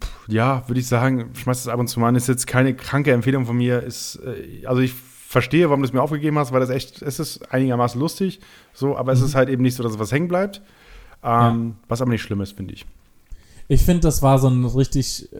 [0.00, 2.16] pff, ja, würde ich sagen, schmeiß das ab und zu mal an.
[2.16, 3.82] Ist jetzt keine kranke Empfehlung von mir.
[3.82, 7.18] Ist, äh, also ich verstehe, warum du es mir aufgegeben hast, weil das echt, es
[7.20, 8.40] ist einigermaßen lustig,
[8.72, 10.60] so, aber es ist halt eben nicht so, dass was hängen bleibt.
[11.22, 12.86] Ähm, Was aber nicht schlimm ist, finde ich.
[13.72, 15.38] Ich finde, das war so ein richtig äh,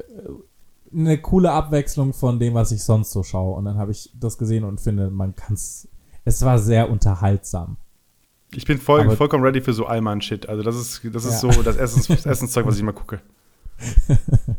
[0.95, 3.57] eine coole Abwechslung von dem, was ich sonst so schaue.
[3.57, 5.89] Und dann habe ich das gesehen und finde, man kann es.
[6.25, 7.77] Es war sehr unterhaltsam.
[8.55, 10.49] Ich bin voll, Aber- vollkommen ready für so Allmann-Shit.
[10.49, 11.53] Also das ist, das ist Ja.
[11.53, 13.21] so das Essens, das Essenszeug, was ich immer gucke.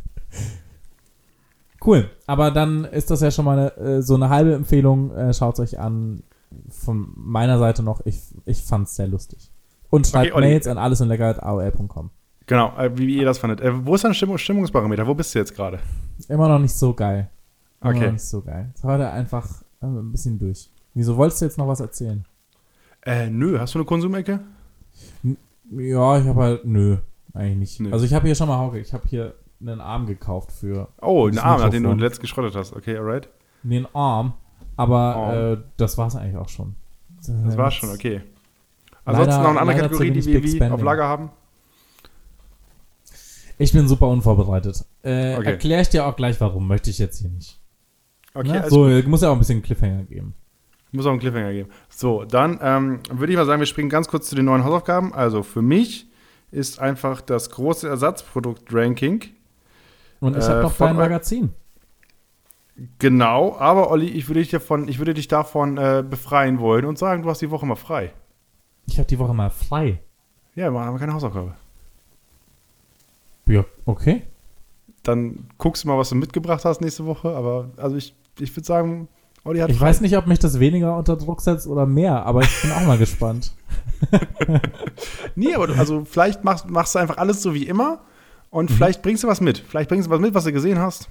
[1.84, 2.10] Cool.
[2.28, 5.12] Aber dann ist das ja schon mal eine, äh, so eine halbe Empfehlung.
[5.16, 6.22] Äh, Schaut euch an.
[6.70, 8.02] Von meiner Seite noch.
[8.06, 9.50] Ich, ich fand es sehr lustig.
[9.90, 10.48] Und schreibt Olli.
[10.48, 12.10] Mails an allesundlecker.aol.com.
[12.12, 12.21] Genau, äh,
[12.96, 13.62] wie, wie ihr das fandet.
[13.62, 15.06] Äh, wo ist dein Stimmung, Stimmungsbarometer?
[15.08, 15.80] Wo bist du jetzt gerade?
[16.30, 17.30] Immer noch nicht so geil.
[17.82, 18.06] Immer Okay.
[18.06, 18.68] noch nicht so geil.
[18.70, 19.48] Jetzt heute einfach
[19.82, 20.70] äh, ein bisschen durch.
[20.94, 22.26] Wieso wolltest du jetzt noch was erzählen?
[23.04, 24.40] Äh, nö, hast du eine Konsumecke?
[25.72, 26.98] Ja, ich habe halt, nö,
[27.34, 27.80] eigentlich nicht.
[27.80, 27.92] Nö.
[27.92, 31.26] Also ich habe hier schon mal Hauke, ich habe hier einen Arm gekauft für Oh,
[31.28, 32.76] einen Das Arm, den du letzt geschrottet hast.
[32.76, 33.30] Okay, alright.
[33.64, 34.34] den Arm,
[34.76, 35.54] aber Arm.
[35.54, 36.76] äh, das war's eigentlich auch schon.
[37.26, 38.22] Das war schon, okay.
[39.06, 41.30] Ansonsten Leider- noch eine andere Kategorie, die wir wie auf Lager haben?
[43.62, 44.84] Ich bin super unvorbereitet.
[45.04, 45.52] Äh, Okay.
[45.52, 47.60] Erkläre ich dir auch gleich, warum, möchte ich jetzt hier nicht.
[48.34, 50.34] Okay, also so, äh, muss ja auch ein bisschen Cliffhanger geben.
[50.92, 51.70] muss auch einen Cliffhanger geben.
[51.90, 55.14] So, dann ähm, würde ich mal sagen, wir springen ganz kurz zu den neuen Hausaufgaben.
[55.14, 56.08] Also für mich
[56.52, 59.24] ist einfach das große Ersatzprodukt-Ranking
[60.22, 61.54] Und ich Äh, habe noch dein Magazin.
[63.00, 66.98] Genau, aber Olli, ich würde dich davon, ich würde dich davon äh, befreien wollen und
[66.98, 68.12] sagen, du hast die Woche mal frei.
[68.88, 70.00] Ich habe die Woche mal frei.
[70.56, 71.54] Ja, wir haben keine Hausaufgabe.
[73.52, 74.24] Ja, okay.
[75.04, 77.30] Dann guckst du mal, was du mitgebracht hast nächste Woche.
[77.36, 79.08] Aber also ich, ich würde sagen,
[79.44, 79.88] Olli hat Ich frei.
[79.88, 82.86] weiß nicht, ob mich das weniger unter Druck setzt oder mehr, aber ich bin auch
[82.86, 83.52] mal gespannt.
[85.36, 88.02] Nee, aber du, also vielleicht machst, machst du einfach alles so wie immer
[88.50, 88.74] und Mhm.
[88.76, 89.58] vielleicht bringst du was mit.
[89.60, 91.10] Vielleicht bringst du was mit, was du gesehen hast.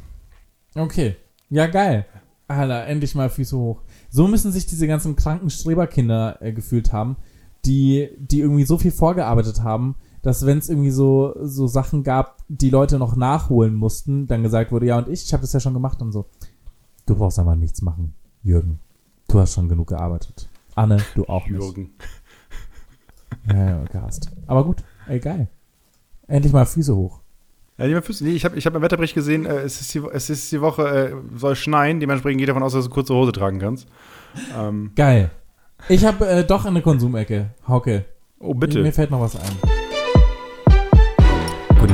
[0.75, 1.17] Okay.
[1.49, 2.07] Ja, geil.
[2.49, 3.83] Alter, endlich mal Füße hoch.
[4.11, 7.17] So müssen sich diese ganzen kranken Streberkinder äh, gefühlt haben,
[7.65, 12.39] die, die irgendwie so viel vorgearbeitet haben, dass wenn es irgendwie so, so Sachen gab,
[12.49, 15.61] die Leute noch nachholen mussten, dann gesagt wurde, ja und ich, ich habe das ja
[15.61, 16.27] schon gemacht und so.
[17.07, 18.81] Du brauchst aber nichts machen, Jürgen.
[19.29, 20.49] Du hast schon genug gearbeitet.
[20.75, 21.61] Anne, du auch nicht.
[21.61, 21.91] Jürgen.
[23.49, 24.31] Ja, ja, gehasst.
[24.47, 25.49] Aber gut, ey, geil.
[26.27, 27.21] Endlich mal Füße hoch.
[27.79, 28.25] Ja, lieber Füße.
[28.25, 30.61] Nee, ich habe ich hab im Wetterbericht gesehen, äh, es, ist die, es ist die
[30.61, 31.99] Woche, äh, soll schneien.
[31.99, 33.89] Dementsprechend geht davon aus, dass du kurze Hose tragen kannst.
[34.57, 35.31] Ähm, Geil.
[35.89, 37.51] Ich habe äh, doch eine Konsumecke.
[37.67, 38.05] Hauke,
[38.39, 38.93] oh, mir bitte.
[38.93, 39.80] fällt noch was ein.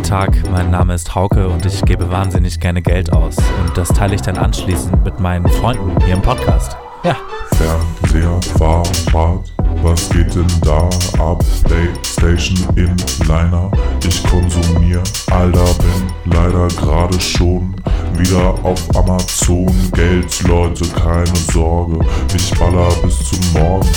[0.07, 3.36] Guten Tag, mein Name ist Hauke und ich gebe wahnsinnig gerne Geld aus.
[3.38, 6.76] Und das teile ich dann anschließend mit meinen Freunden hier im Podcast.
[7.02, 7.16] Ja,
[7.57, 9.52] Fernseher, Fahrrad,
[9.82, 10.88] was geht denn da
[11.18, 11.44] ab?
[11.64, 12.94] Playstation im
[13.26, 13.68] Liner,
[14.07, 15.02] ich konsumier,
[15.32, 17.74] Alter, bin leider gerade schon
[18.12, 19.74] wieder auf Amazon.
[19.92, 21.98] Geld, Leute, keine Sorge,
[22.32, 23.88] ich baller bis zum Morgen.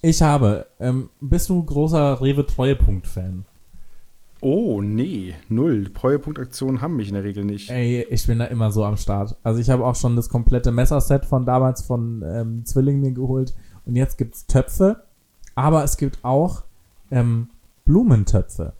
[0.00, 3.46] Ich habe, ähm, bist du großer Rewe-Treuepunkt-Fan?
[4.42, 5.34] Oh, nee.
[5.48, 5.92] Null.
[5.94, 7.70] Treuepunktaktionen haben mich in der Regel nicht.
[7.70, 9.36] Ey, ich bin da immer so am Start.
[9.44, 13.54] Also ich habe auch schon das komplette Messerset von damals von ähm, Zwilling mir geholt.
[13.86, 15.04] Und jetzt gibt's Töpfe.
[15.54, 16.64] Aber es gibt auch
[17.12, 17.50] ähm,
[17.84, 18.72] Blumentöpfe.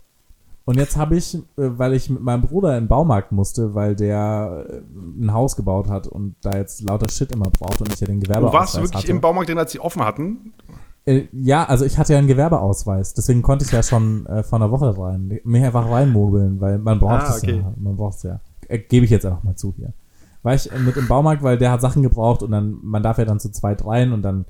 [0.64, 3.94] Und jetzt habe ich, äh, weil ich mit meinem Bruder in den Baumarkt musste, weil
[3.94, 8.00] der äh, ein Haus gebaut hat und da jetzt lauter Shit immer braucht und ich
[8.00, 9.10] ja den Du Gewerbeausweis warst wirklich hatte.
[9.12, 10.54] im Baumarkt drin, als sie offen hatten.
[11.04, 14.60] Äh, ja, also ich hatte ja einen Gewerbeausweis, deswegen konnte ich ja schon äh, vor
[14.60, 17.56] einer Woche rein, mir einfach reinmogeln, weil man braucht Ah, es okay.
[17.58, 17.72] ja.
[17.76, 18.40] Man braucht es ja.
[18.68, 19.92] Äh, Gebe ich jetzt einfach mal zu hier.
[20.44, 23.24] War ich mit im Baumarkt, weil der hat Sachen gebraucht und dann, man darf ja
[23.24, 24.44] dann zu zweit rein und dann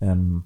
[0.00, 0.44] ähm,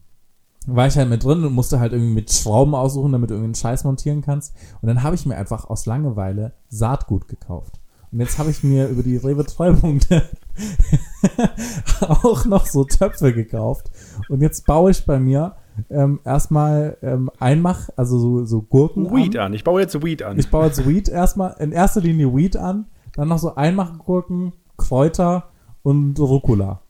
[0.66, 3.56] war ich halt mit drin und musste halt irgendwie mit Schrauben aussuchen, damit du irgendeinen
[3.56, 4.54] Scheiß montieren kannst.
[4.80, 7.80] Und dann habe ich mir einfach aus Langeweile Saatgut gekauft.
[8.12, 10.22] Und jetzt habe ich mir über die Rewe Treupunkte
[12.00, 13.90] auch noch so Töpfe gekauft.
[14.28, 15.56] Und jetzt baue ich bei mir
[15.90, 19.46] ähm, erstmal ähm, Einmach, also so, so Gurken Weed an.
[19.46, 19.54] an.
[19.54, 20.38] Ich baue jetzt Weed an.
[20.38, 25.44] Ich baue jetzt Weed erstmal, in erster Linie Weed an, dann noch so Einmachgurken, Kräuter
[25.82, 26.80] und Rucola.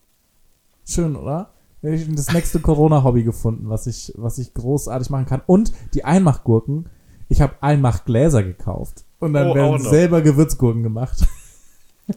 [0.85, 1.51] Schön, oder?
[1.83, 5.43] Ich habe das nächste Corona-Hobby gefunden, was ich, was ich großartig machen kann.
[5.47, 6.89] Und die Einmachgurken,
[7.29, 9.05] ich habe Einmachgläser gekauft.
[9.19, 11.27] Und dann Oh, werden selber Gewürzgurken gemacht.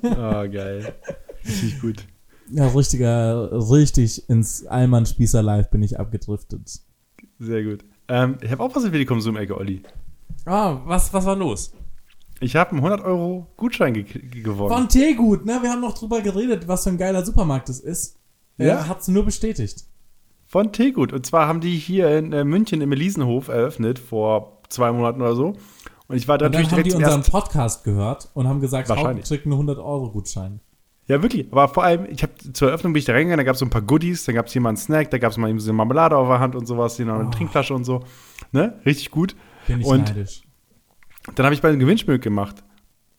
[0.04, 0.94] Ah, geil.
[1.46, 2.06] Richtig gut.
[2.52, 6.80] Ja, richtiger, richtig ins Allmann-Spießer-Live bin ich abgedriftet.
[7.40, 7.84] Sehr gut.
[8.08, 9.82] Ähm, ich habe auch was für die Konsumecke, Olli.
[10.46, 11.74] Ah, was, was war los?
[12.40, 14.70] Ich habe einen 100 Euro Gutschein ge gewonnen.
[14.70, 15.60] Von Teegut, ne?
[15.62, 18.20] Wir haben noch drüber geredet, was für ein geiler Supermarkt das ist.
[18.58, 18.66] Ja.
[18.66, 19.86] Er hat's nur bestätigt.
[20.46, 21.14] Von Teegut.
[21.14, 25.36] Und zwar haben die hier in äh, München im Elisenhof eröffnet, vor zwei Monaten oder
[25.36, 25.54] so.
[26.08, 27.32] Und ich war da Und dann natürlich haben direkt die unseren.
[27.32, 28.90] Podcast gehört und haben gesagt.
[28.90, 30.60] Haupt kriegt einen 100-Euro-Gutschein.
[31.08, 31.48] Ja, wirklich.
[31.52, 33.66] Aber vor allem, ich habe zur Eröffnung bin ich da reingegangen, da gab es so
[33.66, 35.60] ein paar Goodies, dann gab es hier mal einen Snack, da gab es mal eben
[35.60, 38.04] so eine Marmelade auf der Hand und sowas, hier noch eine Trinkflasche und so.
[38.52, 38.80] Ne?
[38.86, 39.36] Richtig gut.
[39.68, 40.42] Bin ich Und neidisch.
[41.36, 42.64] dann habe ich bei einem Gewinnspiel gemacht.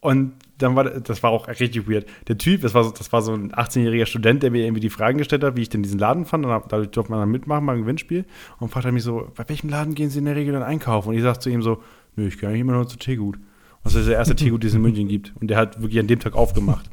[0.01, 2.07] Und dann war, das war auch richtig weird.
[2.29, 4.91] Der Typ, das war so, das war so ein 18-jähriger Student, der mir irgendwie die
[4.91, 6.47] Fragen gestellt hat, wie ich denn diesen Laden fand.
[6.47, 8.25] Und dadurch durfte man dann mitmachen beim Gewinnspiel.
[8.59, 11.09] Und fragte mich so, bei welchem Laden gehen Sie in der Regel dann einkaufen?
[11.09, 11.83] Und ich sagte zu ihm so,
[12.15, 13.39] nö, ich gehe eigentlich immer nur zu Teegut.
[13.87, 15.33] Das ist der erste Teegut, den es in München gibt.
[15.41, 16.91] Und der hat wirklich an dem Tag aufgemacht.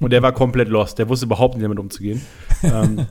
[0.00, 0.98] Und der war komplett lost.
[0.98, 2.20] Der wusste überhaupt nicht damit umzugehen.
[2.62, 3.06] Ähm,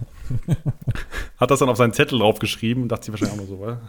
[1.38, 3.82] hat das dann auf seinen Zettel draufgeschrieben und dachte sich wahrscheinlich auch nur so, wa?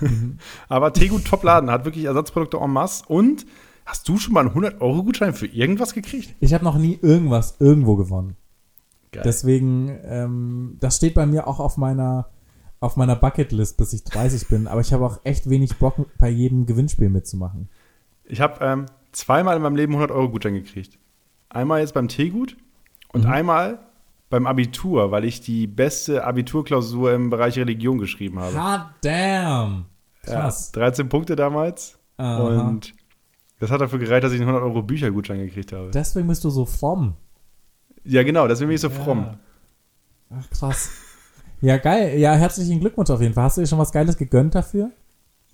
[0.68, 3.04] Aber Teegut Top-Laden hat wirklich Ersatzprodukte en masse.
[3.06, 3.46] Und
[3.84, 6.34] hast du schon mal einen 100-Euro-Gutschein für irgendwas gekriegt?
[6.40, 8.36] Ich habe noch nie irgendwas irgendwo gewonnen.
[9.12, 9.22] Geil.
[9.24, 12.30] Deswegen, ähm, das steht bei mir auch auf meiner,
[12.80, 14.66] auf meiner Bucketlist, bis ich 30 bin.
[14.66, 17.68] Aber ich habe auch echt wenig Bock, bei jedem Gewinnspiel mitzumachen.
[18.28, 20.98] Ich habe ähm, zweimal in meinem Leben 100-Euro-Gutschein gekriegt.
[21.48, 22.56] Einmal jetzt beim Teegut
[23.12, 23.30] und Mhm.
[23.30, 23.78] einmal
[24.28, 28.54] beim Abitur, weil ich die beste Abiturklausur im Bereich Religion geschrieben habe.
[28.60, 29.86] Hot damn.
[30.24, 30.72] Krass.
[30.74, 31.98] Ja, 13 Punkte damals.
[32.16, 32.60] Aha.
[32.68, 32.92] Und
[33.60, 35.90] das hat dafür gereicht, dass ich einen 100-Euro-Büchergutschein gekriegt habe.
[35.92, 37.14] Deswegen bist du so fromm.
[38.04, 39.36] ja, genau, deswegen bin ich so fromm.
[40.30, 40.90] Ach, krass.
[41.60, 42.18] Ja, geil.
[42.18, 43.44] Ja, herzlichen Glückwunsch auf jeden Fall.
[43.44, 44.90] Hast du dir schon was Geiles gegönnt dafür?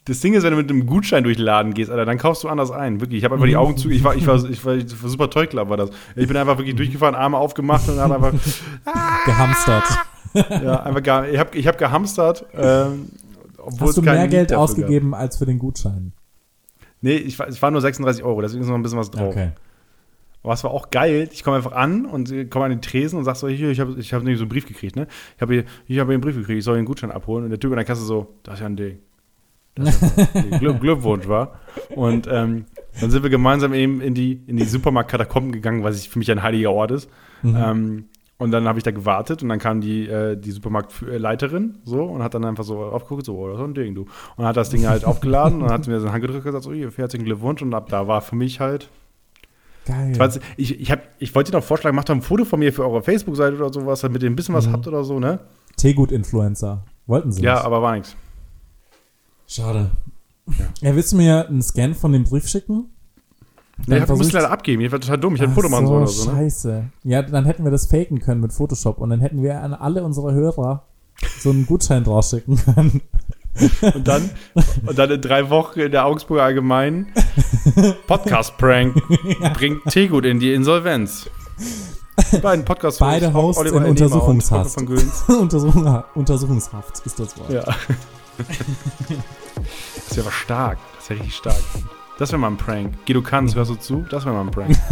[0.05, 2.43] Das Ding ist, wenn du mit einem Gutschein durch den Laden gehst, Alter, dann kaufst
[2.43, 3.01] du anders ein.
[3.01, 3.89] Wirklich, ich habe einfach die Augen zu.
[3.89, 5.91] Ich war, ich war, ich war, ich war super Teuchler, war das.
[6.17, 8.33] Ich bin einfach wirklich durchgefahren, Arme aufgemacht und dann einfach,
[9.25, 9.85] Gehamstert.
[10.35, 12.47] ja, einfach gar, ich habe ich hab gehamstert.
[12.55, 13.11] Ähm,
[13.59, 16.13] obwohl Hast du mehr Geld ausgegeben als für den Gutschein?
[16.15, 16.87] Gab.
[17.03, 19.29] Nee, ich, war- es waren nur 36 Euro, deswegen ist noch ein bisschen was drauf.
[19.29, 19.51] Okay.
[20.43, 21.29] Aber es war auch geil.
[21.33, 23.95] Ich komme einfach an und komme an den Tresen und sag so, hier, ich habe
[24.01, 25.07] ich hab nämlich so einen Brief gekriegt, ne?
[25.37, 27.45] Ich habe hier, ich habe hier einen Brief gekriegt, ich soll den Gutschein abholen.
[27.45, 28.89] Und der Typ an der Kasse so, das ist ja ein Ding.
[28.89, 29.03] Das ist ja ein
[29.75, 31.61] Glück, Glückwunsch, war.
[31.95, 32.67] Und ähm,
[33.01, 36.31] dann sind wir gemeinsam eben in die, in die Supermarkt-Katakomben gegangen, was ich, für mich
[36.31, 37.09] ein heiliger Ort ist.
[37.45, 38.05] Ähm,
[38.39, 42.23] und dann habe ich da gewartet und dann kam die, äh, die Supermarktleiterin so und
[42.23, 44.07] hat dann einfach so aufgeguckt, so, oh, das ist ein Ding, du.
[44.37, 46.65] Und hat das Ding halt aufgeladen und hat mir so eine Hand gedrückt und gesagt,
[46.65, 47.63] so, hier, herzlichen Glückwunsch.
[47.63, 48.91] Und ab da war für mich halt
[49.87, 50.13] Geil.
[50.57, 52.85] ich, ich, hab, ich wollte dir noch vorschlagen, macht doch ein Foto von mir für
[52.85, 55.41] eure Facebook-Seite oder sowas, damit ihr ein bisschen was habt oder so, ne?
[55.77, 56.85] Teegut-Influencer.
[57.07, 57.65] Wollten sie Ja, nicht.
[57.65, 58.17] aber war nichts.
[59.53, 59.91] Schade.
[60.81, 60.97] Ja.
[60.97, 62.87] willst du mir einen Scan von dem Brief schicken?
[63.87, 64.81] Nee, ich musste leider abgeben.
[64.83, 65.35] Ich war total dumm.
[65.35, 66.37] Ich hätte ein Foto machen sollen oder so, ne?
[66.39, 66.85] scheiße.
[67.05, 70.05] Ja, dann hätten wir das faken können mit Photoshop und dann hätten wir an alle
[70.05, 70.85] unsere Hörer
[71.39, 73.03] so einen Gutschein rausschicken können.
[73.95, 74.31] Und dann,
[74.87, 77.09] und dann in drei Wochen in der Augsburger Allgemeinen
[78.07, 78.95] Podcast-Prank
[79.53, 81.29] bringt Tegut in die Insolvenz.
[82.33, 84.79] Die beiden podcast Beide Hosts in Ellener und Untersuchungshaft.
[86.15, 87.51] Untersuchungshaft ist das Wort.
[87.51, 87.65] Ja.
[90.13, 90.79] Das wäre aber stark.
[90.99, 91.57] Das wäre richtig stark.
[92.19, 92.93] Das wäre mal ein Prank.
[93.07, 94.05] Guido Kanz, hörst du zu?
[94.11, 94.77] Das wäre mal ein Prank.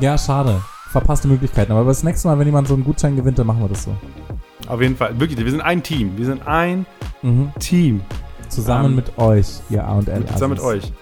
[0.00, 0.60] Ja, schade.
[0.90, 1.70] Verpasste Möglichkeiten.
[1.72, 3.94] Aber das nächste Mal, wenn jemand so einen Gutschein gewinnt, dann machen wir das so.
[4.66, 5.18] Auf jeden Fall.
[5.20, 6.16] Wirklich, wir sind ein Team.
[6.16, 6.86] Wir sind ein
[7.22, 7.52] Mhm.
[7.60, 8.00] Team.
[8.48, 10.24] Zusammen Ähm, mit euch, ihr A und L.
[10.26, 10.92] Zusammen mit euch.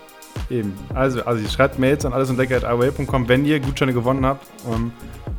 [0.51, 0.75] Eben.
[0.95, 4.47] Also, also schreibt Mails an allesentdecker.away.com, wenn ihr Gutscheine gewonnen habt.
[4.67, 4.93] Um,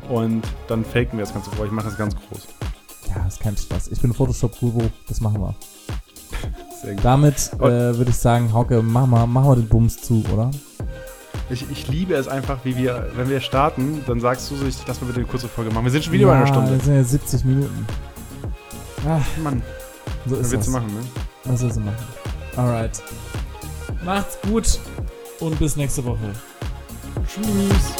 [0.08, 1.66] und dann faken wir das Ganze vor euch.
[1.68, 2.46] Ich mache das ganz groß.
[3.14, 3.88] Ja, ist kein Stress.
[3.88, 4.88] Ich bin Photoshop-Guru.
[5.08, 5.54] Das machen wir.
[6.84, 7.04] Sehr gut.
[7.04, 10.50] Damit äh, würde ich sagen, Hauke, mach mal, mach mal den Bums zu, oder?
[11.50, 14.76] Ich, ich liebe es einfach, wie wir, wenn wir starten, dann sagst du so, ich
[14.86, 15.84] lass mal bitte eine kurze Folge machen.
[15.84, 16.76] Wir sind schon wieder bei einer Stunde.
[16.76, 17.86] Das sind ja 70 Minuten.
[19.06, 19.62] Ach, Mann,
[20.26, 20.66] so was ist willst das.
[20.66, 21.00] du machen, ne?
[21.44, 21.96] Was willst du machen?
[22.56, 23.02] Alright.
[24.04, 24.78] Macht's gut
[25.40, 26.32] und bis nächste Woche.
[27.26, 27.94] Tschüss.